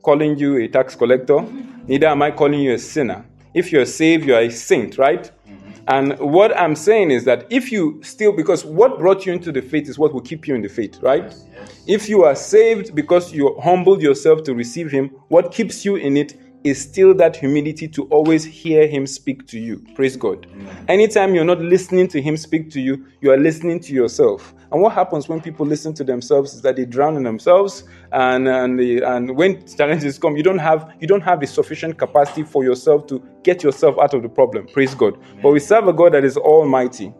calling 0.00 0.38
you 0.38 0.56
a 0.56 0.66
tax 0.66 0.94
collector, 0.94 1.42
neither 1.86 2.06
am 2.06 2.22
I 2.22 2.30
calling 2.30 2.60
you 2.60 2.72
a 2.72 2.78
sinner. 2.78 3.26
If 3.52 3.70
you're 3.70 3.84
saved, 3.84 4.24
you 4.24 4.34
are 4.34 4.40
a 4.40 4.50
saint, 4.50 4.96
right? 4.96 5.30
Mm-hmm. 5.46 5.70
And 5.88 6.18
what 6.20 6.58
I'm 6.58 6.74
saying 6.74 7.10
is 7.10 7.26
that 7.26 7.46
if 7.50 7.70
you 7.70 8.00
still, 8.02 8.32
because 8.32 8.64
what 8.64 8.98
brought 8.98 9.26
you 9.26 9.34
into 9.34 9.52
the 9.52 9.60
faith 9.60 9.86
is 9.90 9.98
what 9.98 10.14
will 10.14 10.22
keep 10.22 10.48
you 10.48 10.54
in 10.54 10.62
the 10.62 10.70
faith, 10.70 11.02
right? 11.02 11.24
Yes, 11.24 11.44
yes. 11.54 11.84
If 11.86 12.08
you 12.08 12.24
are 12.24 12.34
saved 12.34 12.94
because 12.94 13.34
you 13.34 13.54
humbled 13.62 14.00
yourself 14.00 14.42
to 14.44 14.54
receive 14.54 14.90
Him, 14.90 15.10
what 15.28 15.52
keeps 15.52 15.84
you 15.84 15.96
in 15.96 16.16
it 16.16 16.34
is 16.64 16.80
still 16.80 17.14
that 17.14 17.36
humility 17.36 17.88
to 17.88 18.04
always 18.04 18.44
hear 18.44 18.86
him 18.86 19.06
speak 19.06 19.46
to 19.48 19.58
you. 19.58 19.84
Praise 19.94 20.16
God. 20.16 20.46
Amen. 20.52 20.84
Anytime 20.88 21.34
you're 21.34 21.44
not 21.44 21.60
listening 21.60 22.08
to 22.08 22.22
him 22.22 22.36
speak 22.36 22.70
to 22.70 22.80
you, 22.80 23.06
you 23.20 23.32
are 23.32 23.36
listening 23.36 23.80
to 23.80 23.92
yourself. 23.92 24.54
And 24.70 24.80
what 24.80 24.92
happens 24.92 25.28
when 25.28 25.40
people 25.40 25.66
listen 25.66 25.92
to 25.94 26.04
themselves 26.04 26.54
is 26.54 26.62
that 26.62 26.76
they 26.76 26.84
drown 26.84 27.16
in 27.16 27.24
themselves 27.24 27.84
and 28.12 28.48
and, 28.48 28.78
they, 28.78 29.02
and 29.02 29.36
when 29.36 29.66
challenges 29.66 30.18
come, 30.18 30.36
you 30.36 30.42
don't 30.42 30.58
have 30.58 30.92
you 31.00 31.06
don't 31.06 31.20
have 31.20 31.40
the 31.40 31.46
sufficient 31.46 31.98
capacity 31.98 32.42
for 32.42 32.64
yourself 32.64 33.06
to 33.08 33.22
get 33.42 33.62
yourself 33.62 33.96
out 33.98 34.14
of 34.14 34.22
the 34.22 34.28
problem. 34.28 34.66
Praise 34.68 34.94
God. 34.94 35.16
Amen. 35.16 35.40
But 35.42 35.50
we 35.50 35.60
serve 35.60 35.88
a 35.88 35.92
God 35.92 36.14
that 36.14 36.24
is 36.24 36.36
almighty. 36.36 37.12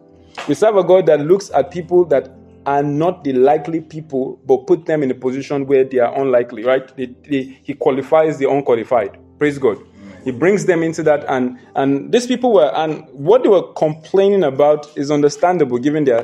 We 0.48 0.54
serve 0.54 0.76
a 0.76 0.84
God 0.84 1.06
that 1.06 1.20
looks 1.20 1.50
at 1.50 1.70
people 1.70 2.04
that 2.06 2.34
are 2.66 2.82
not 2.82 3.24
the 3.24 3.32
likely 3.32 3.80
people, 3.80 4.40
but 4.46 4.66
put 4.66 4.86
them 4.86 5.02
in 5.02 5.10
a 5.10 5.14
position 5.14 5.66
where 5.66 5.84
they 5.84 5.98
are 5.98 6.18
unlikely, 6.20 6.64
right? 6.64 6.96
They, 6.96 7.06
they, 7.28 7.58
he 7.62 7.74
qualifies 7.74 8.38
the 8.38 8.48
unqualified. 8.48 9.18
Praise 9.42 9.58
God. 9.58 9.84
He 10.22 10.30
brings 10.30 10.66
them 10.66 10.84
into 10.84 11.02
that, 11.02 11.24
and 11.28 11.58
and 11.74 12.12
these 12.12 12.28
people 12.28 12.52
were, 12.52 12.70
and 12.76 13.04
what 13.10 13.42
they 13.42 13.48
were 13.48 13.72
complaining 13.72 14.44
about 14.44 14.96
is 14.96 15.10
understandable 15.10 15.78
given 15.78 16.04
their 16.04 16.22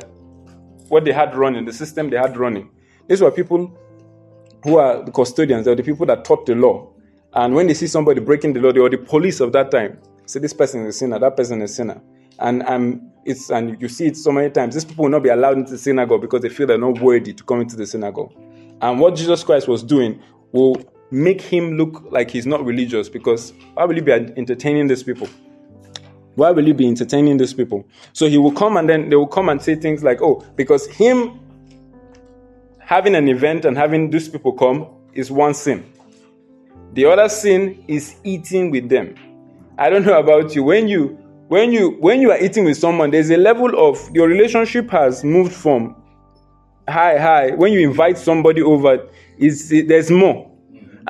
what 0.87 1.03
they 1.03 1.11
had 1.11 1.35
running, 1.35 1.65
the 1.65 1.73
system 1.73 2.09
they 2.09 2.15
had 2.15 2.37
running. 2.37 2.69
These 3.09 3.19
were 3.19 3.29
people 3.29 3.77
who 4.63 4.77
are 4.77 5.03
the 5.03 5.11
custodians, 5.11 5.65
they 5.65 5.75
the 5.75 5.83
people 5.83 6.05
that 6.05 6.23
taught 6.23 6.45
the 6.45 6.55
law. 6.55 6.93
And 7.33 7.55
when 7.55 7.67
they 7.67 7.73
see 7.73 7.87
somebody 7.87 8.21
breaking 8.21 8.53
the 8.53 8.61
law, 8.61 8.71
they 8.71 8.79
were 8.79 8.89
the 8.89 8.97
police 8.97 9.41
of 9.41 9.51
that 9.51 9.69
time. 9.69 9.99
Say 10.25 10.39
this 10.39 10.53
person 10.53 10.85
is 10.85 10.95
a 10.95 10.99
sinner, 10.99 11.19
that 11.19 11.35
person 11.35 11.61
is 11.61 11.71
a 11.71 11.73
sinner. 11.73 12.01
And 12.39 12.63
um, 12.63 13.11
it's 13.25 13.49
and 13.49 13.81
you 13.81 13.89
see 13.89 14.05
it 14.07 14.15
so 14.15 14.31
many 14.31 14.49
times. 14.49 14.75
These 14.75 14.85
people 14.85 15.03
will 15.03 15.11
not 15.11 15.23
be 15.23 15.29
allowed 15.29 15.57
into 15.57 15.71
the 15.71 15.77
synagogue 15.77 16.21
because 16.21 16.41
they 16.41 16.47
feel 16.47 16.67
they're 16.67 16.77
not 16.77 17.01
worthy 17.01 17.33
to 17.33 17.43
come 17.43 17.59
into 17.59 17.75
the 17.75 17.85
synagogue. 17.85 18.31
And 18.79 18.97
what 18.97 19.17
Jesus 19.17 19.43
Christ 19.43 19.67
was 19.67 19.83
doing 19.83 20.23
will 20.53 20.81
make 21.11 21.41
him 21.41 21.77
look 21.77 22.03
like 22.11 22.29
he's 22.29 22.45
not 22.45 22.63
religious 22.63 23.09
because 23.09 23.53
why 23.73 23.85
will 23.85 23.95
you 23.95 24.01
be 24.01 24.11
entertaining 24.11 24.87
these 24.87 25.03
people? 25.03 25.27
Why 26.35 26.51
will 26.51 26.67
you 26.67 26.73
be 26.73 26.87
entertaining 26.87 27.37
these 27.37 27.53
people? 27.53 27.85
So 28.13 28.27
he 28.27 28.37
will 28.37 28.51
come 28.51 28.77
and 28.77 28.87
then 28.87 29.09
they 29.09 29.15
will 29.15 29.27
come 29.27 29.49
and 29.49 29.61
say 29.61 29.75
things 29.75 30.03
like, 30.03 30.21
oh, 30.21 30.45
because 30.55 30.87
him 30.87 31.39
having 32.79 33.15
an 33.15 33.27
event 33.27 33.65
and 33.65 33.77
having 33.77 34.09
these 34.09 34.29
people 34.29 34.53
come 34.53 34.87
is 35.13 35.31
one 35.31 35.53
sin. 35.53 35.91
The 36.93 37.05
other 37.05 37.29
sin 37.29 37.83
is 37.87 38.15
eating 38.23 38.71
with 38.71 38.89
them. 38.89 39.15
I 39.77 39.89
don't 39.89 40.05
know 40.05 40.19
about 40.19 40.55
you. 40.55 40.63
When 40.63 40.87
you 40.87 41.17
when 41.47 41.71
you 41.71 41.91
when 41.99 42.21
you 42.21 42.31
are 42.31 42.39
eating 42.39 42.65
with 42.65 42.77
someone, 42.77 43.11
there's 43.11 43.29
a 43.29 43.37
level 43.37 43.77
of 43.77 43.99
your 44.13 44.27
relationship 44.27 44.89
has 44.91 45.23
moved 45.23 45.53
from 45.53 45.95
high 46.87 47.17
high. 47.17 47.51
When 47.51 47.73
you 47.73 47.87
invite 47.87 48.17
somebody 48.17 48.61
over, 48.61 49.07
is 49.37 49.69
there's 49.69 50.11
more 50.11 50.48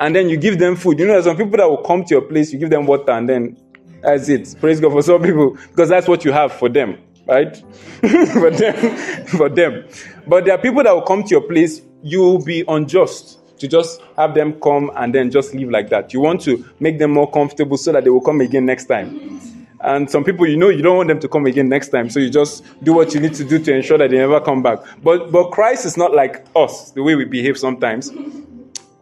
and 0.00 0.16
then 0.16 0.28
you 0.28 0.36
give 0.36 0.58
them 0.58 0.74
food. 0.74 0.98
You 0.98 1.06
know, 1.06 1.20
some 1.20 1.36
people 1.36 1.56
that 1.58 1.68
will 1.68 1.82
come 1.82 2.02
to 2.04 2.14
your 2.14 2.22
place, 2.22 2.52
you 2.52 2.58
give 2.58 2.70
them 2.70 2.86
water, 2.86 3.12
and 3.12 3.28
then 3.28 3.56
that's 4.02 4.28
it. 4.28 4.56
Praise 4.58 4.80
God 4.80 4.92
for 4.92 5.02
some 5.02 5.22
people, 5.22 5.56
because 5.68 5.90
that's 5.90 6.08
what 6.08 6.24
you 6.24 6.32
have 6.32 6.52
for 6.52 6.68
them, 6.68 6.98
right? 7.28 7.56
for 8.32 8.50
them, 8.50 8.96
for 9.26 9.48
them. 9.50 9.84
But 10.26 10.46
there 10.46 10.54
are 10.54 10.58
people 10.58 10.82
that 10.82 10.92
will 10.92 11.02
come 11.02 11.22
to 11.22 11.28
your 11.28 11.42
place, 11.42 11.82
you 12.02 12.20
will 12.20 12.42
be 12.42 12.64
unjust 12.66 13.36
to 13.58 13.68
just 13.68 14.00
have 14.16 14.34
them 14.34 14.58
come 14.58 14.90
and 14.96 15.14
then 15.14 15.30
just 15.30 15.54
leave 15.54 15.68
like 15.68 15.90
that. 15.90 16.14
You 16.14 16.20
want 16.20 16.40
to 16.42 16.64
make 16.80 16.98
them 16.98 17.10
more 17.10 17.30
comfortable 17.30 17.76
so 17.76 17.92
that 17.92 18.04
they 18.04 18.10
will 18.10 18.22
come 18.22 18.40
again 18.40 18.64
next 18.64 18.86
time. 18.86 19.38
And 19.82 20.10
some 20.10 20.24
people, 20.24 20.46
you 20.46 20.56
know, 20.56 20.70
you 20.70 20.82
don't 20.82 20.96
want 20.96 21.08
them 21.08 21.20
to 21.20 21.28
come 21.28 21.44
again 21.44 21.68
next 21.68 21.88
time, 21.88 22.08
so 22.08 22.20
you 22.20 22.30
just 22.30 22.64
do 22.82 22.94
what 22.94 23.14
you 23.14 23.20
need 23.20 23.34
to 23.34 23.44
do 23.44 23.58
to 23.58 23.74
ensure 23.74 23.98
that 23.98 24.10
they 24.10 24.16
never 24.16 24.40
come 24.40 24.62
back. 24.62 24.78
But 25.02 25.30
but 25.30 25.50
Christ 25.52 25.86
is 25.86 25.96
not 25.96 26.14
like 26.14 26.44
us, 26.54 26.90
the 26.90 27.02
way 27.02 27.14
we 27.14 27.24
behave 27.24 27.58
sometimes. 27.58 28.10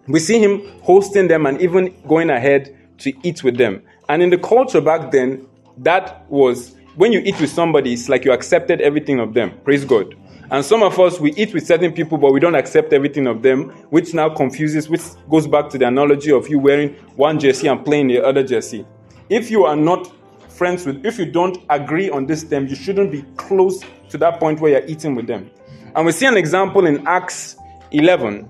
We 0.09 0.21
see 0.21 0.39
him 0.39 0.67
hosting 0.83 1.29
them 1.29 1.47
and 1.47 1.61
even 1.61 1.95
going 2.09 2.31
ahead 2.31 2.75
to 2.99 3.13
eat 3.23 3.45
with 3.45 3.57
them. 3.57 3.83
And 4.09 4.23
in 4.23 4.31
the 4.31 4.39
culture 4.39 4.81
back 4.81 5.11
then, 5.11 5.47
that 5.79 6.29
was 6.31 6.75
when 6.97 7.13
you 7.13 7.21
eat 7.21 7.41
with 7.41 7.51
somebody, 7.51 7.93
it's 7.93 8.09
like 8.09 8.25
you 8.25 8.33
accepted 8.33 8.81
everything 8.81 9.21
of 9.21 9.35
them. 9.35 9.53
Praise 9.63 9.85
God. 9.85 10.17
And 10.51 10.65
some 10.65 10.83
of 10.83 10.99
us, 10.99 11.21
we 11.21 11.33
eat 11.35 11.53
with 11.53 11.67
certain 11.67 11.93
people, 11.93 12.17
but 12.17 12.33
we 12.33 12.41
don't 12.41 12.55
accept 12.55 12.93
everything 12.93 13.27
of 13.27 13.43
them, 13.43 13.69
which 13.91 14.15
now 14.15 14.31
confuses, 14.31 14.89
which 14.89 15.03
goes 15.29 15.47
back 15.47 15.69
to 15.71 15.79
the 15.79 15.87
analogy 15.87 16.33
of 16.33 16.49
you 16.49 16.59
wearing 16.59 16.95
one 17.17 17.39
jersey 17.39 17.69
and 17.69 17.85
playing 17.85 18.09
the 18.09 18.25
other 18.25 18.43
jersey. 18.43 18.87
If 19.29 19.51
you 19.51 19.65
are 19.65 19.77
not 19.77 20.11
friends 20.51 20.87
with, 20.87 21.05
if 21.05 21.19
you 21.19 21.27
don't 21.27 21.59
agree 21.69 22.09
on 22.09 22.27
this 22.27 22.43
term, 22.43 22.67
you 22.67 22.75
shouldn't 22.75 23.13
be 23.13 23.23
close 23.37 23.85
to 24.09 24.19
that 24.19 24.41
point 24.41 24.59
where 24.59 24.73
you're 24.73 24.87
eating 24.87 25.15
with 25.15 25.27
them. 25.27 25.51
And 25.95 26.07
we 26.07 26.13
see 26.13 26.27
an 26.27 26.37
example 26.37 26.87
in 26.87 27.07
Acts 27.07 27.57
11 27.93 28.49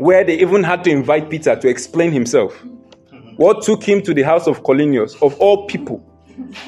where 0.00 0.24
they 0.24 0.38
even 0.38 0.62
had 0.62 0.82
to 0.82 0.88
invite 0.88 1.28
Peter 1.28 1.54
to 1.54 1.68
explain 1.68 2.10
himself. 2.10 2.58
What 3.36 3.62
took 3.62 3.82
him 3.82 4.00
to 4.04 4.14
the 4.14 4.22
house 4.22 4.46
of 4.46 4.62
Cornelius, 4.62 5.14
of 5.20 5.38
all 5.38 5.66
people? 5.66 6.02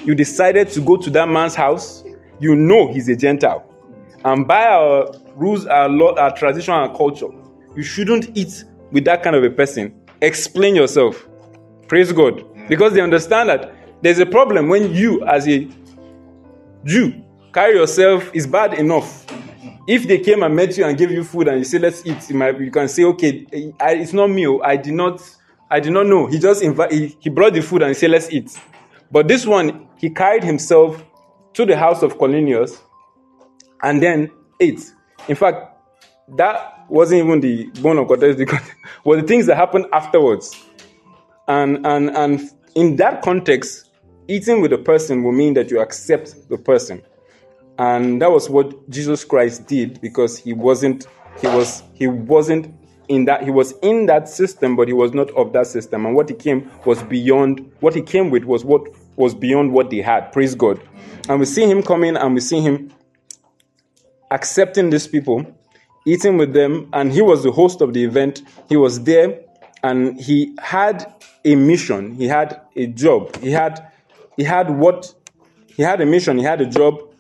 You 0.05 0.15
decided 0.15 0.69
to 0.73 0.83
go 0.83 0.99
to 0.99 1.09
that 1.09 1.31
man's 1.31 1.55
house. 1.55 2.05
You 2.41 2.55
know 2.55 2.93
he's 2.93 3.09
a 3.09 3.17
Gentile. 3.17 3.65
And 4.27 4.47
by 4.47 4.67
our 4.67 5.15
rules, 5.35 5.65
our 5.65 5.89
law, 5.89 6.15
our 6.17 6.37
tradition, 6.37 6.75
our 6.75 6.95
culture, 6.95 7.29
you 7.75 7.83
shouldn't 7.83 8.37
eat 8.37 8.65
with 8.91 9.07
that 9.07 9.23
kind 9.23 9.35
of 9.35 9.43
a 9.45 9.51
person. 9.51 9.99
Explain 10.21 10.77
yourself. 10.77 11.27
Praise 11.89 12.13
God. 12.13 12.45
Because 12.69 12.93
they 12.93 13.01
understand 13.01 13.49
that 13.49 13.75
there's 14.03 14.19
a 14.19 14.27
problem 14.27 14.69
when 14.69 14.93
you, 14.93 15.25
as 15.25 15.49
a 15.49 15.67
Jew, 16.85 17.25
carry 17.55 17.77
yourself 17.77 18.31
is 18.35 18.47
bad 18.47 18.75
enough 18.75 19.22
if 19.87 20.07
they 20.07 20.19
came 20.19 20.43
and 20.43 20.55
met 20.55 20.77
you 20.77 20.85
and 20.85 20.97
gave 20.97 21.11
you 21.11 21.25
food 21.25 21.49
and 21.49 21.59
you 21.59 21.65
say 21.65 21.79
let's 21.79 22.05
eat 22.07 22.29
you, 22.31 22.37
might, 22.37 22.59
you 22.61 22.71
can 22.71 22.89
say 22.89 23.05
okay 23.05 23.47
I, 23.81 23.95
it's 23.95 24.13
not 24.13 24.29
me 24.29 24.47
oh, 24.47 24.61
i 24.61 24.77
did 24.77 24.95
not 24.95 25.21
i 25.71 25.81
did 25.81 25.93
not 25.93 26.07
know. 26.07 26.27
He 26.27 26.39
just 26.39 26.63
invite 26.63 26.93
he, 26.93 27.17
he 27.19 27.31
brought 27.31 27.55
the 27.55 27.63
food 27.63 27.83
and 27.83 27.89
he 27.89 27.95
said 27.95 28.11
let's 28.11 28.31
eat. 28.31 28.57
But 29.11 29.27
this 29.27 29.47
one 29.47 29.89
he 29.97 30.11
carried 30.11 30.45
himself 30.45 31.03
to 31.55 31.65
the 31.65 31.77
house 31.77 32.03
of 32.03 32.19
cornelius 32.19 32.81
and 33.83 34.03
then 34.03 34.31
ate. 34.61 34.93
In 35.29 35.35
fact 35.35 35.77
that 36.37 36.85
wasn't 36.89 37.25
even 37.25 37.41
the 37.41 37.65
bone 37.81 37.99
of 37.99 38.09
because 38.09 38.61
was 39.05 39.21
the 39.21 39.27
things 39.27 39.47
that 39.47 39.57
happened 39.57 39.87
afterwards. 39.93 40.55
And 41.49 41.85
and 41.87 42.11
and 42.11 42.51
in 42.75 42.97
that 42.97 43.23
context 43.23 43.89
eating 44.29 44.61
with 44.61 44.73
a 44.73 44.79
person 44.79 45.25
will 45.25 45.33
mean 45.33 45.55
that 45.55 45.71
you 45.71 45.81
accept 45.81 46.49
the 46.49 46.57
person 46.59 47.03
and 47.83 48.23
that 48.23 48.31
was 48.31 48.49
what 48.49 48.89
Jesus 48.89 49.25
Christ 49.25 49.67
did 49.67 50.01
because 50.01 50.39
he 50.39 50.53
wasn't 50.53 51.09
he 51.41 51.49
was 51.49 51.83
he 51.95 52.07
wasn't 52.07 52.73
in 53.09 53.25
that 53.25 53.43
he 53.43 53.51
was 53.51 53.73
in 53.83 54.07
that 54.07 54.29
system 54.29 54.77
but 54.77 54.87
he 54.87 54.95
was 54.95 55.13
not 55.13 55.31
of 55.33 55.53
that 55.53 55.67
system 55.67 56.07
and 56.07 56.15
what 56.15 56.29
he 56.29 56.35
came 56.35 56.71
was 56.85 57.03
beyond 57.03 57.73
what 57.81 57.95
he 57.95 58.03
came 58.03 58.31
with 58.31 58.45
was 58.45 58.65
what 58.65 58.87
was 59.17 59.35
beyond 59.35 59.73
what 59.73 59.91
they 59.91 60.01
had. 60.01 60.33
Praise 60.33 60.55
God. 60.55 60.81
And 61.29 61.41
we 61.41 61.47
see 61.47 61.67
him 61.67 61.83
coming 61.83 62.17
and 62.17 62.35
we 62.35 62.41
see 62.41 62.61
him 62.61 62.93
accepting 64.31 64.91
these 64.91 65.07
people, 65.07 65.45
eating 66.07 66.39
with 66.39 66.53
them, 66.53 66.89
and 66.93 67.13
he 67.13 67.21
was 67.21 67.43
the 67.43 67.53
host 67.53 67.81
of 67.81 67.93
the 67.93 68.05
event. 68.05 68.43
He 68.69 68.77
was 68.77 69.03
there 69.03 69.41
and 69.83 70.21
he 70.21 70.57
had 70.61 71.13
a 71.45 71.55
mission, 71.57 72.15
he 72.15 72.27
had 72.27 72.61
a 72.77 72.87
job, 72.87 73.37
he 73.37 73.51
had 73.51 73.91
he 74.37 74.45
had 74.45 74.71
what 74.71 75.13
he 75.67 75.83
had 75.83 76.01
a 76.01 76.07
mission, 76.07 76.39
he 76.39 76.45
had 76.45 76.61
a 76.61 76.67
job, 76.67 77.12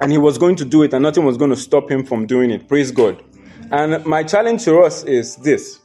and 0.00 0.12
he 0.12 0.18
was 0.18 0.38
going 0.38 0.56
to 0.56 0.64
do 0.64 0.82
it, 0.82 0.92
and 0.92 1.02
nothing 1.02 1.24
was 1.24 1.36
going 1.36 1.50
to 1.50 1.56
stop 1.56 1.90
him 1.90 2.04
from 2.04 2.26
doing 2.26 2.50
it. 2.50 2.68
Praise 2.68 2.90
God. 2.90 3.22
And 3.70 4.04
my 4.06 4.22
challenge 4.22 4.64
to 4.64 4.78
us 4.80 5.04
is 5.04 5.36
this. 5.36 5.80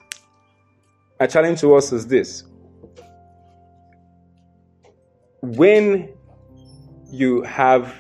My 1.20 1.28
challenge 1.28 1.62
to 1.62 1.76
us 1.76 1.92
is 1.92 2.08
this. 2.08 2.44
When 5.42 6.14
you 7.12 7.42
have 7.44 7.94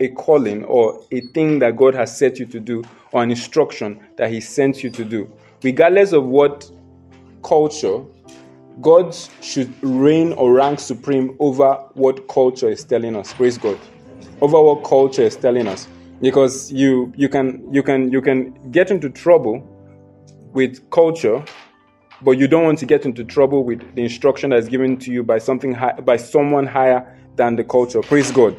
a 0.00 0.08
calling 0.08 0.64
or 0.64 1.04
a 1.12 1.20
thing 1.34 1.58
that 1.60 1.76
God 1.76 1.94
has 1.94 2.16
set 2.16 2.38
you 2.38 2.46
to 2.46 2.60
do, 2.60 2.82
or 3.12 3.22
an 3.22 3.30
instruction 3.30 4.00
that 4.16 4.30
He 4.30 4.40
sent 4.40 4.82
you 4.82 4.90
to 4.90 5.04
do, 5.04 5.30
regardless 5.62 6.12
of 6.12 6.24
what 6.24 6.70
culture, 7.42 8.02
God 8.80 9.14
should 9.42 9.70
reign 9.82 10.32
or 10.32 10.54
rank 10.54 10.80
supreme 10.80 11.36
over 11.38 11.74
what 11.94 12.26
culture 12.28 12.70
is 12.70 12.84
telling 12.84 13.16
us. 13.16 13.32
Praise 13.34 13.58
God. 13.58 13.78
Over 14.42 14.60
what 14.60 14.84
culture 14.84 15.22
is 15.22 15.36
telling 15.36 15.68
us. 15.68 15.88
Because 16.20 16.70
you 16.72 17.12
you 17.16 17.28
can 17.28 17.72
you 17.72 17.82
can 17.82 18.12
you 18.12 18.20
can 18.20 18.70
get 18.70 18.90
into 18.90 19.08
trouble 19.08 19.66
with 20.52 20.90
culture, 20.90 21.42
but 22.20 22.32
you 22.32 22.46
don't 22.46 22.64
want 22.64 22.78
to 22.80 22.86
get 22.86 23.06
into 23.06 23.24
trouble 23.24 23.64
with 23.64 23.94
the 23.94 24.02
instruction 24.02 24.50
that 24.50 24.58
is 24.58 24.68
given 24.68 24.98
to 24.98 25.12
you 25.12 25.22
by 25.22 25.38
something 25.38 25.72
high, 25.72 25.92
by 26.00 26.16
someone 26.16 26.66
higher 26.66 27.18
than 27.36 27.56
the 27.56 27.64
culture. 27.64 28.02
Praise 28.02 28.30
God. 28.30 28.58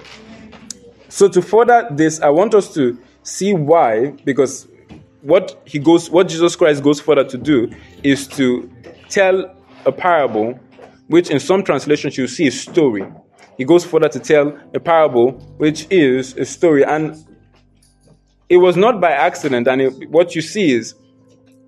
So 1.09 1.27
to 1.27 1.41
further 1.41 1.87
this, 1.91 2.19
I 2.21 2.29
want 2.29 2.55
us 2.55 2.73
to 2.73 2.97
see 3.23 3.53
why, 3.53 4.11
because 4.25 4.67
what 5.21 5.61
he 5.65 5.79
goes, 5.79 6.09
what 6.09 6.27
Jesus 6.27 6.55
Christ 6.55 6.81
goes 6.81 6.99
further 6.99 7.23
to 7.25 7.37
do 7.37 7.71
is 8.03 8.27
to 8.29 8.69
tell 9.09 9.55
a 9.85 9.91
parable, 9.91 10.59
which 11.07 11.29
in 11.29 11.39
some 11.39 11.63
translations 11.63 12.17
you 12.17 12.27
see 12.27 12.47
a 12.47 12.51
story. 12.51 13.05
He 13.57 13.65
goes 13.65 13.85
further 13.85 14.09
to 14.09 14.19
tell 14.19 14.57
a 14.73 14.79
parable, 14.79 15.33
which 15.57 15.87
is 15.89 16.35
a 16.37 16.45
story. 16.45 16.83
And 16.83 17.15
it 18.49 18.57
was 18.57 18.75
not 18.75 18.99
by 18.99 19.11
accident. 19.11 19.67
And 19.67 19.81
it, 19.81 20.09
what 20.09 20.35
you 20.35 20.41
see 20.41 20.71
is 20.71 20.95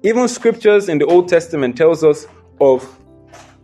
even 0.04 0.28
scriptures 0.28 0.90
in 0.90 0.98
the 0.98 1.06
Old 1.06 1.28
Testament 1.28 1.78
tells 1.78 2.04
us 2.04 2.28
of 2.60 3.00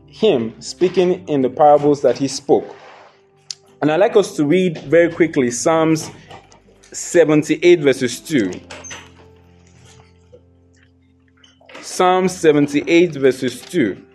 him 0.06 0.60
speaking 0.62 1.28
in 1.28 1.42
the 1.42 1.50
parables 1.50 2.02
that 2.02 2.18
he 2.18 2.28
spoke. 2.28 2.76
And 3.82 3.92
I'd 3.92 4.00
like 4.00 4.16
us 4.16 4.36
to 4.36 4.46
read 4.46 4.78
very 4.80 5.12
quickly 5.12 5.50
Psalms 5.50 6.12
78, 6.92 7.80
verses 7.80 8.20
2. 8.20 8.52
Psalm 11.82 12.28
78, 12.28 13.14
verses 13.14 13.62
2. 13.62 14.06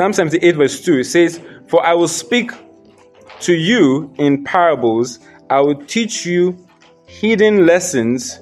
Psalm 0.00 0.14
78, 0.14 0.56
verse 0.56 0.80
2, 0.80 1.00
it 1.00 1.04
says, 1.04 1.42
For 1.66 1.84
I 1.84 1.92
will 1.92 2.08
speak 2.08 2.52
to 3.40 3.52
you 3.52 4.10
in 4.16 4.42
parables, 4.44 5.18
I 5.50 5.60
will 5.60 5.74
teach 5.74 6.24
you 6.24 6.66
hidden 7.06 7.66
lessons 7.66 8.40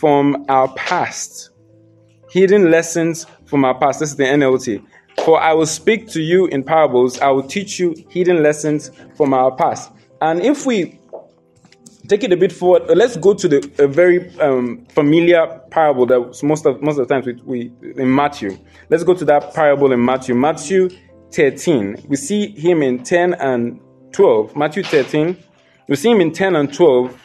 from 0.00 0.44
our 0.48 0.66
past. 0.74 1.50
Hidden 2.32 2.72
lessons 2.72 3.28
from 3.44 3.64
our 3.64 3.78
past. 3.78 4.00
This 4.00 4.10
is 4.10 4.16
the 4.16 4.24
NLT. 4.24 4.84
For 5.24 5.40
I 5.40 5.52
will 5.52 5.66
speak 5.66 6.08
to 6.08 6.20
you 6.20 6.46
in 6.46 6.64
parables, 6.64 7.20
I 7.20 7.28
will 7.28 7.44
teach 7.44 7.78
you 7.78 7.94
hidden 8.08 8.42
lessons 8.42 8.90
from 9.16 9.32
our 9.34 9.54
past. 9.54 9.92
And 10.20 10.42
if 10.42 10.66
we 10.66 10.98
take 12.12 12.24
it 12.24 12.32
a 12.32 12.36
bit 12.36 12.52
forward. 12.52 12.82
Uh, 12.90 12.94
let's 12.94 13.16
go 13.16 13.32
to 13.32 13.48
the 13.48 13.58
a 13.78 13.86
very 13.86 14.38
um, 14.38 14.84
familiar 14.90 15.46
parable 15.70 16.04
that 16.06 16.42
most 16.42 16.66
of 16.66 16.82
most 16.82 16.98
of 16.98 17.08
the 17.08 17.14
times 17.14 17.26
we, 17.26 17.34
we 17.44 17.72
in 17.96 18.14
Matthew. 18.14 18.58
Let's 18.90 19.02
go 19.02 19.14
to 19.14 19.24
that 19.24 19.54
parable 19.54 19.92
in 19.92 20.04
Matthew. 20.04 20.34
Matthew 20.34 20.90
13. 21.32 22.04
We 22.08 22.16
see 22.16 22.48
him 22.48 22.82
in 22.82 23.02
10 23.02 23.34
and 23.34 23.80
12. 24.12 24.54
Matthew 24.54 24.82
13. 24.82 25.36
We 25.88 25.96
see 25.96 26.10
him 26.10 26.20
in 26.20 26.32
10 26.32 26.56
and 26.56 26.72
12. 26.72 27.18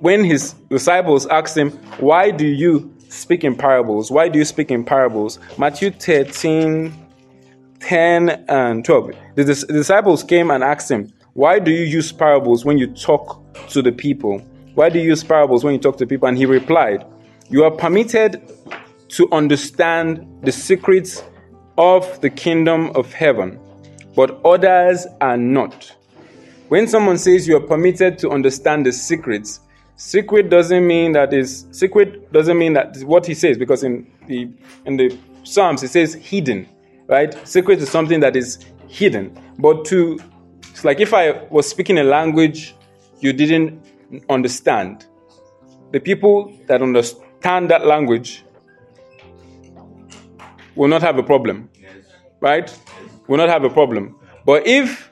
When 0.00 0.24
his 0.24 0.54
disciples 0.68 1.26
asked 1.26 1.56
him, 1.56 1.70
Why 1.98 2.32
do 2.32 2.46
you 2.46 2.92
speak 3.08 3.44
in 3.44 3.54
parables? 3.54 4.10
Why 4.10 4.28
do 4.28 4.38
you 4.40 4.44
speak 4.44 4.72
in 4.72 4.84
parables? 4.84 5.38
Matthew 5.56 5.92
13, 5.92 6.92
10 7.78 8.28
and 8.48 8.84
12. 8.84 9.12
The 9.36 9.44
disciples 9.44 10.24
came 10.24 10.50
and 10.50 10.64
asked 10.64 10.90
him, 10.90 11.12
why 11.34 11.58
do 11.58 11.72
you 11.72 11.82
use 11.82 12.12
parables 12.12 12.64
when 12.64 12.78
you 12.78 12.86
talk 12.86 13.42
to 13.68 13.82
the 13.82 13.90
people? 13.90 14.38
Why 14.74 14.88
do 14.88 15.00
you 15.00 15.06
use 15.06 15.24
parables 15.24 15.64
when 15.64 15.74
you 15.74 15.80
talk 15.80 15.96
to 15.98 16.06
people? 16.06 16.28
And 16.28 16.38
he 16.38 16.46
replied, 16.46 17.04
You 17.48 17.64
are 17.64 17.72
permitted 17.72 18.40
to 19.08 19.28
understand 19.32 20.26
the 20.42 20.52
secrets 20.52 21.24
of 21.76 22.20
the 22.20 22.30
kingdom 22.30 22.90
of 22.94 23.12
heaven, 23.12 23.58
but 24.14 24.40
others 24.44 25.08
are 25.20 25.36
not. 25.36 25.92
When 26.68 26.86
someone 26.86 27.18
says 27.18 27.48
you 27.48 27.56
are 27.56 27.66
permitted 27.66 28.16
to 28.18 28.30
understand 28.30 28.86
the 28.86 28.92
secrets, 28.92 29.58
secret 29.96 30.50
doesn't 30.50 30.86
mean 30.86 31.12
that 31.12 31.34
is 31.34 31.66
secret 31.72 32.32
doesn't 32.32 32.56
mean 32.56 32.74
that 32.74 32.96
what 32.98 33.26
he 33.26 33.34
says 33.34 33.58
because 33.58 33.82
in 33.82 34.06
the 34.28 34.48
in 34.86 34.96
the 34.96 35.18
Psalms 35.42 35.82
it 35.82 35.88
says 35.88 36.14
hidden, 36.14 36.68
right? 37.08 37.36
Secret 37.46 37.80
is 37.80 37.90
something 37.90 38.20
that 38.20 38.36
is 38.36 38.64
hidden. 38.88 39.36
But 39.58 39.84
to 39.86 40.18
it's 40.74 40.84
like 40.84 40.98
if 40.98 41.14
I 41.14 41.44
was 41.50 41.68
speaking 41.68 41.98
a 41.98 42.04
language 42.04 42.74
you 43.20 43.32
didn't 43.32 43.80
understand. 44.28 45.06
The 45.92 46.00
people 46.00 46.52
that 46.66 46.82
understand 46.82 47.70
that 47.70 47.86
language 47.86 48.42
will 50.74 50.88
not 50.88 51.00
have 51.02 51.16
a 51.16 51.22
problem. 51.22 51.70
Right? 52.40 52.76
Will 53.26 53.38
not 53.38 53.48
have 53.48 53.64
a 53.64 53.70
problem. 53.70 54.16
But 54.44 54.66
if 54.66 55.10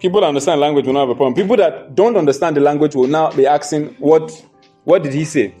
people 0.00 0.20
that 0.20 0.26
understand 0.26 0.60
language 0.60 0.86
will 0.86 0.92
not 0.94 1.00
have 1.00 1.10
a 1.10 1.14
problem, 1.14 1.34
people 1.34 1.56
that 1.56 1.94
don't 1.94 2.16
understand 2.16 2.54
the 2.56 2.60
language 2.60 2.94
will 2.94 3.06
now 3.06 3.30
be 3.30 3.46
asking, 3.46 3.94
What 3.98 4.30
what 4.84 5.02
did 5.02 5.14
he 5.14 5.24
say? 5.24 5.54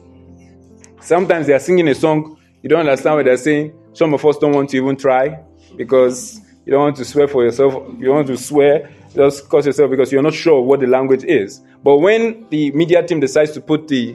Sometimes 1.00 1.46
they 1.46 1.54
are 1.54 1.60
singing 1.60 1.88
a 1.88 1.94
song, 1.94 2.36
you 2.62 2.68
don't 2.68 2.80
understand 2.80 3.16
what 3.16 3.24
they're 3.24 3.36
saying. 3.38 3.72
Some 3.94 4.12
of 4.12 4.22
us 4.26 4.36
don't 4.36 4.52
want 4.52 4.68
to 4.70 4.76
even 4.76 4.96
try 4.96 5.38
because 5.76 6.42
you 6.68 6.74
don't 6.74 6.82
want 6.82 6.96
to 6.96 7.04
swear 7.06 7.26
for 7.26 7.42
yourself. 7.42 7.72
You 7.98 8.08
don't 8.08 8.16
want 8.16 8.26
to 8.26 8.36
swear 8.36 8.90
just 9.14 9.48
cause 9.48 9.64
yourself 9.64 9.88
because 9.88 10.12
you're 10.12 10.22
not 10.22 10.34
sure 10.34 10.60
what 10.60 10.80
the 10.80 10.86
language 10.86 11.24
is. 11.24 11.62
But 11.82 11.96
when 11.96 12.46
the 12.50 12.72
media 12.72 13.02
team 13.06 13.20
decides 13.20 13.52
to 13.52 13.62
put 13.62 13.88
the, 13.88 14.14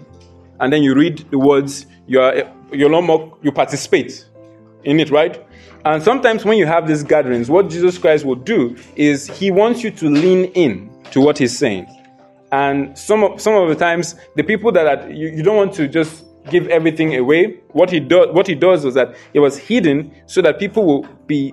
and 0.59 0.71
then 0.71 0.83
you 0.83 0.93
read 0.93 1.25
the 1.31 1.39
words, 1.39 1.87
you 2.05 2.21
are 2.21 2.53
you're 2.71 2.91
no 2.91 3.01
more 3.01 3.35
you 3.41 3.51
participate 3.51 4.27
in 4.83 4.99
it, 4.99 5.09
right? 5.09 5.43
And 5.83 6.03
sometimes 6.03 6.45
when 6.45 6.59
you 6.59 6.67
have 6.67 6.87
these 6.87 7.01
gatherings, 7.01 7.49
what 7.49 7.71
Jesus 7.71 7.97
Christ 7.97 8.23
will 8.23 8.35
do 8.35 8.77
is 8.95 9.25
he 9.25 9.49
wants 9.49 9.83
you 9.83 9.89
to 9.89 10.07
lean 10.07 10.45
in 10.51 10.91
to 11.09 11.21
what 11.21 11.39
he's 11.39 11.57
saying. 11.57 11.87
And 12.51 12.95
some 12.95 13.23
of, 13.23 13.41
some 13.41 13.55
of 13.55 13.67
the 13.67 13.75
times, 13.75 14.13
the 14.35 14.43
people 14.43 14.71
that 14.73 14.85
are, 14.85 15.09
you, 15.09 15.29
you 15.29 15.41
don't 15.41 15.57
want 15.57 15.73
to 15.73 15.87
just 15.87 16.23
give 16.51 16.67
everything 16.67 17.15
away. 17.15 17.61
What 17.69 17.89
he 17.89 17.99
does, 17.99 18.27
what 18.31 18.45
he 18.45 18.53
does 18.53 18.85
was 18.85 18.93
that 18.93 19.15
it 19.33 19.39
was 19.39 19.57
hidden 19.57 20.13
so 20.27 20.39
that 20.43 20.59
people 20.59 20.85
will 20.85 21.07
be 21.25 21.51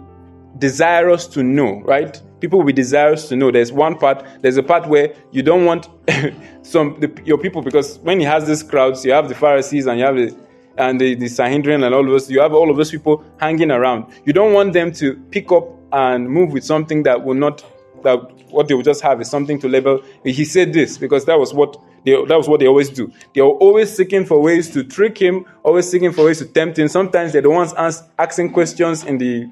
desirous 0.58 1.26
to 1.28 1.42
know, 1.42 1.80
right? 1.82 2.20
People 2.40 2.58
will 2.58 2.66
be 2.66 2.72
desirous 2.72 3.28
to 3.28 3.36
know. 3.36 3.50
There's 3.50 3.72
one 3.72 3.98
part, 3.98 4.24
there's 4.40 4.56
a 4.56 4.62
part 4.62 4.88
where 4.88 5.14
you 5.30 5.42
don't 5.42 5.64
want 5.64 5.88
some 6.62 6.98
the, 7.00 7.12
your 7.24 7.38
people 7.38 7.62
because 7.62 7.98
when 7.98 8.18
he 8.18 8.26
has 8.26 8.46
these 8.46 8.62
crowds, 8.62 9.04
you 9.04 9.12
have 9.12 9.28
the 9.28 9.34
Pharisees 9.34 9.86
and 9.86 9.98
you 9.98 10.04
have 10.04 10.16
the 10.16 10.36
and 10.78 11.00
the, 11.00 11.14
the 11.14 11.28
Sanhedrin 11.28 11.82
and 11.84 11.94
all 11.94 12.00
of 12.00 12.06
those, 12.06 12.30
you 12.30 12.40
have 12.40 12.54
all 12.54 12.70
of 12.70 12.76
those 12.76 12.90
people 12.90 13.22
hanging 13.38 13.70
around. 13.70 14.06
You 14.24 14.32
don't 14.32 14.54
want 14.54 14.72
them 14.72 14.92
to 14.92 15.14
pick 15.30 15.52
up 15.52 15.68
and 15.92 16.28
move 16.28 16.52
with 16.52 16.64
something 16.64 17.02
that 17.02 17.22
will 17.22 17.34
not 17.34 17.64
that 18.02 18.16
what 18.50 18.66
they 18.66 18.74
will 18.74 18.82
just 18.82 19.02
have 19.02 19.20
is 19.20 19.28
something 19.28 19.58
to 19.60 19.68
label. 19.68 20.02
He 20.24 20.44
said 20.44 20.72
this 20.72 20.96
because 20.96 21.26
that 21.26 21.38
was 21.38 21.52
what 21.52 21.76
they, 22.04 22.12
that 22.12 22.36
was 22.36 22.48
what 22.48 22.60
they 22.60 22.66
always 22.66 22.88
do. 22.88 23.12
They 23.34 23.42
are 23.42 23.44
always 23.48 23.94
seeking 23.94 24.24
for 24.24 24.40
ways 24.40 24.70
to 24.70 24.82
trick 24.82 25.18
him, 25.18 25.44
always 25.62 25.90
seeking 25.90 26.12
for 26.12 26.24
ways 26.24 26.38
to 26.38 26.46
tempt 26.46 26.78
him. 26.78 26.88
Sometimes 26.88 27.32
they're 27.32 27.42
the 27.42 27.50
ones 27.50 27.74
ask, 27.74 28.08
asking 28.18 28.52
questions 28.52 29.04
in 29.04 29.18
the 29.18 29.50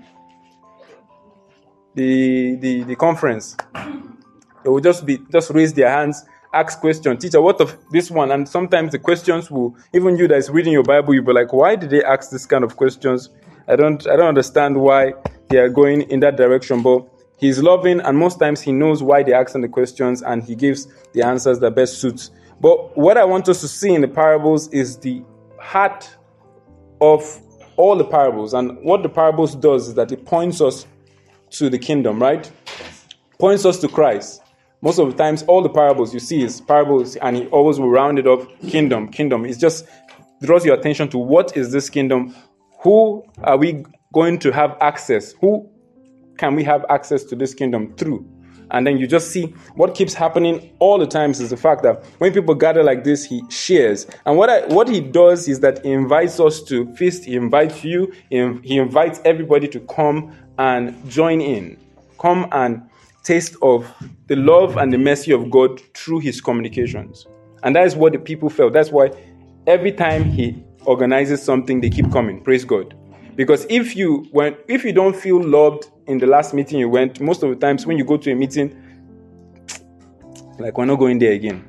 the, 1.98 2.54
the, 2.56 2.82
the 2.84 2.96
conference. 2.96 3.56
They 4.64 4.70
will 4.70 4.80
just 4.80 5.04
be 5.04 5.18
just 5.30 5.50
raise 5.50 5.72
their 5.74 5.90
hands, 5.90 6.24
ask 6.54 6.80
questions. 6.80 7.22
Teacher, 7.22 7.40
what 7.40 7.60
of 7.60 7.76
this 7.90 8.10
one? 8.10 8.30
And 8.30 8.48
sometimes 8.48 8.92
the 8.92 8.98
questions 8.98 9.50
will 9.50 9.76
even 9.92 10.16
you 10.16 10.28
that 10.28 10.36
is 10.36 10.48
reading 10.48 10.72
your 10.72 10.84
Bible, 10.84 11.14
you'll 11.14 11.24
be 11.24 11.32
like, 11.32 11.52
why 11.52 11.76
did 11.76 11.90
they 11.90 12.02
ask 12.04 12.30
this 12.30 12.46
kind 12.46 12.64
of 12.64 12.76
questions? 12.76 13.30
I 13.66 13.76
don't 13.76 14.06
I 14.06 14.16
don't 14.16 14.28
understand 14.28 14.80
why 14.80 15.14
they 15.48 15.58
are 15.58 15.68
going 15.68 16.02
in 16.02 16.20
that 16.20 16.36
direction. 16.36 16.82
But 16.82 17.06
he's 17.36 17.58
loving 17.62 18.00
and 18.00 18.16
most 18.16 18.38
times 18.38 18.60
he 18.60 18.72
knows 18.72 19.02
why 19.02 19.22
they're 19.22 19.40
asking 19.40 19.62
the 19.62 19.68
questions 19.68 20.22
and 20.22 20.42
he 20.42 20.54
gives 20.54 20.86
the 21.12 21.22
answers 21.22 21.58
that 21.60 21.74
best 21.74 21.98
suits 21.98 22.30
But 22.60 22.96
what 22.96 23.16
I 23.16 23.24
want 23.24 23.48
us 23.48 23.60
to 23.60 23.68
see 23.68 23.92
in 23.94 24.00
the 24.00 24.08
parables 24.08 24.68
is 24.68 24.98
the 24.98 25.22
heart 25.58 26.08
of 27.00 27.40
all 27.76 27.96
the 27.96 28.04
parables. 28.04 28.54
And 28.54 28.78
what 28.82 29.02
the 29.02 29.08
parables 29.08 29.54
does 29.54 29.88
is 29.88 29.94
that 29.94 30.10
it 30.12 30.24
points 30.24 30.60
us 30.60 30.86
to 31.50 31.70
the 31.70 31.78
kingdom, 31.78 32.20
right? 32.20 32.50
Points 33.38 33.64
us 33.64 33.78
to 33.80 33.88
Christ. 33.88 34.42
Most 34.80 34.98
of 34.98 35.10
the 35.10 35.16
times, 35.16 35.42
all 35.44 35.62
the 35.62 35.68
parables 35.68 36.14
you 36.14 36.20
see 36.20 36.42
is 36.42 36.60
parables, 36.60 37.16
and 37.16 37.36
he 37.36 37.46
always 37.46 37.80
will 37.80 37.90
round 37.90 38.18
it 38.18 38.26
up 38.26 38.40
kingdom, 38.60 39.08
kingdom. 39.08 39.44
It 39.44 39.58
just 39.58 39.86
draws 40.42 40.64
your 40.64 40.76
attention 40.76 41.08
to 41.10 41.18
what 41.18 41.56
is 41.56 41.72
this 41.72 41.90
kingdom? 41.90 42.34
Who 42.82 43.24
are 43.42 43.56
we 43.56 43.84
going 44.12 44.38
to 44.40 44.52
have 44.52 44.76
access? 44.80 45.32
Who 45.40 45.68
can 46.36 46.54
we 46.54 46.62
have 46.64 46.84
access 46.88 47.24
to 47.24 47.36
this 47.36 47.54
kingdom 47.54 47.94
through? 47.96 48.24
And 48.70 48.86
then 48.86 48.98
you 48.98 49.06
just 49.06 49.30
see 49.30 49.54
what 49.74 49.94
keeps 49.94 50.12
happening 50.12 50.70
all 50.78 50.98
the 50.98 51.06
times 51.06 51.40
is 51.40 51.50
the 51.50 51.56
fact 51.56 51.82
that 51.84 52.04
when 52.18 52.32
people 52.32 52.54
gather 52.54 52.82
like 52.82 53.02
this, 53.02 53.24
he 53.24 53.42
shares. 53.48 54.06
And 54.26 54.36
what 54.36 54.50
I, 54.50 54.66
what 54.66 54.88
he 54.88 55.00
does 55.00 55.48
is 55.48 55.60
that 55.60 55.84
he 55.84 55.90
invites 55.90 56.38
us 56.38 56.62
to 56.64 56.94
feast. 56.94 57.24
He 57.24 57.34
invites 57.34 57.82
you. 57.82 58.12
He 58.28 58.76
invites 58.76 59.20
everybody 59.24 59.68
to 59.68 59.80
come 59.80 60.36
and 60.58 61.08
join 61.08 61.40
in. 61.40 61.76
Come 62.18 62.48
and 62.52 62.82
taste 63.22 63.56
of 63.62 63.86
the 64.26 64.36
love 64.36 64.76
and 64.76 64.92
the 64.92 64.98
mercy 64.98 65.32
of 65.32 65.50
God 65.50 65.80
through 65.94 66.20
his 66.20 66.40
communications. 66.40 67.26
And 67.62 67.74
that 67.76 67.86
is 67.86 67.96
what 67.96 68.12
the 68.12 68.18
people 68.18 68.50
felt. 68.50 68.72
That's 68.72 68.90
why 68.90 69.10
every 69.66 69.92
time 69.92 70.24
he 70.24 70.62
organizes 70.84 71.42
something, 71.42 71.80
they 71.80 71.90
keep 71.90 72.10
coming. 72.12 72.42
Praise 72.42 72.64
God. 72.64 72.94
Because 73.36 73.66
if 73.68 73.94
you 73.94 74.26
when 74.32 74.56
if 74.66 74.84
you 74.84 74.92
don't 74.92 75.14
feel 75.14 75.40
loved 75.40 75.88
in 76.06 76.18
the 76.18 76.26
last 76.26 76.54
meeting 76.54 76.80
you 76.80 76.88
went, 76.88 77.20
most 77.20 77.42
of 77.42 77.50
the 77.50 77.56
times 77.56 77.86
when 77.86 77.96
you 77.96 78.04
go 78.04 78.16
to 78.16 78.32
a 78.32 78.34
meeting, 78.34 78.76
like 80.58 80.76
we're 80.76 80.84
not 80.86 80.96
going 80.96 81.18
there 81.18 81.32
again. 81.32 81.64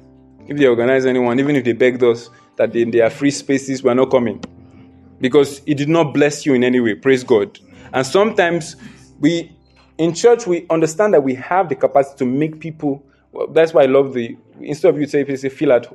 If 0.48 0.58
they 0.58 0.66
organize 0.66 1.06
anyone, 1.06 1.40
even 1.40 1.56
if 1.56 1.64
they 1.64 1.74
begged 1.74 2.04
us 2.04 2.30
that 2.56 2.74
they, 2.74 3.02
are 3.02 3.10
free 3.12 3.30
spaces, 3.30 3.84
we're 3.84 3.94
not 3.94 4.10
coming. 4.10 4.44
Because 5.22 5.62
it 5.68 5.76
did 5.76 5.90
not 5.90 6.14
bless 6.14 6.46
you 6.46 6.56
in 6.56 6.64
any 6.64 6.80
way. 6.80 6.96
Praise 6.96 7.24
God. 7.24 7.60
And 7.94 8.06
sometimes 8.06 8.76
we 9.20 9.56
in 9.98 10.14
church 10.14 10.48
we 10.48 10.66
understand 10.70 11.14
that 11.14 11.24
we 11.24 11.36
have 11.36 11.70
the 11.70 11.76
capacity 11.76 12.20
to 12.20 12.26
make 12.26 12.60
people 12.60 13.04
well, 13.32 13.48
that's 13.48 13.74
why 13.74 13.84
I 13.84 13.86
love 13.86 14.14
the 14.14 14.38
instead 14.60 14.94
of 14.94 15.00
you 15.00 15.08
say, 15.08 15.36
say 15.36 15.50
feel 15.50 15.72
at 15.72 15.88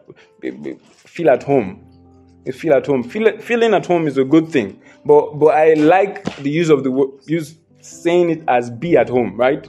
feel 0.96 1.30
at 1.30 1.42
home. 1.42 1.84
Feel 2.52 2.74
at 2.74 2.86
home. 2.86 3.02
Feel, 3.02 3.38
feeling 3.38 3.72
at 3.72 3.86
home 3.86 4.06
is 4.06 4.18
a 4.18 4.24
good 4.24 4.48
thing, 4.48 4.80
but 5.04 5.38
but 5.38 5.54
I 5.54 5.74
like 5.74 6.36
the 6.36 6.50
use 6.50 6.68
of 6.68 6.84
the 6.84 7.20
use 7.26 7.56
saying 7.80 8.30
it 8.30 8.42
as 8.48 8.70
be 8.70 8.96
at 8.96 9.08
home, 9.08 9.36
right? 9.36 9.68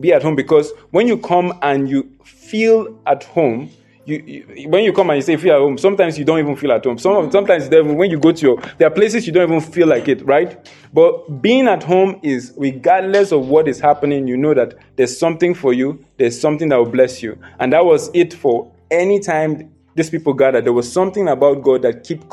Be 0.00 0.12
at 0.12 0.22
home 0.22 0.36
because 0.36 0.72
when 0.90 1.06
you 1.08 1.16
come 1.16 1.58
and 1.62 1.88
you 1.88 2.10
feel 2.24 3.00
at 3.06 3.24
home, 3.24 3.70
you, 4.08 4.44
you, 4.56 4.68
when 4.70 4.84
you 4.84 4.92
come 4.92 5.10
and 5.10 5.16
you 5.16 5.22
say 5.22 5.36
feel 5.36 5.52
at 5.52 5.58
home, 5.58 5.76
sometimes 5.76 6.18
you 6.18 6.24
don't 6.24 6.38
even 6.38 6.56
feel 6.56 6.72
at 6.72 6.82
home. 6.82 6.96
Some, 6.96 7.12
mm. 7.12 7.32
sometimes 7.32 7.68
when 7.68 8.10
you 8.10 8.18
go 8.18 8.32
to 8.32 8.46
your, 8.46 8.60
there 8.78 8.88
are 8.88 8.90
places 8.90 9.26
you 9.26 9.32
don't 9.32 9.48
even 9.48 9.60
feel 9.60 9.86
like 9.86 10.08
it, 10.08 10.24
right? 10.24 10.66
But 10.94 11.42
being 11.42 11.68
at 11.68 11.82
home 11.82 12.18
is, 12.22 12.54
regardless 12.56 13.32
of 13.32 13.48
what 13.48 13.68
is 13.68 13.78
happening, 13.78 14.26
you 14.26 14.36
know 14.36 14.54
that 14.54 14.74
there's 14.96 15.18
something 15.18 15.54
for 15.54 15.74
you, 15.74 16.02
there's 16.16 16.40
something 16.40 16.70
that 16.70 16.76
will 16.76 16.90
bless 16.90 17.22
you. 17.22 17.38
And 17.60 17.72
that 17.74 17.84
was 17.84 18.10
it 18.14 18.32
for 18.32 18.72
any 18.90 19.20
time 19.20 19.70
these 19.94 20.08
people 20.08 20.32
gathered. 20.32 20.64
There 20.64 20.72
was 20.72 20.90
something 20.90 21.28
about 21.28 21.62
God 21.62 21.82
that 21.82 22.04
keep 22.04 22.24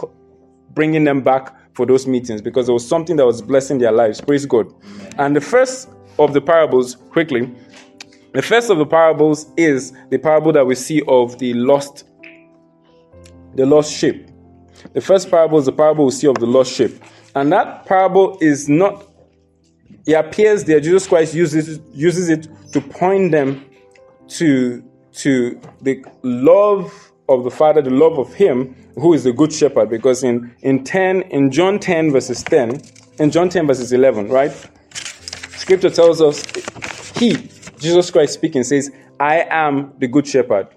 bringing 0.74 1.04
them 1.04 1.22
back 1.22 1.54
for 1.74 1.86
those 1.86 2.08
meetings 2.08 2.42
because 2.42 2.68
there 2.68 2.74
was 2.74 2.88
something 2.88 3.18
that 3.18 3.26
was 3.26 3.42
blessing 3.42 3.80
their 3.80 3.92
lives. 3.92 4.22
Praise 4.22 4.46
God. 4.46 4.74
And 5.18 5.36
the 5.36 5.42
first 5.42 5.90
of 6.20 6.34
the 6.34 6.40
parables, 6.40 6.96
quickly, 7.12 7.54
the 8.36 8.42
first 8.42 8.70
of 8.70 8.78
the 8.78 8.86
parables 8.86 9.48
is 9.56 9.94
the 10.10 10.18
parable 10.18 10.52
that 10.52 10.68
we 10.68 10.76
see 10.76 11.02
of 11.08 11.40
the 11.40 11.54
lost, 11.54 12.04
the 13.56 13.66
lost 13.66 13.94
sheep. 13.94 14.28
The 14.92 15.00
first 15.00 15.32
parable 15.32 15.58
is 15.58 15.66
the 15.66 15.72
parable 15.72 16.06
we 16.06 16.12
see 16.12 16.28
of 16.28 16.36
the 16.36 16.46
lost 16.46 16.74
sheep. 16.74 17.02
And 17.34 17.50
that 17.54 17.86
parable 17.86 18.38
is 18.42 18.68
not, 18.68 19.06
it 20.06 20.14
appears 20.14 20.66
that 20.66 20.82
Jesus 20.82 21.08
Christ 21.08 21.34
uses, 21.34 21.80
uses 21.94 22.28
it 22.28 22.50
to 22.74 22.82
point 22.82 23.32
them 23.32 23.66
to, 24.28 24.84
to 25.14 25.62
the 25.82 26.04
love 26.24 27.14
of 27.30 27.46
the 27.46 27.52
Father, 27.52 27.82
the 27.82 27.90
love 27.90 28.20
of 28.20 28.34
Him 28.34 28.76
who 28.96 29.14
is 29.14 29.24
the 29.24 29.32
good 29.32 29.54
shepherd. 29.54 29.90
Because 29.90 30.24
in, 30.24 30.54
in 30.62 30.84
10, 30.84 31.22
in 31.24 31.52
John 31.52 31.80
10, 31.80 32.12
verses 32.12 32.44
10, 32.44 32.82
in 33.20 33.32
John 33.32 33.48
10, 33.48 33.68
verses 33.68 33.94
11, 33.94 34.28
right? 34.28 34.52
Scripture 35.52 35.90
tells 35.90 36.22
us, 36.22 36.44
He, 37.18 37.50
Jesus 37.86 38.10
Christ 38.10 38.34
speaking 38.34 38.64
says, 38.64 38.92
I 39.20 39.46
am 39.48 39.94
the 40.00 40.08
good 40.08 40.28
shepherd. 40.28 40.68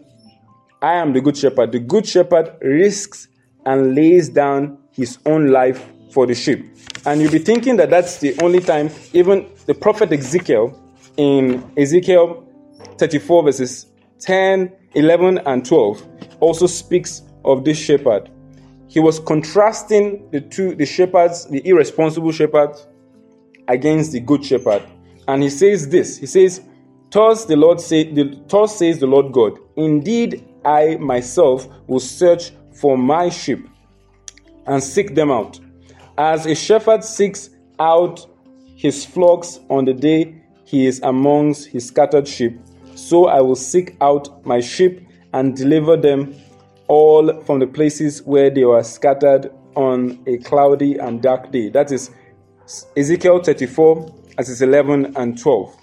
I 0.82 0.94
am 0.94 1.14
the 1.14 1.22
good 1.22 1.36
shepherd. 1.38 1.72
The 1.72 1.78
good 1.78 2.06
shepherd 2.06 2.54
risks 2.60 3.28
and 3.64 3.94
lays 3.94 4.28
down 4.28 4.78
his 4.92 5.18
own 5.24 5.48
life 5.48 5.84
for 6.12 6.26
the 6.26 6.34
sheep. 6.34 6.66
And 7.06 7.22
you'll 7.22 7.32
be 7.32 7.38
thinking 7.38 7.76
that 7.76 7.88
that's 7.88 8.18
the 8.18 8.38
only 8.42 8.60
time, 8.60 8.90
even 9.14 9.50
the 9.64 9.74
prophet 9.74 10.12
Ezekiel 10.12 10.78
in 11.16 11.64
Ezekiel 11.78 12.46
34, 12.98 13.42
verses 13.44 13.86
10, 14.20 14.70
11, 14.94 15.38
and 15.46 15.64
12, 15.64 16.06
also 16.40 16.66
speaks 16.66 17.22
of 17.44 17.64
this 17.64 17.78
shepherd. 17.78 18.30
He 18.86 19.00
was 19.00 19.18
contrasting 19.18 20.30
the 20.30 20.42
two, 20.42 20.74
the 20.74 20.84
shepherds, 20.84 21.46
the 21.46 21.66
irresponsible 21.66 22.32
shepherd, 22.32 22.76
against 23.66 24.12
the 24.12 24.20
good 24.20 24.44
shepherd. 24.44 24.82
And 25.26 25.42
he 25.42 25.50
says 25.50 25.88
this 25.88 26.18
He 26.18 26.26
says, 26.26 26.62
Thus 27.10 27.46
the 27.46 27.56
Lord 27.56 27.80
say, 27.80 28.12
the, 28.12 28.38
thus 28.48 28.78
says 28.78 28.98
the 28.98 29.06
Lord 29.06 29.32
God, 29.32 29.58
Indeed, 29.76 30.44
I 30.64 30.96
myself 30.96 31.66
will 31.86 32.00
search 32.00 32.52
for 32.74 32.98
my 32.98 33.28
sheep 33.28 33.66
and 34.66 34.82
seek 34.82 35.14
them 35.14 35.30
out. 35.30 35.58
As 36.18 36.46
a 36.46 36.54
shepherd 36.54 37.04
seeks 37.04 37.50
out 37.78 38.26
his 38.76 39.04
flocks 39.04 39.60
on 39.70 39.84
the 39.84 39.94
day 39.94 40.42
he 40.64 40.86
is 40.86 41.00
amongst 41.02 41.68
his 41.68 41.86
scattered 41.86 42.28
sheep, 42.28 42.60
so 42.94 43.26
I 43.26 43.40
will 43.40 43.56
seek 43.56 43.96
out 44.02 44.44
my 44.44 44.60
sheep 44.60 45.08
and 45.32 45.56
deliver 45.56 45.96
them 45.96 46.34
all 46.88 47.40
from 47.44 47.60
the 47.60 47.66
places 47.66 48.22
where 48.24 48.50
they 48.50 48.64
were 48.64 48.82
scattered 48.82 49.50
on 49.76 50.22
a 50.26 50.36
cloudy 50.38 50.98
and 50.98 51.22
dark 51.22 51.52
day. 51.52 51.70
That 51.70 51.90
is 51.90 52.10
Ezekiel 52.96 53.42
34, 53.42 54.14
verses 54.36 54.60
11 54.60 55.16
and 55.16 55.38
12. 55.38 55.77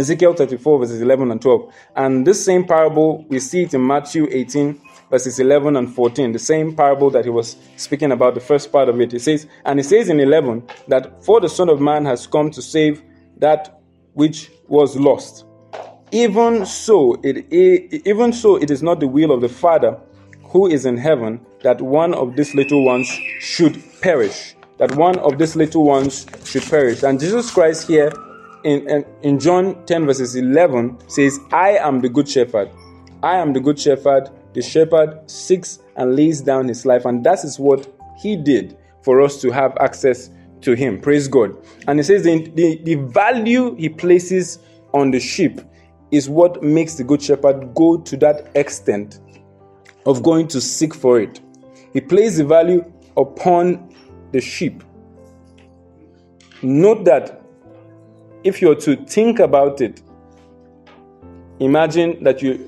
Ezekiel 0.00 0.32
34, 0.32 0.78
verses 0.78 1.00
11 1.02 1.30
and 1.30 1.42
12. 1.42 1.74
And 1.94 2.26
this 2.26 2.42
same 2.42 2.64
parable, 2.64 3.24
we 3.28 3.38
see 3.38 3.62
it 3.64 3.74
in 3.74 3.86
Matthew 3.86 4.26
18, 4.30 4.80
verses 5.10 5.38
11 5.38 5.76
and 5.76 5.94
14. 5.94 6.32
The 6.32 6.38
same 6.38 6.74
parable 6.74 7.10
that 7.10 7.24
he 7.24 7.30
was 7.30 7.56
speaking 7.76 8.10
about, 8.10 8.34
the 8.34 8.40
first 8.40 8.72
part 8.72 8.88
of 8.88 9.00
it. 9.00 9.12
It 9.12 9.20
says, 9.20 9.46
and 9.66 9.78
he 9.78 9.82
says 9.82 10.08
in 10.08 10.18
11 10.18 10.66
that 10.88 11.22
for 11.22 11.40
the 11.40 11.50
Son 11.50 11.68
of 11.68 11.80
Man 11.80 12.06
has 12.06 12.26
come 12.26 12.50
to 12.52 12.62
save 12.62 13.02
that 13.36 13.80
which 14.14 14.50
was 14.68 14.96
lost. 14.96 15.44
Even 16.12 16.64
so, 16.64 17.20
it, 17.22 17.46
even 17.52 18.32
so, 18.32 18.56
it 18.56 18.70
is 18.70 18.82
not 18.82 19.00
the 19.00 19.06
will 19.06 19.30
of 19.30 19.42
the 19.42 19.48
Father 19.48 19.98
who 20.44 20.66
is 20.66 20.86
in 20.86 20.96
heaven 20.96 21.44
that 21.62 21.80
one 21.80 22.14
of 22.14 22.36
these 22.36 22.54
little 22.54 22.84
ones 22.84 23.06
should 23.38 23.80
perish. 24.00 24.56
That 24.78 24.96
one 24.96 25.18
of 25.18 25.36
these 25.36 25.56
little 25.56 25.84
ones 25.84 26.26
should 26.44 26.62
perish. 26.62 27.02
And 27.02 27.20
Jesus 27.20 27.50
Christ 27.50 27.86
here 27.86 28.10
in, 28.64 29.04
in 29.22 29.38
John 29.38 29.84
10, 29.86 30.06
verses 30.06 30.36
11, 30.36 31.08
says, 31.08 31.38
I 31.52 31.78
am 31.78 32.00
the 32.00 32.08
good 32.08 32.28
shepherd. 32.28 32.70
I 33.22 33.36
am 33.36 33.52
the 33.52 33.60
good 33.60 33.78
shepherd. 33.78 34.30
The 34.54 34.62
shepherd 34.62 35.30
seeks 35.30 35.78
and 35.96 36.16
lays 36.16 36.40
down 36.40 36.68
his 36.68 36.86
life. 36.86 37.04
And 37.04 37.24
that 37.24 37.44
is 37.44 37.58
what 37.58 37.92
he 38.20 38.36
did 38.36 38.76
for 39.02 39.20
us 39.20 39.40
to 39.42 39.50
have 39.50 39.76
access 39.80 40.30
to 40.62 40.74
him. 40.74 41.00
Praise 41.00 41.28
God. 41.28 41.56
And 41.86 41.98
he 41.98 42.02
says 42.02 42.24
the, 42.24 42.48
the, 42.54 42.80
the 42.82 42.94
value 42.96 43.74
he 43.76 43.88
places 43.88 44.58
on 44.92 45.10
the 45.10 45.20
sheep 45.20 45.60
is 46.10 46.28
what 46.28 46.62
makes 46.62 46.94
the 46.94 47.04
good 47.04 47.22
shepherd 47.22 47.74
go 47.74 47.98
to 47.98 48.16
that 48.18 48.50
extent 48.54 49.20
of 50.06 50.22
going 50.22 50.48
to 50.48 50.60
seek 50.60 50.94
for 50.94 51.20
it. 51.20 51.40
He 51.92 52.00
places 52.00 52.38
the 52.38 52.44
value 52.44 52.90
upon 53.16 53.94
the 54.32 54.40
sheep. 54.40 54.82
Note 56.62 57.04
that 57.04 57.39
if 58.44 58.60
you're 58.62 58.74
to 58.76 58.96
think 59.06 59.38
about 59.38 59.80
it, 59.80 60.02
imagine 61.58 62.22
that 62.24 62.42
you 62.42 62.66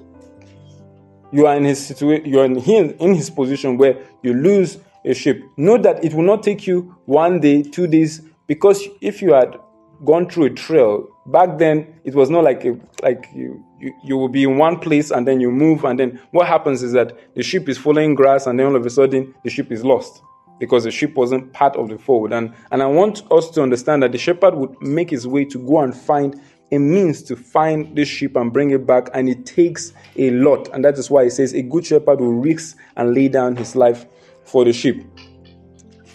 you 1.32 1.46
are 1.46 1.56
in 1.56 1.64
his 1.64 1.86
situation, 1.86 2.26
you 2.26 2.40
are 2.40 2.44
in 2.44 2.56
in 2.58 3.14
his 3.14 3.30
position 3.30 3.78
where 3.78 3.96
you 4.22 4.34
lose 4.34 4.78
a 5.04 5.14
ship. 5.14 5.42
Know 5.56 5.78
that 5.78 6.04
it 6.04 6.14
will 6.14 6.24
not 6.24 6.42
take 6.42 6.66
you 6.66 6.94
one 7.06 7.40
day, 7.40 7.62
two 7.62 7.86
days, 7.86 8.20
because 8.46 8.86
if 9.00 9.22
you 9.22 9.32
had 9.32 9.56
gone 10.04 10.28
through 10.28 10.44
a 10.44 10.50
trail 10.50 11.08
back 11.26 11.58
then, 11.58 11.94
it 12.04 12.14
was 12.14 12.28
not 12.28 12.44
like 12.44 12.64
a, 12.64 12.76
like 13.02 13.26
you, 13.34 13.64
you 13.80 13.92
you 14.04 14.16
will 14.16 14.28
be 14.28 14.42
in 14.42 14.58
one 14.58 14.78
place 14.78 15.10
and 15.10 15.26
then 15.26 15.40
you 15.40 15.50
move, 15.50 15.84
and 15.84 15.98
then 15.98 16.20
what 16.32 16.46
happens 16.46 16.82
is 16.82 16.92
that 16.92 17.34
the 17.34 17.42
ship 17.42 17.68
is 17.68 17.78
following 17.78 18.14
grass, 18.14 18.46
and 18.46 18.58
then 18.58 18.66
all 18.66 18.76
of 18.76 18.84
a 18.84 18.90
sudden 18.90 19.34
the 19.42 19.50
ship 19.50 19.72
is 19.72 19.84
lost 19.84 20.22
because 20.62 20.84
the 20.84 20.92
sheep 20.92 21.16
wasn't 21.16 21.52
part 21.52 21.74
of 21.74 21.88
the 21.88 21.98
fold. 21.98 22.32
And, 22.32 22.54
and 22.70 22.84
I 22.84 22.86
want 22.86 23.24
us 23.32 23.50
to 23.50 23.62
understand 23.62 24.04
that 24.04 24.12
the 24.12 24.18
shepherd 24.18 24.54
would 24.54 24.80
make 24.80 25.10
his 25.10 25.26
way 25.26 25.44
to 25.46 25.58
go 25.58 25.80
and 25.80 25.92
find 25.92 26.40
a 26.70 26.78
means 26.78 27.20
to 27.24 27.34
find 27.34 27.96
this 27.96 28.06
sheep 28.06 28.36
and 28.36 28.52
bring 28.52 28.70
it 28.70 28.86
back, 28.86 29.08
and 29.12 29.28
it 29.28 29.44
takes 29.44 29.92
a 30.14 30.30
lot. 30.30 30.72
And 30.72 30.84
that 30.84 30.96
is 30.98 31.10
why 31.10 31.24
he 31.24 31.30
says, 31.30 31.52
A 31.52 31.62
good 31.62 31.84
shepherd 31.84 32.20
will 32.20 32.34
risk 32.34 32.76
and 32.96 33.12
lay 33.12 33.26
down 33.26 33.56
his 33.56 33.74
life 33.74 34.06
for 34.44 34.64
the 34.64 34.72
sheep. 34.72 35.04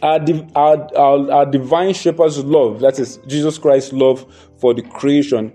Our, 0.02 0.26
our, 0.56 0.96
our, 0.96 1.32
our 1.32 1.46
divine 1.46 1.94
shepherd's 1.94 2.42
love, 2.46 2.80
that 2.80 3.00
is 3.00 3.18
Jesus 3.28 3.58
Christ's 3.58 3.92
love 3.92 4.26
for 4.62 4.74
the 4.74 4.82
creation, 4.82 5.52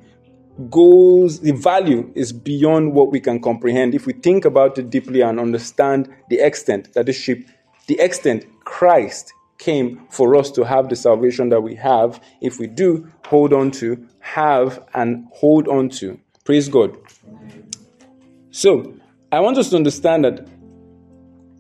goes, 0.68 1.40
the 1.40 1.52
value 1.52 2.12
is 2.14 2.30
beyond 2.30 2.92
what 2.92 3.10
we 3.10 3.20
can 3.20 3.40
comprehend. 3.40 3.94
If 3.94 4.04
we 4.04 4.12
think 4.12 4.44
about 4.44 4.76
it 4.76 4.90
deeply 4.90 5.22
and 5.22 5.40
understand 5.40 6.14
the 6.28 6.40
extent 6.40 6.92
that 6.92 7.06
the 7.06 7.14
sheep, 7.14 7.48
the 7.86 7.98
extent 7.98 8.44
Christ 8.64 9.32
came 9.58 10.06
for 10.10 10.34
us 10.36 10.50
to 10.52 10.64
have 10.64 10.88
the 10.88 10.96
salvation 10.96 11.48
that 11.50 11.60
we 11.60 11.74
have, 11.76 12.20
if 12.40 12.58
we 12.58 12.66
do 12.66 13.10
hold 13.26 13.52
on 13.52 13.70
to, 13.70 14.06
have, 14.20 14.84
and 14.94 15.26
hold 15.32 15.68
on 15.68 15.88
to. 15.88 16.18
Praise 16.44 16.68
God. 16.68 16.96
So, 18.50 18.94
I 19.30 19.40
want 19.40 19.56
us 19.58 19.70
to 19.70 19.76
understand 19.76 20.24
that 20.24 20.48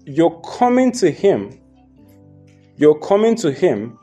your 0.04 0.40
coming 0.42 0.92
to 0.92 1.10
Him, 1.10 1.60
your 2.76 2.98
coming 2.98 3.36
to 3.36 3.52
Him 3.52 3.98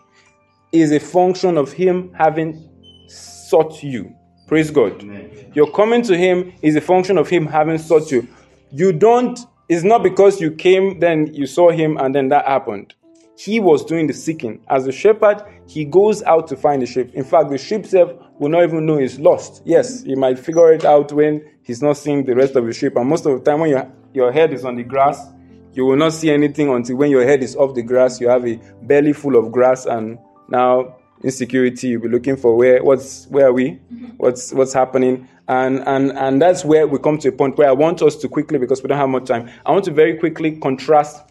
is 0.72 0.92
a 0.92 1.00
function 1.00 1.58
of 1.58 1.72
Him 1.72 2.14
having 2.14 2.70
sought 3.08 3.84
you. 3.84 4.16
Praise 4.48 4.72
God. 4.72 5.02
Amen. 5.02 5.52
Your 5.54 5.72
coming 5.72 6.02
to 6.04 6.18
Him 6.18 6.54
is 6.62 6.76
a 6.76 6.82
function 6.82 7.18
of 7.18 7.28
Him 7.28 7.46
having 7.46 7.78
sought 7.78 8.12
you. 8.12 8.28
You 8.72 8.94
don't, 8.94 9.40
it's 9.70 9.84
not 9.84 10.04
because 10.04 10.42
you 10.42 10.52
came, 10.52 11.00
then 11.00 11.34
you 11.34 11.46
saw 11.46 11.70
Him, 11.70 11.98
and 11.98 12.14
then 12.14 12.30
that 12.30 12.46
happened. 12.46 12.96
He 13.38 13.62
was 13.62 13.86
doing 13.86 14.08
the 14.08 14.14
seeking. 14.14 14.60
As 14.68 14.86
a 14.86 14.92
shepherd, 14.92 15.44
he 15.66 15.86
goes 15.86 16.22
out 16.24 16.48
to 16.48 16.58
find 16.58 16.82
the 16.82 16.86
sheep. 16.86 17.14
In 17.14 17.24
fact, 17.24 17.50
the 17.50 17.58
sheep 17.58 17.86
self 17.86 18.12
will 18.38 18.50
not 18.50 18.64
even 18.64 18.86
know 18.86 18.98
he's 18.98 19.18
lost. 19.18 19.62
Yes, 19.64 20.04
he 20.04 20.16
might 20.16 20.38
figure 20.38 20.74
it 20.74 20.84
out 20.84 21.14
when 21.14 21.50
he's 21.64 21.82
not 21.82 21.96
seeing 21.96 22.26
the 22.26 22.36
rest 22.36 22.58
of 22.58 22.66
the 22.66 22.74
sheep. 22.74 22.98
And 22.98 23.08
most 23.08 23.26
of 23.26 23.38
the 23.38 23.50
time, 23.50 23.62
when 23.62 23.70
your, 23.70 23.90
your 24.14 24.32
head 24.34 24.52
is 24.52 24.66
on 24.66 24.76
the 24.76 24.84
grass, 24.84 25.26
you 25.74 25.86
will 25.86 25.96
not 25.96 26.12
see 26.12 26.32
anything 26.32 26.70
until 26.70 26.98
when 26.98 27.12
your 27.12 27.24
head 27.24 27.42
is 27.42 27.56
off 27.56 27.76
the 27.76 27.84
grass, 27.84 28.20
you 28.20 28.28
have 28.28 28.46
a 28.46 28.60
belly 28.82 29.14
full 29.14 29.38
of 29.38 29.54
grass, 29.54 29.86
and 29.86 30.20
now 30.50 30.99
insecurity, 31.24 31.90
you'll 31.90 32.02
be 32.02 32.08
looking 32.08 32.38
for 32.38 32.56
where 32.56 32.84
what's 32.84 33.28
where 33.28 33.48
are 33.48 33.54
we? 33.54 33.72
Mm-hmm. 33.72 34.06
What's 34.18 34.54
what's 34.54 34.74
happening? 34.74 35.28
And 35.48 35.80
and 35.88 36.12
and 36.14 36.42
that's 36.42 36.64
where 36.64 36.88
we 36.88 37.00
come 37.00 37.18
to 37.20 37.30
a 37.30 37.32
point 37.32 37.58
where 37.58 37.70
I 37.70 37.74
want 37.74 38.02
us 38.02 38.16
to 38.18 38.30
quickly, 38.30 38.60
because 38.60 38.82
we 38.82 38.88
don't 38.88 38.98
have 38.98 39.10
much 39.10 39.28
time, 39.28 39.50
I 39.66 39.72
want 39.72 39.86
to 39.86 39.92
very 39.92 40.18
quickly 40.18 40.58
contrast 40.58 41.24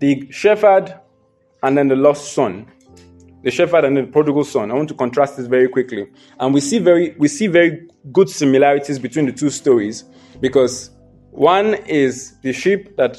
the 0.00 0.26
shepherd 0.30 0.94
and 1.62 1.76
then 1.76 1.88
the 1.88 1.96
lost 1.96 2.32
son. 2.32 2.66
The 3.42 3.50
shepherd 3.50 3.84
and 3.84 3.94
the 3.94 4.04
prodigal 4.04 4.44
son. 4.44 4.70
I 4.70 4.74
want 4.74 4.88
to 4.88 4.94
contrast 4.94 5.36
this 5.36 5.46
very 5.46 5.68
quickly. 5.68 6.06
And 6.40 6.54
we 6.54 6.60
see 6.60 6.78
very 6.78 7.14
we 7.18 7.28
see 7.28 7.46
very 7.46 7.86
good 8.12 8.30
similarities 8.30 8.98
between 8.98 9.26
the 9.26 9.32
two 9.32 9.50
stories 9.50 10.04
because 10.40 10.90
one 11.30 11.74
is 11.86 12.34
the 12.42 12.52
sheep 12.52 12.96
that 12.96 13.18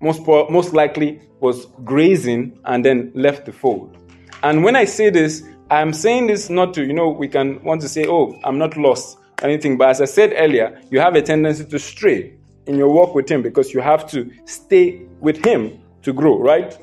most 0.00 0.20
most 0.26 0.72
likely 0.72 1.20
was 1.40 1.66
grazing 1.82 2.58
and 2.66 2.84
then 2.84 3.10
left 3.14 3.46
the 3.46 3.52
fold 3.52 3.96
and 4.42 4.62
when 4.64 4.76
i 4.76 4.84
say 4.84 5.10
this 5.10 5.42
i'm 5.70 5.92
saying 5.92 6.26
this 6.26 6.50
not 6.50 6.74
to 6.74 6.84
you 6.84 6.92
know 6.92 7.08
we 7.08 7.28
can 7.28 7.62
want 7.62 7.80
to 7.80 7.88
say 7.88 8.06
oh 8.06 8.38
i'm 8.44 8.58
not 8.58 8.76
lost 8.76 9.18
anything 9.42 9.76
but 9.76 9.88
as 9.88 10.00
i 10.00 10.04
said 10.04 10.32
earlier 10.36 10.80
you 10.90 11.00
have 11.00 11.14
a 11.14 11.22
tendency 11.22 11.64
to 11.64 11.78
stray 11.78 12.34
in 12.66 12.76
your 12.76 12.88
walk 12.88 13.14
with 13.14 13.28
him 13.28 13.42
because 13.42 13.74
you 13.74 13.80
have 13.80 14.08
to 14.08 14.30
stay 14.44 15.02
with 15.20 15.44
him 15.44 15.82
to 16.02 16.12
grow, 16.12 16.38
right? 16.38 16.76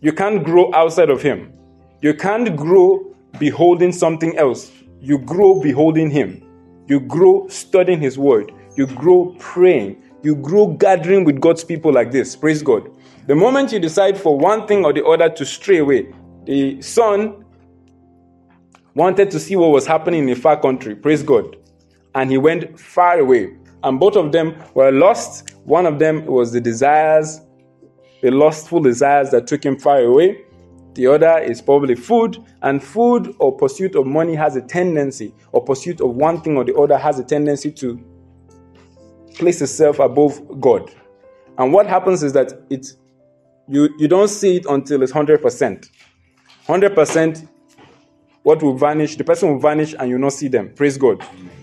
You 0.00 0.12
can't 0.12 0.44
grow 0.44 0.72
outside 0.74 1.10
of 1.10 1.22
Him. 1.22 1.52
You 2.00 2.14
can't 2.14 2.56
grow 2.56 3.14
beholding 3.38 3.92
something 3.92 4.36
else. 4.38 4.70
You 5.00 5.18
grow 5.18 5.60
beholding 5.60 6.10
Him. 6.10 6.42
You 6.86 7.00
grow 7.00 7.48
studying 7.48 8.00
His 8.00 8.18
Word. 8.18 8.52
You 8.76 8.86
grow 8.86 9.34
praying. 9.38 10.02
You 10.22 10.36
grow 10.36 10.68
gathering 10.68 11.24
with 11.24 11.40
God's 11.40 11.64
people 11.64 11.92
like 11.92 12.12
this. 12.12 12.36
Praise 12.36 12.62
God. 12.62 12.90
The 13.26 13.34
moment 13.34 13.72
you 13.72 13.78
decide 13.78 14.18
for 14.18 14.38
one 14.38 14.66
thing 14.66 14.84
or 14.84 14.92
the 14.92 15.04
other 15.04 15.28
to 15.28 15.44
stray 15.44 15.78
away, 15.78 16.12
the 16.44 16.80
son 16.82 17.44
wanted 18.94 19.30
to 19.30 19.40
see 19.40 19.56
what 19.56 19.70
was 19.70 19.86
happening 19.86 20.24
in 20.24 20.30
a 20.30 20.36
far 20.36 20.60
country. 20.60 20.94
Praise 20.94 21.22
God. 21.22 21.56
And 22.14 22.30
he 22.30 22.38
went 22.38 22.78
far 22.78 23.18
away. 23.18 23.56
And 23.82 23.98
both 23.98 24.16
of 24.16 24.32
them 24.32 24.56
were 24.74 24.90
lost. 24.90 25.54
One 25.64 25.86
of 25.86 25.98
them 25.98 26.26
was 26.26 26.52
the 26.52 26.60
desires 26.60 27.40
the 28.20 28.30
lustful 28.30 28.80
desires 28.80 29.30
that 29.30 29.46
took 29.46 29.64
him 29.64 29.78
far 29.78 30.00
away. 30.00 30.44
The 30.94 31.06
other 31.06 31.38
is 31.38 31.62
probably 31.62 31.94
food, 31.94 32.36
and 32.62 32.82
food 32.82 33.34
or 33.38 33.56
pursuit 33.56 33.94
of 33.94 34.06
money 34.06 34.34
has 34.34 34.56
a 34.56 34.60
tendency, 34.60 35.32
or 35.52 35.64
pursuit 35.64 36.00
of 36.00 36.16
one 36.16 36.40
thing 36.40 36.56
or 36.56 36.64
the 36.64 36.74
other 36.74 36.98
has 36.98 37.18
a 37.18 37.24
tendency 37.24 37.70
to 37.72 37.98
place 39.34 39.62
itself 39.62 39.98
above 40.00 40.60
God. 40.60 40.90
And 41.58 41.72
what 41.72 41.86
happens 41.86 42.22
is 42.22 42.32
that 42.32 42.52
it 42.70 42.94
you, 43.68 43.88
you 43.98 44.08
don't 44.08 44.28
see 44.28 44.56
it 44.56 44.66
until 44.68 45.02
it's 45.02 45.12
100%. 45.12 45.88
100%, 46.66 47.48
what 48.42 48.62
will 48.62 48.76
vanish, 48.76 49.16
the 49.16 49.24
person 49.24 49.50
will 49.50 49.58
vanish 49.58 49.94
and 49.98 50.08
you 50.08 50.14
will 50.14 50.22
not 50.22 50.32
see 50.32 50.48
them. 50.48 50.72
Praise 50.74 50.96
God. 50.96 51.20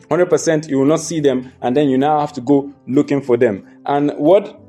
100%, 0.09 0.69
you 0.69 0.79
will 0.79 0.85
not 0.85 1.01
see 1.01 1.19
them, 1.19 1.51
and 1.61 1.75
then 1.75 1.89
you 1.89 1.97
now 1.97 2.19
have 2.19 2.31
to 2.33 2.41
go 2.41 2.73
looking 2.87 3.21
for 3.21 3.35
them. 3.35 3.67
And 3.85 4.11
what 4.11 4.61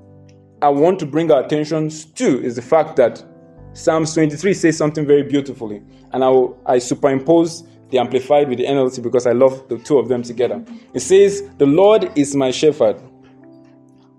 I 0.61 0.69
want 0.69 0.99
to 1.01 1.07
bring 1.07 1.31
our 1.31 1.45
attention 1.45 1.91
to 1.91 2.45
is 2.45 2.57
the 2.57 2.63
fact 2.63 2.97
that 2.97 3.25
Psalms 3.73 4.13
23 4.15 4.55
says 4.55 4.77
something 4.77 5.07
very 5.07 5.23
beautifully, 5.23 5.81
and 6.13 6.25
I, 6.25 6.29
will, 6.29 6.61
I 6.67 6.79
superimpose 6.79 7.63
the 7.91 7.99
Amplified 7.99 8.49
with 8.49 8.59
the 8.59 8.65
NLT 8.65 9.03
because 9.03 9.27
I 9.27 9.33
love 9.33 9.69
the 9.69 9.79
two 9.79 9.99
of 9.99 10.09
them 10.09 10.23
together. 10.23 10.65
It 10.93 11.01
says, 11.01 11.49
The 11.59 11.67
Lord 11.67 12.11
is 12.17 12.35
my 12.35 12.51
shepherd. 12.51 13.01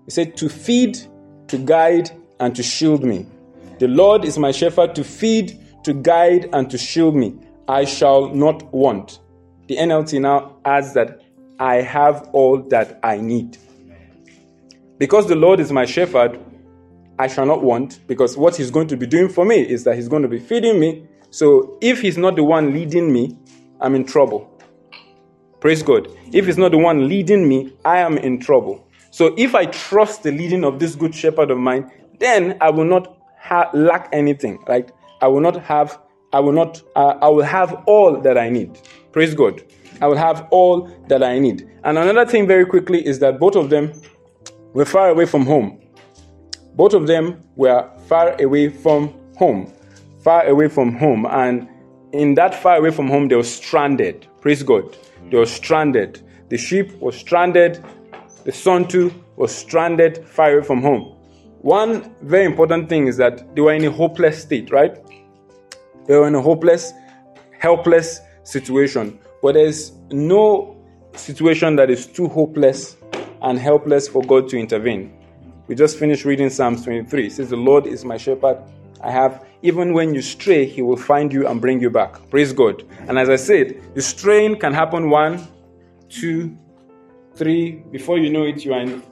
He 0.06 0.10
said, 0.10 0.36
To 0.38 0.48
feed, 0.48 0.98
to 1.48 1.58
guide, 1.58 2.10
and 2.40 2.56
to 2.56 2.62
shield 2.62 3.04
me. 3.04 3.26
The 3.78 3.88
Lord 3.88 4.24
is 4.24 4.38
my 4.38 4.50
shepherd 4.50 4.94
to 4.94 5.04
feed, 5.04 5.59
to 5.84 5.92
guide, 5.92 6.48
and 6.52 6.70
to 6.70 6.78
shield 6.78 7.14
me. 7.14 7.38
I 7.68 7.84
shall 7.84 8.34
not 8.34 8.72
want. 8.72 9.20
The 9.68 9.76
NLT 9.76 10.20
now 10.20 10.56
adds 10.64 10.94
that 10.94 11.22
I 11.60 11.76
have 11.76 12.28
all 12.32 12.58
that 12.70 12.98
I 13.02 13.18
need. 13.18 13.58
Because 14.98 15.28
the 15.28 15.36
Lord 15.36 15.60
is 15.60 15.70
my 15.70 15.84
shepherd, 15.84 16.38
I 17.18 17.26
shall 17.26 17.46
not 17.46 17.62
want, 17.62 18.00
because 18.06 18.36
what 18.36 18.56
He's 18.56 18.70
going 18.70 18.88
to 18.88 18.96
be 18.96 19.06
doing 19.06 19.28
for 19.28 19.44
me 19.44 19.60
is 19.60 19.84
that 19.84 19.94
He's 19.94 20.08
going 20.08 20.22
to 20.22 20.28
be 20.28 20.38
feeding 20.38 20.80
me. 20.80 21.06
So 21.30 21.78
if 21.80 22.00
He's 22.00 22.18
not 22.18 22.36
the 22.36 22.44
one 22.44 22.72
leading 22.72 23.12
me, 23.12 23.36
I'm 23.80 23.94
in 23.94 24.04
trouble. 24.04 24.50
Praise 25.60 25.82
God. 25.82 26.08
If 26.32 26.46
He's 26.46 26.58
not 26.58 26.72
the 26.72 26.78
one 26.78 27.08
leading 27.08 27.48
me, 27.48 27.72
I 27.84 27.98
am 27.98 28.18
in 28.18 28.40
trouble. 28.40 28.86
So 29.10 29.34
if 29.36 29.54
I 29.54 29.66
trust 29.66 30.22
the 30.22 30.32
leading 30.32 30.64
of 30.64 30.78
this 30.78 30.94
good 30.94 31.14
shepherd 31.14 31.50
of 31.50 31.58
mine, 31.58 31.90
then 32.18 32.56
I 32.60 32.70
will 32.70 32.84
not 32.84 33.16
ha- 33.38 33.70
lack 33.74 34.08
anything. 34.12 34.58
Right? 34.66 34.90
I 35.20 35.28
will 35.28 35.40
not 35.40 35.62
have. 35.62 35.98
I 36.32 36.40
will 36.40 36.52
not. 36.52 36.82
Uh, 36.96 37.14
I 37.20 37.28
will 37.28 37.42
have 37.44 37.82
all 37.86 38.20
that 38.20 38.38
I 38.38 38.48
need. 38.48 38.78
Praise 39.12 39.34
God. 39.34 39.62
I 40.00 40.06
will 40.06 40.16
have 40.16 40.46
all 40.50 40.88
that 41.08 41.22
I 41.22 41.38
need. 41.38 41.68
And 41.84 41.98
another 41.98 42.24
thing, 42.24 42.46
very 42.46 42.64
quickly, 42.64 43.04
is 43.06 43.18
that 43.18 43.38
both 43.38 43.56
of 43.56 43.70
them 43.70 43.92
were 44.72 44.84
far 44.84 45.10
away 45.10 45.26
from 45.26 45.44
home. 45.44 45.80
Both 46.74 46.94
of 46.94 47.06
them 47.06 47.42
were 47.56 47.90
far 48.06 48.40
away 48.40 48.68
from 48.68 49.12
home. 49.36 49.72
Far 50.22 50.46
away 50.46 50.68
from 50.68 50.96
home. 50.96 51.26
And 51.26 51.68
in 52.12 52.34
that 52.34 52.54
far 52.54 52.76
away 52.76 52.90
from 52.90 53.08
home, 53.08 53.28
they 53.28 53.36
were 53.36 53.42
stranded. 53.42 54.26
Praise 54.40 54.62
God. 54.62 54.96
They 55.30 55.36
were 55.36 55.46
stranded. 55.46 56.22
The 56.48 56.56
sheep 56.56 56.92
was 57.00 57.16
stranded. 57.16 57.84
The 58.44 58.52
son 58.52 58.88
too 58.88 59.12
was 59.36 59.54
stranded 59.54 60.26
far 60.26 60.52
away 60.52 60.66
from 60.66 60.80
home. 60.80 61.16
One 61.62 62.14
very 62.22 62.46
important 62.46 62.88
thing 62.88 63.06
is 63.06 63.18
that 63.18 63.54
they 63.54 63.60
were 63.60 63.74
in 63.74 63.84
a 63.84 63.90
hopeless 63.90 64.42
state, 64.42 64.70
right? 64.70 64.96
They 66.06 66.16
were 66.16 66.26
in 66.26 66.34
a 66.34 66.40
hopeless, 66.40 66.92
helpless 67.58 68.20
situation. 68.42 69.18
But 69.42 69.54
there's 69.54 69.92
no 70.10 70.76
situation 71.14 71.76
that 71.76 71.90
is 71.90 72.06
too 72.06 72.28
hopeless 72.28 72.96
and 73.42 73.58
helpless 73.58 74.08
for 74.08 74.22
God 74.22 74.48
to 74.50 74.58
intervene. 74.58 75.16
We 75.66 75.74
just 75.74 75.98
finished 75.98 76.24
reading 76.24 76.50
Psalms 76.50 76.84
23. 76.84 77.26
It 77.26 77.32
says, 77.32 77.50
The 77.50 77.56
Lord 77.56 77.86
is 77.86 78.04
my 78.04 78.16
shepherd. 78.16 78.58
I 79.02 79.10
have, 79.10 79.46
even 79.62 79.94
when 79.94 80.14
you 80.14 80.20
stray, 80.20 80.66
He 80.66 80.82
will 80.82 80.96
find 80.96 81.32
you 81.32 81.46
and 81.46 81.60
bring 81.60 81.80
you 81.80 81.90
back. 81.90 82.28
Praise 82.28 82.52
God. 82.52 82.84
And 83.08 83.18
as 83.18 83.28
I 83.28 83.36
said, 83.36 83.80
the 83.94 84.02
straying 84.02 84.58
can 84.58 84.74
happen 84.74 85.10
one, 85.10 85.46
two, 86.08 86.56
three. 87.34 87.82
Before 87.90 88.18
you 88.18 88.30
know 88.30 88.42
it, 88.42 88.64
you 88.64 88.74
are 88.74 88.80
in 88.80 89.02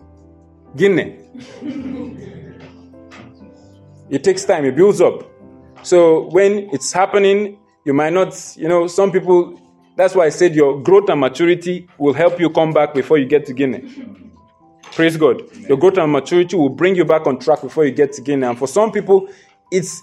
Guinea. 0.76 1.18
it 4.10 4.24
takes 4.24 4.44
time, 4.44 4.64
it 4.64 4.76
builds 4.76 5.00
up. 5.00 5.22
So 5.82 6.28
when 6.30 6.70
it's 6.72 6.92
happening, 6.92 7.58
you 7.84 7.94
might 7.94 8.12
not, 8.12 8.34
you 8.56 8.68
know, 8.68 8.86
some 8.86 9.10
people 9.12 9.60
that's 9.96 10.14
why 10.14 10.26
I 10.26 10.28
said 10.28 10.54
your 10.54 10.80
growth 10.80 11.08
and 11.08 11.20
maturity 11.20 11.88
will 11.98 12.12
help 12.12 12.38
you 12.38 12.50
come 12.50 12.72
back 12.72 12.94
before 12.94 13.18
you 13.18 13.26
get 13.26 13.46
to 13.46 13.52
Guinea. 13.52 13.82
Praise 14.92 15.16
God. 15.16 15.42
Your 15.68 15.76
growth 15.76 15.98
and 15.98 16.12
maturity 16.12 16.56
will 16.56 16.68
bring 16.68 16.94
you 16.94 17.04
back 17.04 17.26
on 17.26 17.38
track 17.40 17.62
before 17.62 17.84
you 17.84 17.90
get 17.90 18.12
to 18.12 18.22
Guinea. 18.22 18.46
And 18.46 18.58
for 18.58 18.68
some 18.68 18.92
people, 18.92 19.28
it's 19.72 20.00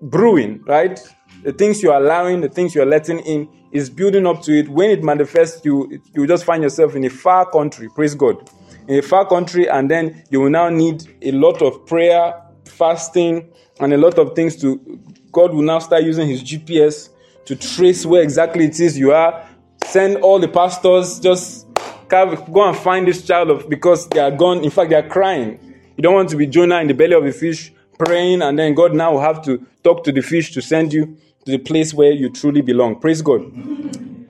brewing, 0.00 0.62
right? 0.64 0.98
the 1.42 1.52
things 1.52 1.82
you're 1.82 1.94
allowing, 1.94 2.40
the 2.40 2.48
things 2.48 2.74
you're 2.74 2.86
letting 2.86 3.20
in, 3.20 3.48
is 3.72 3.90
building 3.90 4.26
up 4.26 4.42
to 4.42 4.58
it. 4.58 4.68
When 4.68 4.90
it 4.90 5.02
manifests, 5.02 5.64
you 5.64 6.00
you 6.14 6.26
just 6.26 6.44
find 6.44 6.62
yourself 6.62 6.94
in 6.94 7.04
a 7.04 7.10
far 7.10 7.48
country. 7.50 7.88
Praise 7.94 8.14
God, 8.14 8.50
in 8.88 8.98
a 8.98 9.02
far 9.02 9.26
country, 9.26 9.68
and 9.68 9.90
then 9.90 10.24
you 10.30 10.40
will 10.40 10.50
now 10.50 10.68
need 10.68 11.04
a 11.22 11.32
lot 11.32 11.62
of 11.62 11.86
prayer, 11.86 12.34
fasting, 12.76 13.48
and 13.80 13.92
a 13.92 13.96
lot 13.96 14.18
of 14.18 14.34
things 14.34 14.56
to. 14.56 15.00
God 15.32 15.52
will 15.52 15.62
now 15.62 15.78
start 15.80 16.02
using 16.02 16.28
His 16.28 16.42
GPS 16.42 17.10
to 17.44 17.56
trace 17.56 18.06
where 18.06 18.22
exactly 18.22 18.64
it 18.64 18.80
is 18.80 18.98
you 18.98 19.12
are. 19.12 19.46
Send 19.84 20.16
all 20.18 20.38
the 20.38 20.48
pastors 20.48 21.20
just 21.20 21.66
go 22.08 22.68
and 22.68 22.76
find 22.76 23.06
this 23.06 23.26
child 23.26 23.50
of 23.50 23.68
because 23.68 24.08
they 24.08 24.20
are 24.20 24.30
gone. 24.30 24.64
In 24.64 24.70
fact, 24.70 24.90
they 24.90 24.96
are 24.96 25.08
crying. 25.08 25.58
You 25.96 26.02
don't 26.02 26.14
want 26.14 26.28
to 26.30 26.36
be 26.36 26.46
Jonah 26.46 26.80
in 26.80 26.88
the 26.88 26.94
belly 26.94 27.14
of 27.14 27.24
the 27.24 27.32
fish 27.32 27.72
praying, 27.98 28.42
and 28.42 28.58
then 28.58 28.74
God 28.74 28.94
now 28.94 29.12
will 29.12 29.20
have 29.20 29.42
to 29.44 29.64
talk 29.82 30.04
to 30.04 30.12
the 30.12 30.20
fish 30.20 30.52
to 30.52 30.62
send 30.62 30.92
you 30.92 31.16
to 31.44 31.52
the 31.52 31.58
place 31.58 31.94
where 31.94 32.12
you 32.12 32.30
truly 32.30 32.60
belong. 32.60 33.00
Praise 33.00 33.22
God. 33.22 33.42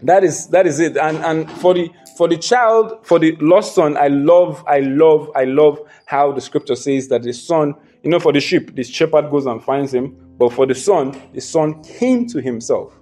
That 0.02 0.22
is 0.22 0.48
that 0.48 0.66
is 0.66 0.78
it. 0.78 0.96
And 0.96 1.18
and 1.18 1.50
for 1.50 1.74
the 1.74 1.90
for 2.16 2.28
the 2.28 2.36
child, 2.36 3.04
for 3.06 3.18
the 3.18 3.36
lost 3.36 3.74
son, 3.74 3.96
I 3.96 4.08
love, 4.08 4.64
I 4.66 4.80
love, 4.80 5.30
I 5.36 5.44
love 5.44 5.78
how 6.06 6.32
the 6.32 6.40
scripture 6.40 6.76
says 6.76 7.08
that 7.08 7.22
the 7.22 7.32
son, 7.32 7.74
you 8.06 8.12
know, 8.12 8.20
for 8.20 8.32
the 8.32 8.38
sheep, 8.38 8.76
the 8.76 8.84
shepherd 8.84 9.32
goes 9.32 9.46
and 9.46 9.60
finds 9.60 9.92
him, 9.92 10.16
but 10.38 10.52
for 10.52 10.64
the 10.64 10.76
son, 10.76 11.20
the 11.34 11.40
son 11.40 11.82
came 11.82 12.24
to 12.28 12.40
himself. 12.40 12.96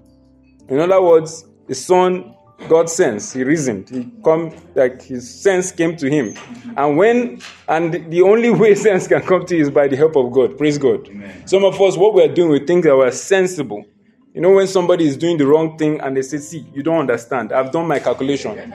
In 0.71 0.81
other 0.81 1.03
words, 1.03 1.45
the 1.69 1.75
son 1.75 2.35
God 2.71 2.89
sense. 2.89 3.31
He 3.31 3.45
reasoned. 3.45 3.91
He 3.91 4.11
come 4.25 4.51
like 4.75 5.03
his 5.03 5.29
sense 5.43 5.73
came 5.73 5.95
to 5.97 6.09
him. 6.09 6.35
And 6.79 6.97
when 6.97 7.43
and 7.69 8.11
the 8.11 8.23
only 8.23 8.49
way 8.49 8.75
sense 8.87 9.07
can 9.07 9.21
come 9.21 9.45
to 9.45 9.55
you 9.55 9.61
is 9.61 9.69
by 9.71 9.89
the 9.89 9.97
help 9.97 10.17
of 10.17 10.33
God. 10.33 10.57
Praise 10.57 10.79
God. 10.79 11.07
Amen. 11.09 11.47
Some 11.47 11.65
of 11.67 11.79
us, 11.83 11.99
what 11.99 12.15
we 12.15 12.23
are 12.23 12.33
doing, 12.33 12.49
we 12.49 12.65
think 12.65 12.85
that 12.85 12.97
we're 12.97 13.11
sensible. 13.11 13.85
You 14.33 14.41
know, 14.41 14.53
when 14.53 14.67
somebody 14.67 15.07
is 15.07 15.19
doing 15.19 15.37
the 15.37 15.47
wrong 15.47 15.77
thing 15.77 16.01
and 16.01 16.17
they 16.17 16.23
say, 16.23 16.39
See, 16.39 16.67
you 16.73 16.83
don't 16.83 17.01
understand. 17.01 17.53
I've 17.53 17.73
done 17.73 17.87
my 17.87 17.99
calculation. 17.99 18.73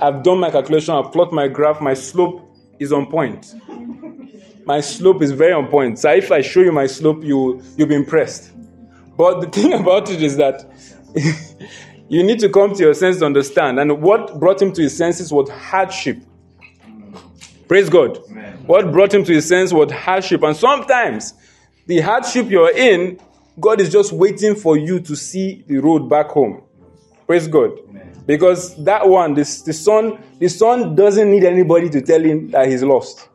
I've 0.00 0.24
done 0.24 0.40
my 0.40 0.50
calculation, 0.50 0.94
I've 0.96 1.12
plotted 1.12 1.34
my 1.34 1.46
graph, 1.46 1.80
my 1.80 1.94
slope 1.94 2.48
is 2.80 2.92
on 2.92 3.06
point. 3.06 3.54
My 4.68 4.80
slope 4.80 5.22
is 5.22 5.30
very 5.30 5.54
on 5.54 5.68
point. 5.68 5.98
So 5.98 6.10
if 6.12 6.30
I 6.30 6.42
show 6.42 6.60
you 6.60 6.72
my 6.72 6.86
slope, 6.86 7.24
you 7.24 7.62
you'll 7.78 7.88
be 7.88 7.94
impressed. 7.94 8.52
But 9.16 9.40
the 9.40 9.46
thing 9.58 9.72
about 9.72 10.10
it 10.10 10.22
is 10.22 10.36
that 10.36 10.70
you 12.10 12.22
need 12.22 12.38
to 12.40 12.50
come 12.50 12.74
to 12.74 12.82
your 12.82 12.92
senses 12.92 13.20
to 13.20 13.24
understand. 13.24 13.80
And 13.80 14.02
what 14.02 14.38
brought 14.38 14.60
him 14.60 14.74
to 14.74 14.82
his 14.82 14.94
senses 14.94 15.32
was 15.32 15.48
hardship. 15.48 16.18
Praise 17.66 17.88
God. 17.88 18.18
Amen. 18.28 18.58
What 18.66 18.92
brought 18.92 19.14
him 19.14 19.24
to 19.24 19.32
his 19.32 19.48
senses 19.48 19.72
was 19.72 19.90
hardship. 19.90 20.42
And 20.42 20.54
sometimes 20.54 21.32
the 21.86 22.00
hardship 22.02 22.50
you're 22.50 22.76
in, 22.76 23.18
God 23.58 23.80
is 23.80 23.90
just 23.90 24.12
waiting 24.12 24.54
for 24.54 24.76
you 24.76 25.00
to 25.00 25.16
see 25.16 25.64
the 25.66 25.78
road 25.78 26.10
back 26.10 26.26
home. 26.26 26.62
Praise 27.26 27.48
God. 27.48 27.70
Amen. 27.88 28.22
Because 28.26 28.76
that 28.84 29.08
one, 29.08 29.32
this, 29.32 29.62
the 29.62 29.72
son, 29.72 30.22
the 30.38 30.48
son 30.48 30.94
doesn't 30.94 31.30
need 31.30 31.44
anybody 31.44 31.88
to 31.88 32.02
tell 32.02 32.22
him 32.22 32.50
that 32.50 32.68
he's 32.68 32.82
lost. 32.82 33.30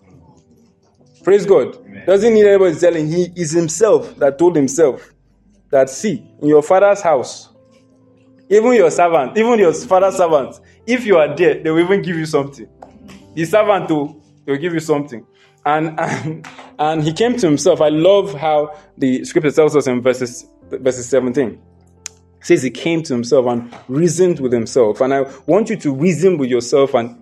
Praise 1.23 1.45
God. 1.45 1.77
Amen. 1.77 2.05
Doesn't 2.05 2.33
need 2.33 2.45
anybody 2.45 2.75
telling. 2.77 3.07
He 3.07 3.31
is 3.35 3.51
himself 3.51 4.15
that 4.17 4.37
told 4.37 4.55
himself 4.55 5.13
that, 5.69 5.89
see, 5.89 6.23
in 6.41 6.49
your 6.49 6.61
father's 6.61 7.01
house, 7.01 7.49
even 8.49 8.73
your 8.73 8.91
servant, 8.91 9.37
even 9.37 9.57
your 9.57 9.73
father's 9.73 10.17
servant, 10.17 10.59
if 10.85 11.05
you 11.05 11.17
are 11.17 11.33
there, 11.35 11.61
they 11.61 11.71
will 11.71 11.79
even 11.79 12.01
give 12.01 12.17
you 12.17 12.25
something. 12.25 12.67
The 13.33 13.45
servant 13.45 13.87
too, 13.87 14.21
they 14.45 14.51
will 14.51 14.59
give 14.59 14.73
you 14.73 14.81
something. 14.81 15.25
And, 15.65 15.99
and, 15.99 16.47
and 16.77 17.03
he 17.03 17.13
came 17.13 17.37
to 17.37 17.47
himself. 17.47 17.81
I 17.81 17.89
love 17.89 18.33
how 18.33 18.77
the 18.97 19.23
scripture 19.23 19.51
tells 19.51 19.75
us 19.75 19.87
in 19.87 20.01
verses, 20.01 20.45
verses 20.69 21.07
17. 21.07 21.47
It 21.47 21.59
says 22.41 22.61
he 22.61 22.69
came 22.69 23.01
to 23.03 23.13
himself 23.13 23.45
and 23.47 23.73
reasoned 23.87 24.41
with 24.41 24.51
himself. 24.51 24.99
And 24.99 25.13
I 25.13 25.21
want 25.45 25.69
you 25.69 25.77
to 25.77 25.93
reason 25.93 26.37
with 26.37 26.49
yourself 26.49 26.93
and, 26.93 27.17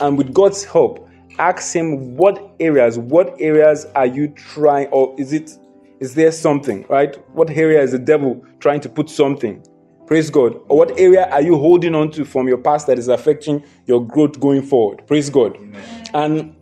and 0.00 0.18
with 0.18 0.34
God's 0.34 0.64
help, 0.64 1.05
ask 1.38 1.74
him 1.74 2.16
what 2.16 2.54
areas, 2.60 2.98
what 2.98 3.34
areas 3.40 3.86
are 3.94 4.06
you 4.06 4.28
trying, 4.28 4.88
or 4.88 5.14
is 5.18 5.32
it, 5.32 5.58
is 6.00 6.14
there 6.14 6.32
something, 6.32 6.84
right? 6.88 7.16
What 7.34 7.50
area 7.50 7.82
is 7.82 7.92
the 7.92 7.98
devil 7.98 8.44
trying 8.60 8.80
to 8.80 8.88
put 8.88 9.10
something? 9.10 9.64
Praise 10.06 10.30
God. 10.30 10.54
Or 10.68 10.78
what 10.78 10.98
area 10.98 11.28
are 11.30 11.42
you 11.42 11.56
holding 11.56 11.94
on 11.94 12.10
to 12.12 12.24
from 12.24 12.46
your 12.46 12.58
past 12.58 12.86
that 12.86 12.98
is 12.98 13.08
affecting 13.08 13.64
your 13.86 14.06
growth 14.06 14.38
going 14.38 14.62
forward? 14.62 15.06
Praise 15.06 15.28
God. 15.28 15.56
Amen. 15.56 16.04
And 16.14 16.56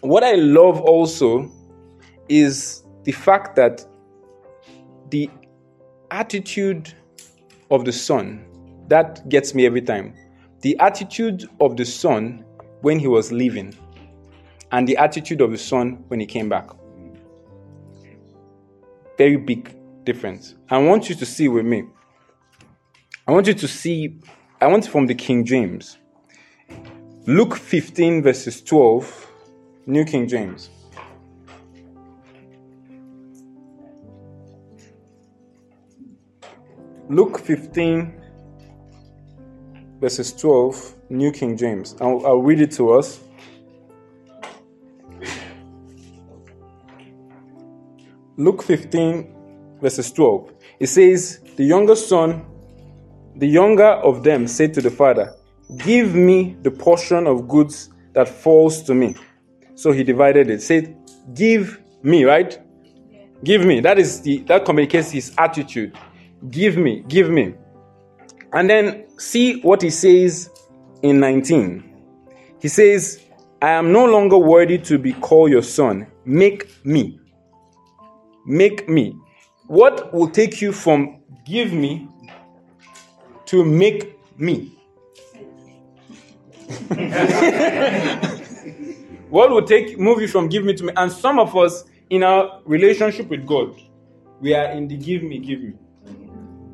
what 0.00 0.24
I 0.24 0.32
love 0.34 0.80
also 0.80 1.50
is 2.28 2.82
the 3.04 3.12
fact 3.12 3.56
that 3.56 3.84
the 5.10 5.28
attitude 6.10 6.92
of 7.70 7.84
the 7.84 7.92
son 7.92 8.44
that 8.88 9.28
gets 9.28 9.54
me 9.54 9.66
every 9.66 9.82
time. 9.82 10.14
The 10.60 10.78
attitude 10.78 11.48
of 11.60 11.76
the 11.76 11.84
son 11.84 12.44
when 12.82 12.98
he 12.98 13.06
was 13.06 13.32
leaving, 13.32 13.74
and 14.72 14.88
the 14.88 14.96
attitude 14.96 15.42
of 15.42 15.50
the 15.50 15.58
son 15.58 16.02
when 16.08 16.18
he 16.18 16.26
came 16.26 16.48
back. 16.48 16.70
Very 19.18 19.36
big 19.36 19.76
difference. 20.04 20.54
I 20.70 20.78
want 20.78 21.08
you 21.10 21.14
to 21.14 21.26
see 21.26 21.46
with 21.48 21.66
me. 21.66 21.84
I 23.28 23.32
want 23.32 23.46
you 23.46 23.54
to 23.54 23.68
see, 23.68 24.18
I 24.60 24.66
want 24.66 24.86
from 24.86 25.06
the 25.06 25.14
King 25.14 25.44
James. 25.44 25.98
Luke 27.26 27.54
15, 27.54 28.22
verses 28.22 28.62
12, 28.62 29.30
New 29.86 30.04
King 30.04 30.26
James. 30.26 30.70
Luke 37.08 37.38
15, 37.38 38.20
verses 40.00 40.32
12, 40.32 40.94
New 41.10 41.30
King 41.30 41.56
James. 41.58 41.94
I'll, 42.00 42.26
I'll 42.26 42.42
read 42.42 42.60
it 42.60 42.72
to 42.72 42.92
us. 42.92 43.20
Luke 48.36 48.62
15, 48.62 49.78
verses 49.80 50.12
12. 50.12 50.52
It 50.80 50.86
says, 50.86 51.40
The 51.56 51.64
younger 51.64 51.96
son 51.96 52.46
the 53.36 53.46
younger 53.46 53.84
of 53.84 54.22
them 54.24 54.46
said 54.46 54.74
to 54.74 54.82
the 54.82 54.90
father, 54.90 55.34
Give 55.78 56.14
me 56.14 56.56
the 56.62 56.70
portion 56.70 57.26
of 57.26 57.48
goods 57.48 57.90
that 58.12 58.28
falls 58.28 58.82
to 58.82 58.94
me. 58.94 59.14
So 59.74 59.90
he 59.92 60.04
divided 60.04 60.50
it. 60.50 60.60
Said, 60.62 60.96
Give 61.34 61.80
me, 62.02 62.24
right? 62.24 62.60
Give 63.42 63.64
me. 63.64 63.80
That 63.80 63.98
is 63.98 64.20
the 64.20 64.38
that 64.42 64.64
communicates 64.64 65.10
his 65.10 65.34
attitude. 65.38 65.96
Give 66.50 66.76
me, 66.76 67.04
give 67.08 67.30
me. 67.30 67.54
And 68.52 68.68
then 68.68 69.06
see 69.18 69.60
what 69.60 69.80
he 69.80 69.88
says 69.88 70.50
in 71.02 71.18
19. 71.20 71.82
He 72.60 72.68
says, 72.68 73.24
I 73.62 73.70
am 73.70 73.92
no 73.92 74.04
longer 74.04 74.36
worthy 74.36 74.76
to 74.78 74.98
be 74.98 75.14
called 75.14 75.50
your 75.50 75.62
son. 75.62 76.06
Make 76.26 76.84
me. 76.84 77.18
Make 78.44 78.88
me. 78.88 79.16
What 79.66 80.12
will 80.12 80.28
take 80.28 80.60
you 80.60 80.72
from 80.72 81.22
give 81.44 81.72
me 81.72 82.08
to 83.46 83.64
make 83.64 84.18
me. 84.38 84.72
what 89.28 89.50
will 89.50 89.62
take 89.62 89.98
move 89.98 90.20
you 90.20 90.28
from 90.28 90.48
give 90.48 90.64
me 90.64 90.74
to 90.74 90.84
me? 90.84 90.92
And 90.96 91.10
some 91.12 91.38
of 91.38 91.56
us 91.56 91.84
in 92.10 92.22
our 92.22 92.60
relationship 92.64 93.28
with 93.28 93.46
God, 93.46 93.74
we 94.40 94.54
are 94.54 94.70
in 94.72 94.88
the 94.88 94.96
give 94.96 95.22
me, 95.22 95.38
give 95.38 95.60
me. 95.60 95.74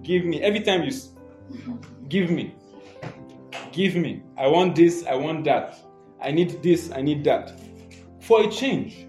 Give 0.02 0.24
me. 0.24 0.40
Every 0.42 0.60
time 0.60 0.84
you 0.84 0.92
give 2.08 2.30
me. 2.30 2.54
Give 3.72 3.94
me. 3.94 4.22
I 4.36 4.46
want 4.46 4.74
this, 4.74 5.04
I 5.06 5.14
want 5.14 5.44
that. 5.44 5.78
I 6.20 6.30
need 6.30 6.62
this, 6.62 6.90
I 6.92 7.02
need 7.02 7.24
that. 7.24 7.60
For 8.20 8.42
a 8.42 8.50
change. 8.50 9.06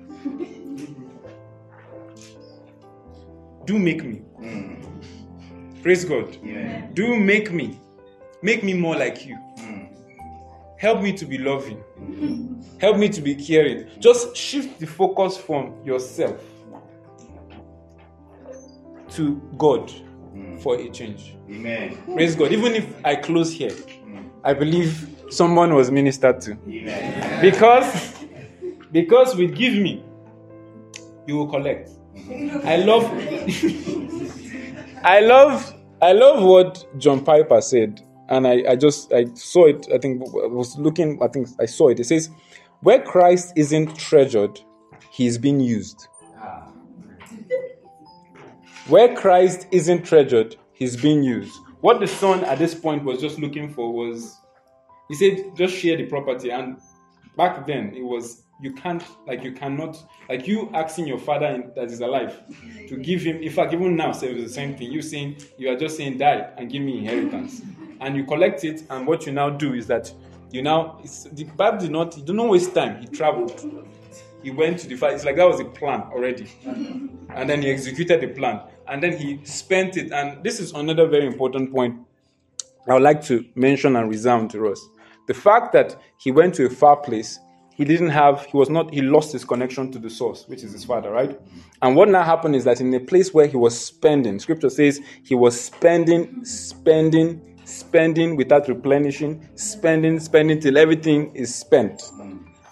Do 3.69 3.77
make 3.77 4.03
me. 4.03 4.23
Mm. 4.41 5.83
Praise 5.83 6.03
God. 6.03 6.35
Yeah. 6.43 6.87
Do 6.93 7.15
make 7.15 7.51
me, 7.51 7.79
make 8.41 8.63
me 8.63 8.73
more 8.73 8.95
like 8.95 9.27
you. 9.27 9.37
Mm. 9.57 9.95
Help 10.79 11.03
me 11.03 11.13
to 11.13 11.23
be 11.23 11.37
loving. 11.37 11.77
Mm. 12.01 12.81
Help 12.81 12.97
me 12.97 13.09
to 13.09 13.21
be 13.21 13.35
caring. 13.35 13.87
Just 13.99 14.35
shift 14.35 14.79
the 14.79 14.87
focus 14.87 15.37
from 15.37 15.75
yourself 15.85 16.41
to 19.11 19.39
God 19.55 19.91
for 20.61 20.75
a 20.79 20.89
change. 20.89 21.37
Amen. 21.47 21.95
Praise 22.15 22.35
God. 22.35 22.51
Even 22.51 22.73
if 22.73 22.87
I 23.05 23.17
close 23.17 23.53
here. 23.53 23.75
I 24.43 24.55
believe 24.55 25.15
someone 25.29 25.75
was 25.75 25.91
ministered 25.91 26.41
to. 26.41 26.57
Amen. 26.67 27.39
Because 27.39 28.15
because 28.91 29.35
with 29.35 29.53
give 29.55 29.75
me, 29.75 30.03
you 31.27 31.37
will 31.37 31.47
collect. 31.47 31.98
I 32.65 32.77
love 32.77 33.03
I 35.03 35.19
love 35.21 35.73
I 36.01 36.11
love 36.13 36.43
what 36.43 36.85
John 36.97 37.23
Piper 37.23 37.61
said, 37.61 38.01
and 38.29 38.47
I, 38.47 38.63
I 38.69 38.75
just 38.75 39.11
I 39.13 39.25
saw 39.33 39.65
it. 39.65 39.87
I 39.93 39.97
think 39.97 40.21
I 40.21 40.47
was 40.47 40.77
looking. 40.77 41.21
I 41.21 41.27
think 41.27 41.47
I 41.59 41.65
saw 41.65 41.89
it. 41.89 41.99
It 41.99 42.05
says, 42.05 42.29
"Where 42.81 43.01
Christ 43.01 43.53
isn't 43.55 43.97
treasured, 43.97 44.59
he 45.11 45.27
is 45.27 45.37
being 45.37 45.59
used." 45.59 46.07
Where 48.87 49.15
Christ 49.15 49.67
isn't 49.71 50.03
treasured, 50.03 50.55
he's 50.73 50.97
being 50.97 51.21
used. 51.21 51.55
What 51.81 51.99
the 51.99 52.07
son 52.07 52.43
at 52.43 52.57
this 52.57 52.73
point 52.73 53.03
was 53.03 53.21
just 53.21 53.37
looking 53.37 53.71
for 53.71 53.93
was, 53.93 54.35
he 55.09 55.13
said, 55.13 55.55
just 55.55 55.75
share 55.75 55.95
the 55.95 56.07
property. 56.07 56.49
And 56.49 56.79
back 57.37 57.67
then, 57.67 57.93
it 57.95 58.01
was, 58.01 58.45
you 58.61 58.73
can't, 58.73 59.03
like, 59.27 59.43
you 59.43 59.51
cannot, 59.51 60.03
like, 60.27 60.47
you 60.47 60.69
asking 60.73 61.07
your 61.07 61.17
father 61.17 61.47
in, 61.47 61.71
that 61.75 61.85
is 61.91 62.01
alive 62.01 62.41
to 62.87 62.97
give 62.97 63.21
him, 63.21 63.37
in 63.37 63.51
fact, 63.51 63.73
even 63.73 63.95
now, 63.95 64.11
say 64.11 64.31
it's 64.31 64.43
the 64.43 64.53
same 64.53 64.75
thing. 64.75 64.91
You 64.91 65.01
saying, 65.01 65.37
you 65.57 65.69
are 65.69 65.75
just 65.75 65.97
saying, 65.97 66.17
die 66.17 66.49
and 66.57 66.69
give 66.69 66.81
me 66.81 66.99
inheritance. 66.99 67.61
And 68.01 68.15
you 68.15 68.23
collect 68.23 68.63
it, 68.63 68.83
and 68.89 69.05
what 69.05 69.25
you 69.25 69.33
now 69.33 69.49
do 69.49 69.73
is 69.73 69.85
that 69.87 70.13
you 70.51 70.61
now, 70.61 71.01
the 71.33 71.43
Bible 71.43 71.79
did 71.79 71.91
not, 71.91 72.13
he 72.13 72.21
did 72.21 72.33
not 72.33 72.47
waste 72.47 72.73
time. 72.73 73.01
He 73.01 73.07
traveled. 73.07 73.85
He 74.41 74.51
went 74.51 74.79
to 74.79 74.87
the 74.87 74.95
fight. 74.95 75.15
It's 75.15 75.25
like 75.25 75.35
that 75.35 75.45
was 75.45 75.59
a 75.59 75.65
plan 75.65 76.03
already. 76.03 76.49
And 76.63 77.49
then 77.49 77.61
he 77.61 77.69
executed 77.69 78.21
the 78.21 78.29
plan. 78.29 78.61
And 78.87 79.03
then 79.03 79.17
he 79.17 79.41
spent 79.43 79.97
it. 79.97 80.13
And 80.13 80.41
this 80.45 80.61
is 80.61 80.71
another 80.71 81.07
very 81.07 81.27
important 81.27 81.73
point 81.73 81.99
I 82.87 82.93
would 82.93 83.03
like 83.03 83.23
to 83.25 83.45
mention 83.55 83.95
and 83.95 84.09
resound 84.09 84.49
to 84.51 84.67
us. 84.69 84.83
The 85.27 85.33
fact 85.33 85.73
that 85.73 85.95
he 86.17 86.31
went 86.31 86.55
to 86.55 86.65
a 86.65 86.69
far 86.69 86.95
place, 86.97 87.37
he 87.79 87.85
didn't 87.85 88.09
have, 88.09 88.45
he 88.47 88.57
was 88.57 88.69
not, 88.69 88.93
he 88.93 89.01
lost 89.01 89.31
his 89.31 89.45
connection 89.45 89.89
to 89.89 89.99
the 89.99 90.09
source, 90.09 90.45
which 90.49 90.63
is 90.63 90.73
his 90.73 90.83
father, 90.83 91.11
right? 91.11 91.39
And 91.81 91.95
what 91.95 92.09
now 92.09 92.23
happened 92.23 92.57
is 92.57 92.65
that 92.65 92.81
in 92.81 92.93
a 92.93 92.99
place 92.99 93.33
where 93.33 93.47
he 93.47 93.55
was 93.55 93.79
spending, 93.79 94.37
scripture 94.39 94.69
says 94.69 94.99
he 95.23 95.33
was 95.33 95.57
spending, 95.57 96.43
spending, 96.43 97.57
spending 97.63 98.35
without 98.35 98.67
replenishing, 98.67 99.47
spending, 99.55 100.19
spending 100.19 100.59
till 100.59 100.77
everything 100.77 101.33
is 101.33 101.55
spent. 101.55 102.03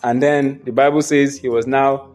And 0.04 0.22
then 0.22 0.60
the 0.66 0.74
Bible 0.74 1.02
says 1.02 1.38
he 1.38 1.48
was 1.48 1.68
now, 1.68 2.14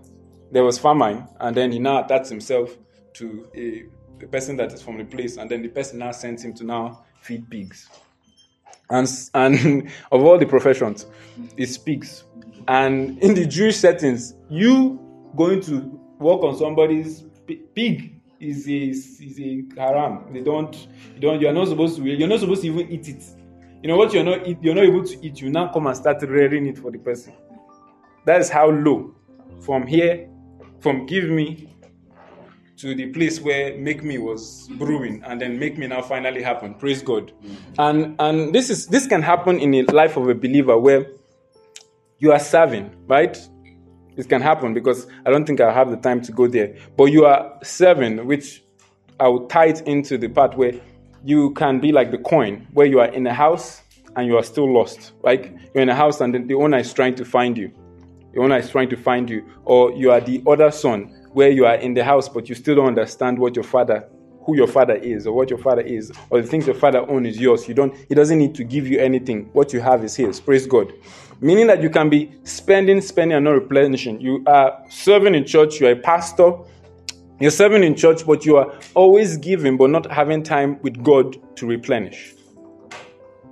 there 0.51 0.63
was 0.63 0.79
famine, 0.79 1.27
and 1.41 1.57
then 1.57 1.73
he 1.73 1.79
now 1.79 2.05
attached 2.05 2.29
himself 2.29 2.77
to 3.15 3.49
a, 3.57 3.85
a 4.23 4.29
person 4.29 4.55
that 4.59 4.71
is 4.75 4.83
from 4.83 4.99
the 4.99 5.05
place, 5.05 5.39
and 5.39 5.51
then 5.51 5.63
the 5.63 5.69
person 5.69 5.99
now 5.99 6.13
sends 6.13 6.45
him 6.45 6.53
to 6.53 6.65
now 6.65 7.07
feed 7.23 7.49
pigs. 7.49 7.89
And, 8.91 9.09
and 9.33 9.91
of 10.13 10.23
all 10.23 10.37
the 10.37 10.45
professions, 10.45 11.07
it 11.57 11.69
speaks. 11.69 12.25
And 12.69 13.19
in 13.19 13.35
the 13.35 13.47
Jewish 13.47 13.77
settings, 13.77 14.35
you 14.49 15.01
going 15.37 15.61
to 15.63 15.79
work 16.19 16.43
on 16.43 16.57
somebody's 16.57 17.25
pig 17.75 18.21
is 18.41 18.69
a 18.69 18.89
is 18.89 19.41
a 19.41 19.65
haram. 19.79 20.33
They 20.33 20.41
don't 20.41 20.75
you 21.15 21.21
don't 21.21 21.41
you're 21.41 21.53
not 21.53 21.69
supposed 21.69 21.97
to 21.97 22.03
you're 22.05 22.29
not 22.29 22.41
supposed 22.41 22.63
to 22.63 22.69
even 22.69 22.91
eat 22.91 23.09
it. 23.09 23.23
You 23.83 23.89
know 23.89 23.97
what 23.97 24.13
you're 24.13 24.25
not 24.25 24.47
eat, 24.47 24.59
you're 24.63 24.75
not 24.75 24.85
able 24.85 25.05
to 25.05 25.27
eat, 25.27 25.41
you 25.41 25.51
now 25.51 25.73
come 25.73 25.87
and 25.87 25.97
start 25.97 26.23
rearing 26.23 26.67
it 26.67 26.79
for 26.79 26.91
the 26.91 26.99
person. 26.99 27.33
That 28.27 28.41
is 28.41 28.49
how 28.49 28.71
low 28.71 29.15
from 29.61 29.87
here, 29.87 30.29
from 30.81 31.07
give 31.07 31.29
me 31.29 31.75
to 32.77 32.95
the 32.95 33.07
place 33.13 33.41
where 33.41 33.77
make 33.79 34.03
me 34.03 34.19
was 34.19 34.69
brewing 34.79 35.23
and 35.25 35.41
then 35.41 35.59
make 35.59 35.79
me 35.79 35.87
now 35.87 36.03
finally 36.03 36.43
happen. 36.43 36.75
Praise 36.75 37.03
God. 37.03 37.33
Mm. 37.45 37.57
And 37.79 38.17
and 38.21 38.55
this 38.55 38.71
is 38.71 38.87
this 38.87 39.07
can 39.07 39.23
happen 39.23 39.59
in 39.61 39.71
the 39.71 39.83
life 39.83 40.17
of 40.17 40.29
a 40.29 40.35
believer 40.35 40.79
where 40.79 41.07
you 42.23 42.31
are 42.31 42.39
serving, 42.39 42.89
right? 43.09 43.37
It 44.17 44.29
can 44.29 44.41
happen 44.41 44.73
because 44.73 45.09
I 45.27 45.31
don't 45.31 45.45
think 45.45 45.61
I 45.61 45.73
have 45.73 45.91
the 45.91 45.97
time 45.97 46.23
to 46.23 46.31
go 46.31 46.47
there. 46.47 46.77
But 46.97 47.07
you 47.07 47.25
are 47.25 47.59
serving, 47.65 48.25
which 48.27 48.63
I 49.19 49.27
will 49.27 49.49
tie 49.49 49.67
it 49.67 49.81
into 49.89 50.17
the 50.17 50.29
part 50.29 50.57
where 50.57 50.73
you 51.25 51.53
can 51.55 51.81
be 51.81 51.91
like 51.91 52.13
the 52.13 52.19
coin, 52.19 52.69
where 52.75 52.87
you 52.87 53.01
are 53.01 53.09
in 53.09 53.27
a 53.27 53.35
house 53.35 53.83
and 54.15 54.29
you 54.29 54.37
are 54.39 54.45
still 54.45 54.73
lost. 54.73 55.15
Like 55.25 55.53
you're 55.75 55.83
in 55.83 55.89
a 55.89 55.97
house 55.97 56.21
and 56.21 56.49
the 56.49 56.55
owner 56.55 56.79
is 56.79 56.93
trying 56.93 57.17
to 57.17 57.25
find 57.25 57.59
you. 57.59 57.73
The 58.35 58.41
owner 58.41 58.57
is 58.57 58.71
trying 58.71 58.91
to 58.91 58.97
find 58.97 59.29
you. 59.29 59.45
Or 59.65 59.91
you 59.93 60.13
are 60.13 60.21
the 60.21 60.45
other 60.47 60.71
son, 60.71 61.13
where 61.33 61.51
you 61.51 61.67
are 61.67 61.75
in 61.75 61.95
the 61.95 62.05
house 62.05 62.29
but 62.29 62.49
you 62.49 62.55
still 62.55 62.77
don't 62.77 62.87
understand 62.87 63.37
what 63.37 63.57
your 63.57 63.65
father 63.65 64.09
who 64.45 64.57
your 64.57 64.67
father 64.67 64.95
is 64.95 65.27
or 65.27 65.35
what 65.35 65.49
your 65.51 65.59
father 65.59 65.83
is 65.83 66.13
or 66.31 66.43
the 66.43 66.47
things 66.47 66.67
your 66.67 66.75
father 66.75 67.09
owns 67.09 67.29
is 67.29 67.41
yours 67.41 67.69
you 67.69 67.75
don't 67.75 67.95
he 68.09 68.15
doesn't 68.15 68.39
need 68.39 68.55
to 68.55 68.65
give 68.65 68.87
you 68.87 68.99
anything 68.99 69.49
what 69.53 69.73
you 69.73 69.81
have 69.81 70.05
is 70.05 70.17
his 70.17 70.41
praise 70.41 70.67
god 70.67 70.93
meaning 71.43 71.67
that 71.67 71.83
you 71.83 71.91
can 71.91 72.09
be 72.09 72.33
spending, 72.45 73.01
spending, 73.01 73.37
and 73.37 73.45
not 73.45 73.51
replenishing. 73.51 74.21
You 74.21 74.45
are 74.47 74.83
serving 74.89 75.35
in 75.35 75.45
church, 75.45 75.81
you 75.81 75.89
are 75.89 75.93
a 75.93 75.97
pastor, 75.97 76.53
you're 77.41 77.51
serving 77.51 77.83
in 77.83 77.97
church, 77.97 78.25
but 78.25 78.47
you 78.47 78.57
are 78.57 78.73
always 78.95 79.37
giving, 79.37 79.77
but 79.77 79.91
not 79.91 80.11
having 80.11 80.45
time 80.45 80.81
with 80.83 81.03
God 81.03 81.37
to 81.57 81.67
replenish. 81.67 82.35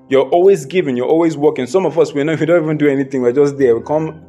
You're 0.09 0.29
always 0.29 0.65
giving, 0.65 0.97
you're 0.97 1.09
always 1.09 1.37
working. 1.37 1.67
Some 1.67 1.85
of 1.85 1.99
us, 1.99 2.15
we 2.15 2.23
know 2.23 2.35
we 2.41 2.47
don't 2.47 2.63
even 2.63 2.79
do 2.79 2.89
anything, 2.89 3.23
we're 3.23 3.33
just 3.33 3.59
there. 3.59 3.77
We 3.77 3.85
come 3.85 4.25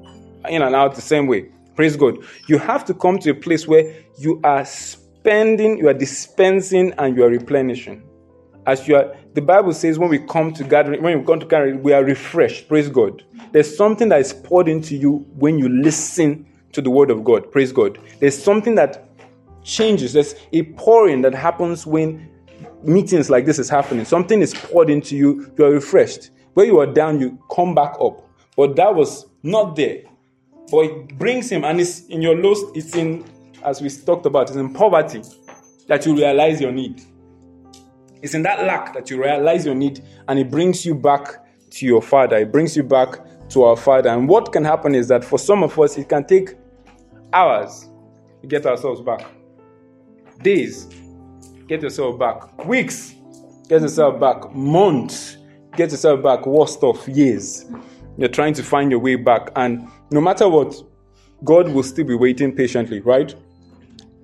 in 0.49 0.63
and 0.63 0.75
out 0.75 0.95
the 0.95 1.01
same 1.01 1.27
way. 1.27 1.51
Praise 1.75 1.95
God. 1.95 2.17
You 2.47 2.57
have 2.57 2.83
to 2.85 2.95
come 2.95 3.19
to 3.19 3.29
a 3.29 3.35
place 3.35 3.67
where 3.67 3.93
you 4.17 4.41
are 4.43 4.65
spending, 4.65 5.77
you 5.77 5.87
are 5.87 5.93
dispensing, 5.93 6.93
and 6.97 7.15
you 7.15 7.23
are 7.23 7.29
replenishing. 7.29 8.01
As 8.65 8.87
you 8.87 8.95
are, 8.95 9.15
the 9.33 9.41
Bible 9.41 9.73
says 9.73 9.97
when 9.97 10.09
we 10.09 10.19
come 10.19 10.53
to 10.53 10.63
gathering, 10.63 11.01
when 11.01 11.19
we 11.19 11.25
come 11.25 11.39
to 11.39 11.45
gathering, 11.45 11.81
we 11.83 11.93
are 11.93 12.03
refreshed. 12.03 12.67
Praise 12.67 12.89
God. 12.89 13.23
There's 13.51 13.75
something 13.75 14.09
that 14.09 14.19
is 14.19 14.33
poured 14.33 14.67
into 14.67 14.95
you 14.95 15.25
when 15.37 15.57
you 15.57 15.69
listen 15.69 16.45
to 16.73 16.81
the 16.81 16.89
word 16.89 17.11
of 17.11 17.23
God. 17.23 17.51
Praise 17.51 17.71
God. 17.71 17.97
There's 18.19 18.41
something 18.41 18.75
that 18.75 19.09
changes. 19.63 20.13
There's 20.13 20.35
a 20.51 20.63
pouring 20.63 21.21
that 21.21 21.33
happens 21.33 21.85
when 21.85 22.29
meetings 22.83 23.29
like 23.29 23.45
this 23.45 23.59
is 23.59 23.69
happening. 23.69 24.05
Something 24.05 24.41
is 24.41 24.53
poured 24.53 24.89
into 24.89 25.15
you. 25.15 25.51
You 25.57 25.65
are 25.65 25.71
refreshed. 25.71 26.31
Where 26.53 26.65
you 26.65 26.79
are 26.79 26.87
down, 26.87 27.19
you 27.19 27.39
come 27.53 27.73
back 27.73 27.95
up. 28.01 28.27
But 28.57 28.75
that 28.75 28.93
was 28.93 29.27
not 29.43 29.75
there. 29.75 30.03
But 30.69 30.85
it 30.85 31.17
brings 31.17 31.49
him, 31.49 31.63
and 31.63 31.79
it's 31.79 32.05
in 32.07 32.21
your 32.21 32.35
loss. 32.35 32.59
It's 32.75 32.95
in, 32.95 33.25
as 33.63 33.81
we 33.81 33.89
talked 33.89 34.25
about, 34.25 34.49
it's 34.49 34.57
in 34.57 34.73
poverty 34.73 35.21
that 35.87 36.05
you 36.05 36.15
realize 36.15 36.59
your 36.61 36.71
need. 36.71 37.01
It's 38.21 38.33
in 38.33 38.43
that 38.43 38.63
lack 38.65 38.93
that 38.93 39.09
you 39.09 39.21
realize 39.21 39.65
your 39.65 39.75
need, 39.75 40.03
and 40.27 40.37
it 40.37 40.51
brings 40.51 40.85
you 40.85 40.95
back 40.95 41.43
to 41.71 41.85
your 41.85 42.01
Father. 42.01 42.37
It 42.37 42.51
brings 42.51 42.75
you 42.75 42.83
back 42.83 43.19
to 43.49 43.63
our 43.63 43.75
Father. 43.75 44.09
And 44.09 44.27
what 44.27 44.51
can 44.51 44.63
happen 44.63 44.95
is 44.95 45.07
that 45.07 45.23
for 45.23 45.39
some 45.39 45.63
of 45.63 45.77
us, 45.79 45.97
it 45.97 46.07
can 46.07 46.25
take 46.25 46.55
hours 47.33 47.89
to 48.41 48.47
get 48.47 48.65
ourselves 48.65 49.01
back, 49.01 49.25
days, 50.41 50.87
get 51.67 51.81
yourself 51.81 52.19
back, 52.19 52.65
weeks, 52.65 53.15
get 53.67 53.81
yourself 53.81 54.19
back, 54.19 54.53
months, 54.53 55.37
get 55.75 55.91
yourself 55.91 56.21
back, 56.21 56.45
worst 56.45 56.83
of 56.83 57.07
years. 57.07 57.65
You're 58.17 58.29
trying 58.29 58.53
to 58.55 58.63
find 58.63 58.91
your 58.91 58.99
way 58.99 59.15
back. 59.15 59.49
And 59.55 59.87
no 60.11 60.21
matter 60.21 60.47
what, 60.49 60.75
God 61.43 61.69
will 61.69 61.83
still 61.83 62.05
be 62.05 62.15
waiting 62.15 62.55
patiently, 62.55 62.99
right? 62.99 63.33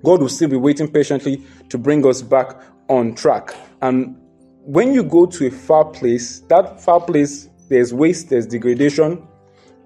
God 0.04 0.22
will 0.22 0.30
still 0.30 0.50
be 0.50 0.58
waiting 0.58 0.92
patiently 0.92 1.44
to 1.70 1.78
bring 1.78 2.06
us 2.06 2.22
back 2.22 2.62
on 2.90 3.16
track. 3.16 3.56
And 3.82 4.16
when 4.64 4.94
you 4.94 5.04
go 5.04 5.26
to 5.26 5.48
a 5.48 5.52
far 5.52 5.86
place, 5.86 6.42
that 6.50 6.82
far 6.82 7.00
place, 7.00 7.50
there's 7.70 7.94
waste, 7.94 8.30
there's 8.30 8.46
degradation, 8.46 9.28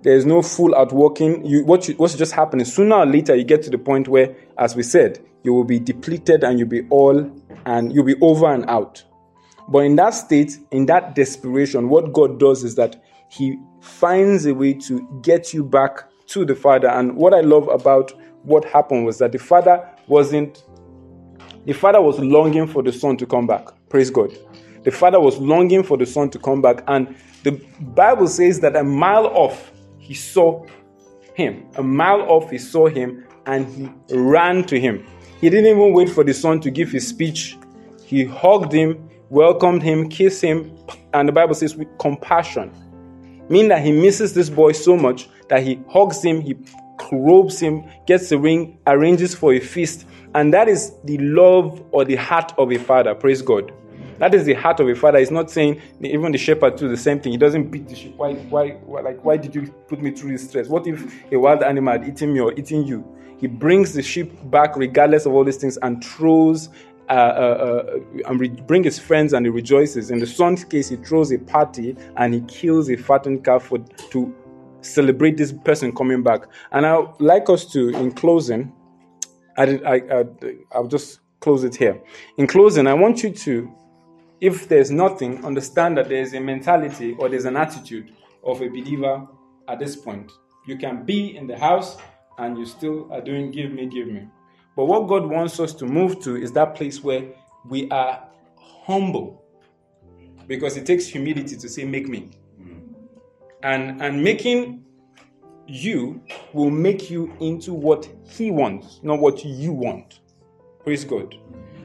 there's 0.04 0.26
no 0.26 0.42
full 0.42 0.74
outworking. 0.76 1.46
You, 1.46 1.64
what 1.66 1.88
you, 1.88 1.96
what's 1.96 2.16
just 2.16 2.32
happening, 2.32 2.66
sooner 2.66 2.96
or 2.96 3.06
later, 3.06 3.36
you 3.36 3.44
get 3.44 3.62
to 3.64 3.70
the 3.70 3.78
point 3.78 4.08
where, 4.08 4.36
as 4.58 4.76
we 4.76 4.84
said, 4.84 5.20
you 5.44 5.54
will 5.54 5.64
be 5.64 5.80
depleted 5.80 6.44
and 6.44 6.58
you'll 6.60 6.68
be 6.68 6.88
all, 6.90 7.32
and 7.66 7.94
you'll 7.94 8.06
be 8.06 8.16
over 8.22 8.52
and 8.52 8.68
out. 8.70 9.04
But 9.68 9.80
in 9.80 9.96
that 9.98 10.12
state, 10.12 10.58
in 10.72 10.88
that 10.88 11.16
desperation, 11.16 11.90
what 11.90 12.14
God 12.14 12.40
does 12.40 12.64
is 12.64 12.76
that 12.76 13.04
He 13.30 13.58
finds 13.82 14.46
a 14.46 14.54
way 14.54 14.74
to 14.74 15.22
get 15.22 15.54
you 15.54 15.64
back 15.64 16.10
to 16.28 16.46
the 16.46 16.56
Father. 16.56 16.90
And 16.90 17.16
what 17.16 17.34
I 17.34 17.42
love 17.42 17.68
about 17.68 18.12
what 18.44 18.66
happened 18.66 19.06
was 19.06 19.20
that 19.20 19.32
the 19.32 19.40
Father 19.40 19.88
wasn't, 20.08 20.64
the 21.66 21.74
Father 21.74 22.02
was 22.02 22.20
longing 22.20 22.68
for 22.68 22.84
the 22.84 22.92
Son 22.92 23.18
to 23.18 23.26
come 23.26 23.48
back. 23.48 23.68
Praise 23.90 24.10
God. 24.10 24.32
The 24.84 24.92
father 24.92 25.20
was 25.20 25.38
longing 25.38 25.84
for 25.84 25.98
the 25.98 26.06
son 26.06 26.30
to 26.32 26.40
come 26.40 26.62
back, 26.62 26.84
and 26.88 27.16
the 27.44 27.52
Bible 27.80 28.28
says 28.28 28.60
that 28.62 28.76
a 28.76 28.84
mile 28.84 29.28
off 29.28 29.72
he 30.00 30.16
saw 30.16 30.66
him. 31.36 31.68
A 31.76 31.84
mile 31.84 32.22
off 32.22 32.50
he 32.50 32.58
saw 32.58 32.88
him, 32.88 33.24
and 33.46 33.68
he 33.68 34.16
ran 34.16 34.64
to 34.66 34.80
him. 34.80 35.06
He 35.40 35.50
didn't 35.50 35.68
even 35.68 35.94
wait 35.94 36.10
for 36.10 36.24
the 36.24 36.34
son 36.34 36.62
to 36.62 36.72
give 36.72 36.92
his 36.92 37.08
speech. 37.08 37.58
He 38.04 38.26
hugged 38.26 38.74
him, 38.74 39.08
welcomed 39.30 39.84
him, 39.84 40.10
kissed 40.10 40.42
him, 40.42 40.76
and 41.14 41.28
the 41.28 41.32
Bible 41.32 41.54
says 41.54 41.76
with 41.76 41.88
compassion. 42.00 42.72
Meaning 43.50 43.70
that 43.70 43.86
he 43.86 43.92
misses 43.92 44.34
this 44.34 44.50
boy 44.50 44.72
so 44.72 44.96
much 44.98 45.30
that 45.50 45.62
he 45.62 45.80
hugs 45.90 46.24
him, 46.24 46.42
he 46.42 46.56
robes 47.12 47.60
him, 47.60 47.84
gets 48.08 48.32
a 48.32 48.38
ring, 48.38 48.80
arranges 48.88 49.36
for 49.36 49.54
a 49.54 49.60
feast, 49.60 50.08
and 50.36 50.54
that 50.54 50.68
is 50.68 50.94
the 51.04 51.18
love 51.20 51.84
or 51.92 52.06
the 52.06 52.16
heart 52.16 52.54
of 52.58 52.72
a 52.72 52.78
father. 52.78 53.14
Praise 53.16 53.42
God. 53.42 53.72
That 54.20 54.36
is 54.36 54.46
the 54.46 54.54
heart 54.54 54.80
of 54.80 54.88
a 54.88 54.94
father. 54.96 55.18
He's 55.18 55.32
not 55.32 55.50
saying 55.50 55.82
even 56.00 56.32
the 56.32 56.38
shepherd 56.38 56.76
do 56.76 56.88
the 56.88 56.98
same 56.98 57.20
thing. 57.20 57.32
He 57.32 57.38
doesn't 57.40 57.72
beat 57.72 57.88
the 57.88 57.96
sheep. 57.96 58.16
Why, 58.18 58.36
why, 58.36 58.72
why, 58.86 59.02
like, 59.02 59.26
why 59.26 59.38
did 59.38 59.56
you 59.56 59.64
put 59.88 60.00
me 60.00 60.12
through 60.12 60.34
this 60.34 60.48
stress? 60.48 60.68
What 60.68 60.86
if 60.86 61.12
a 61.32 61.40
wild 61.40 61.64
animal 61.64 61.94
had 61.94 62.08
eaten 62.08 62.32
me 62.34 62.40
or 62.40 62.54
eaten 62.54 62.86
you? 62.86 63.04
He 63.40 63.48
brings 63.48 63.94
the 63.94 64.04
sheep 64.04 64.32
back 64.52 64.78
regardless 64.78 65.26
of 65.26 65.34
all 65.34 65.44
these 65.44 65.58
things 65.58 65.78
and 65.78 66.04
throws 66.04 66.70
uh, 67.10 67.14
uh, 67.14 67.84
uh, 67.98 68.30
and 68.30 68.40
re- 68.40 68.50
bring 68.50 68.84
his 68.84 69.00
friends 69.00 69.34
and 69.34 69.46
he 69.46 69.50
rejoices. 69.50 70.12
In 70.12 70.20
the 70.20 70.28
son's 70.28 70.64
case, 70.64 70.88
he 70.90 70.98
throws 70.98 71.32
a 71.32 71.40
party 71.40 71.98
and 72.16 72.34
he 72.34 72.42
kills 72.42 72.90
a 72.92 72.96
fattened 72.96 73.44
calf 73.44 73.64
for, 73.64 73.80
to 73.80 74.36
celebrate 74.82 75.36
this 75.36 75.52
person 75.52 75.94
coming 75.94 76.22
back. 76.22 76.44
And 76.72 76.86
I 76.86 77.06
like 77.20 77.50
us 77.50 77.66
to, 77.74 77.90
in 77.90 78.12
closing, 78.12 78.72
I, 79.62 79.80
I, 79.86 79.96
I, 79.96 80.24
I'll 80.72 80.88
just 80.88 81.20
close 81.40 81.64
it 81.64 81.76
here. 81.76 82.02
In 82.38 82.48
closing, 82.48 82.88
I 82.88 82.94
want 82.94 83.24
you 83.24 83.32
to, 83.32 83.72
if 84.40 84.68
there's 84.68 84.92
nothing, 84.92 85.44
understand 85.46 85.98
that 85.98 86.10
there's 86.10 86.34
a 86.34 86.40
mentality 86.40 87.16
or 87.20 87.30
there's 87.30 87.46
an 87.46 87.58
attitude 87.58 88.12
of 88.44 88.62
a 88.62 88.68
believer 88.68 89.28
at 89.68 89.80
this 89.80 89.96
point. 89.96 90.32
You 90.68 90.78
can 90.78 91.04
be 91.04 91.36
in 91.36 91.48
the 91.48 91.58
house 91.58 91.98
and 92.38 92.58
you 92.58 92.66
still 92.66 93.12
are 93.12 93.22
doing 93.22 93.52
give 93.52 93.72
me, 93.72 93.88
give 93.88 94.08
me. 94.08 94.28
But 94.76 94.86
what 94.86 95.08
God 95.08 95.26
wants 95.26 95.60
us 95.60 95.74
to 95.76 95.86
move 95.86 96.22
to 96.22 96.36
is 96.36 96.52
that 96.54 96.76
place 96.76 97.04
where 97.04 97.24
we 97.68 97.90
are 97.90 98.24
humble. 98.58 99.44
Because 100.48 100.76
it 100.78 100.86
takes 100.86 101.06
humility 101.06 101.56
to 101.56 101.70
say, 101.70 101.84
make 101.84 102.08
me. 102.08 102.32
Mm. 102.60 102.82
And, 103.64 104.02
and 104.02 104.24
making 104.24 104.84
you 105.72 106.22
will 106.52 106.70
make 106.70 107.10
you 107.10 107.34
into 107.40 107.74
what 107.74 108.08
He 108.30 108.52
wants, 108.52 109.00
not 109.04 109.20
what 109.20 109.46
you 109.46 109.72
want. 109.72 110.20
Praise 110.84 111.06
God. 111.06 111.36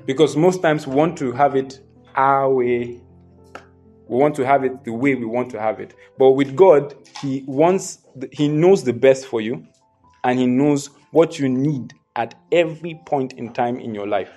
Because 0.06 0.36
most 0.36 0.60
times 0.60 0.86
we 0.86 0.94
want 0.94 1.16
to 1.18 1.32
have 1.32 1.54
it 1.54 1.80
our 2.16 2.52
way. 2.52 3.00
We 4.08 4.18
want 4.18 4.34
to 4.36 4.46
have 4.46 4.64
it 4.64 4.84
the 4.84 4.92
way 4.92 5.14
we 5.14 5.24
want 5.24 5.50
to 5.50 5.60
have 5.60 5.78
it. 5.80 5.94
But 6.18 6.32
with 6.32 6.56
God, 6.56 6.96
He 7.20 7.44
wants, 7.46 8.00
He 8.32 8.48
knows 8.48 8.82
the 8.82 8.92
best 8.92 9.26
for 9.26 9.40
you, 9.40 9.66
and 10.24 10.38
He 10.38 10.46
knows 10.46 10.90
what 11.12 11.38
you 11.38 11.48
need 11.48 11.94
at 12.16 12.34
every 12.50 13.00
point 13.06 13.34
in 13.34 13.52
time 13.52 13.78
in 13.78 13.94
your 13.94 14.06
life. 14.06 14.30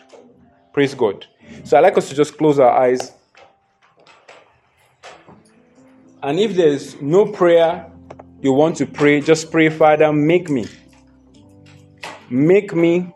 Praise 0.73 0.93
God. 0.93 1.25
So 1.63 1.77
I'd 1.77 1.81
like 1.81 1.97
us 1.97 2.09
to 2.09 2.15
just 2.15 2.37
close 2.37 2.59
our 2.59 2.71
eyes. 2.71 3.13
And 6.21 6.39
if 6.39 6.55
there's 6.55 7.01
no 7.01 7.25
prayer 7.25 7.91
you 8.41 8.53
want 8.53 8.77
to 8.77 8.85
pray, 8.85 9.19
just 9.19 9.51
pray, 9.51 9.69
Father, 9.69 10.13
make 10.13 10.49
me. 10.49 10.65
Make 12.29 12.73
me. 12.73 13.13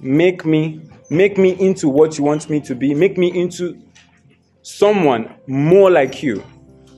Make 0.00 0.46
me. 0.46 0.80
Make 1.10 1.36
me 1.36 1.50
into 1.60 1.88
what 1.88 2.16
you 2.16 2.24
want 2.24 2.48
me 2.48 2.60
to 2.60 2.74
be. 2.74 2.94
Make 2.94 3.18
me 3.18 3.28
into 3.38 3.78
someone 4.62 5.34
more 5.46 5.90
like 5.90 6.22
you. 6.22 6.42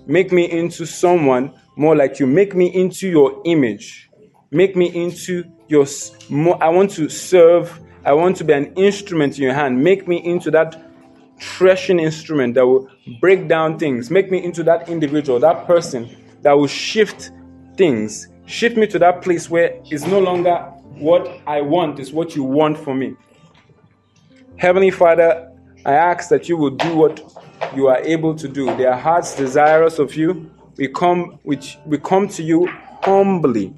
Make 0.06 0.30
me 0.30 0.48
into 0.48 0.86
someone 0.86 1.52
more 1.76 1.96
like 1.96 2.20
you. 2.20 2.26
Make 2.26 2.54
me 2.54 2.66
into 2.66 3.08
your 3.08 3.42
image. 3.44 4.10
Make 4.52 4.76
me 4.76 4.86
into 4.94 5.44
your. 5.66 5.86
More, 6.30 6.62
I 6.62 6.68
want 6.68 6.92
to 6.92 7.08
serve. 7.08 7.80
I 8.04 8.12
want 8.12 8.36
to 8.36 8.44
be 8.44 8.52
an 8.52 8.72
instrument 8.74 9.38
in 9.38 9.44
your 9.44 9.54
hand. 9.54 9.82
Make 9.82 10.06
me 10.06 10.24
into 10.24 10.52
that 10.52 10.80
threshing 11.40 11.98
instrument 11.98 12.54
that 12.54 12.64
will 12.64 12.88
break 13.20 13.48
down 13.48 13.76
things. 13.78 14.08
Make 14.08 14.30
me 14.30 14.44
into 14.44 14.62
that 14.64 14.88
individual, 14.88 15.40
that 15.40 15.66
person 15.66 16.08
that 16.44 16.52
will 16.52 16.68
shift 16.68 17.32
things. 17.76 18.28
Shift 18.46 18.76
me 18.76 18.86
to 18.88 18.98
that 19.00 19.22
place 19.22 19.50
where 19.50 19.80
it's 19.86 20.06
no 20.06 20.20
longer 20.20 20.56
what 20.98 21.40
I 21.46 21.62
want, 21.62 21.98
it's 21.98 22.12
what 22.12 22.36
you 22.36 22.44
want 22.44 22.78
for 22.78 22.94
me. 22.94 23.16
Heavenly 24.56 24.90
Father, 24.90 25.50
I 25.84 25.94
ask 25.94 26.28
that 26.28 26.48
you 26.48 26.56
will 26.56 26.70
do 26.70 26.94
what 26.94 27.20
you 27.74 27.88
are 27.88 27.98
able 27.98 28.34
to 28.36 28.46
do. 28.46 28.66
Their 28.76 28.94
hearts 28.94 29.34
desirous 29.34 29.98
of 29.98 30.14
you. 30.14 30.50
We 30.76 30.88
come, 30.88 31.38
which 31.42 31.78
we 31.86 31.98
come 31.98 32.28
to 32.28 32.42
you 32.42 32.66
humbly, 33.02 33.72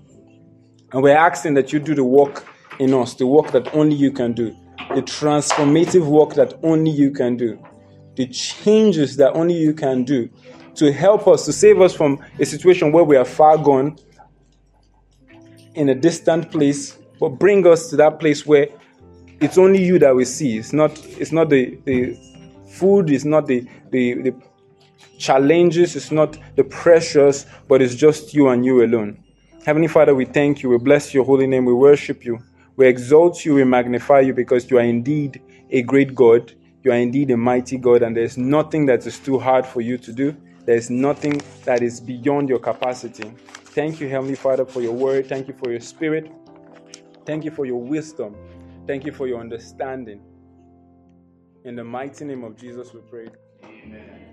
and 0.93 1.03
we're 1.03 1.17
asking 1.17 1.55
that 1.55 1.73
you 1.73 1.79
do 1.79 1.95
the 1.95 2.05
work 2.05 2.47
in 2.79 2.93
us, 2.95 3.15
the 3.15 3.27
work 3.27 3.53
that 3.53 3.73
only 3.75 3.95
you 3.95 4.11
can 4.11 4.33
do, 4.33 4.57
the 4.95 5.03
transformative 5.03 6.07
work 6.07 6.35
that 6.35 6.59
only 6.63 6.91
you 6.91 7.11
can 7.11 7.37
do, 7.37 7.59
the 8.17 8.27
changes 8.29 9.17
that 9.17 9.33
only 9.35 9.55
you 9.55 9.73
can 9.73 10.05
do 10.05 10.29
to 10.77 10.93
help 10.93 11.27
us, 11.27 11.45
to 11.47 11.53
save 11.53 11.81
us 11.81 11.95
from 11.95 12.25
a 12.39 12.45
situation 12.45 12.93
where 12.93 13.05
we 13.05 13.17
are 13.17 13.25
far 13.25 13.59
gone 13.59 13.97
in 15.75 15.89
a 15.89 15.95
distant 15.95 16.51
place, 16.51 16.99
but 17.21 17.31
bring 17.31 17.67
us 17.67 17.91
to 17.91 17.97
that 17.97 18.19
place 18.19 18.47
where 18.47 18.69
it's 19.41 19.59
only 19.59 19.83
you 19.85 19.99
that 19.99 20.15
we 20.15 20.25
see. 20.25 20.57
It's 20.59 20.73
not, 20.73 20.93
it's 21.19 21.33
not 21.33 21.51
the, 21.51 21.79
the 21.85 22.17
food, 22.69 23.11
it's 23.11 23.25
not 23.25 23.47
the, 23.47 23.67
the, 23.91 24.15
the 24.15 24.35
challenges, 25.19 25.97
it's 25.97 26.11
not 26.11 26.39
the 26.57 26.65
pressures, 26.65 27.47
but 27.69 27.83
it's 27.83 27.95
just 27.95 28.35
you 28.35 28.49
and 28.49 28.65
you 28.65 28.85
alone. 28.85 29.23
Heavenly 29.65 29.89
Father, 29.89 30.15
we 30.15 30.25
thank 30.25 30.63
you, 30.63 30.71
we 30.71 30.79
bless 30.79 31.13
your 31.13 31.25
holy 31.25 31.47
name, 31.47 31.65
we 31.65 31.75
worship 31.75 32.25
you, 32.25 32.39
we 32.77 32.87
exalt 32.87 33.45
you, 33.45 33.55
we 33.55 33.65
magnify 33.65 34.21
you 34.21 34.33
because 34.33 34.71
you 34.71 34.79
are 34.79 34.85
indeed 34.85 35.43
a 35.71 35.83
great 35.83 36.15
God. 36.15 36.53
You 36.85 36.93
are 36.93 36.97
indeed 36.97 37.31
a 37.33 37.37
mighty 37.37 37.79
God, 37.79 38.03
and 38.03 38.17
there's 38.17 38.39
nothing 38.39 38.87
that 38.87 39.05
is 39.07 39.19
too 39.19 39.39
hard 39.41 39.67
for 39.67 39.81
you 39.81 39.99
to 39.99 40.13
do. 40.13 40.37
There's 40.67 40.91
nothing 40.91 41.41
that 41.65 41.83
is 41.83 42.01
beyond 42.01 42.49
your 42.51 42.59
capacity. 42.59 43.33
Thank 43.77 44.01
you, 44.01 44.09
Heavenly 44.09 44.35
Father, 44.37 44.67
for 44.67 44.83
your 44.83 44.95
word. 44.95 45.29
Thank 45.29 45.49
you 45.49 45.55
for 45.55 45.71
your 45.71 45.81
spirit. 45.81 46.31
Thank 47.25 47.45
you 47.45 47.53
for 47.53 47.67
your 47.67 47.81
wisdom. 47.81 48.37
Thank 48.87 49.07
you 49.07 49.13
for 49.13 49.29
your 49.29 49.41
understanding. 49.41 50.23
In 51.65 51.77
the 51.77 51.85
mighty 51.85 52.25
name 52.25 52.45
of 52.45 52.57
Jesus, 52.57 52.93
we 52.93 53.01
pray. 53.11 53.29
Amen. 53.65 54.27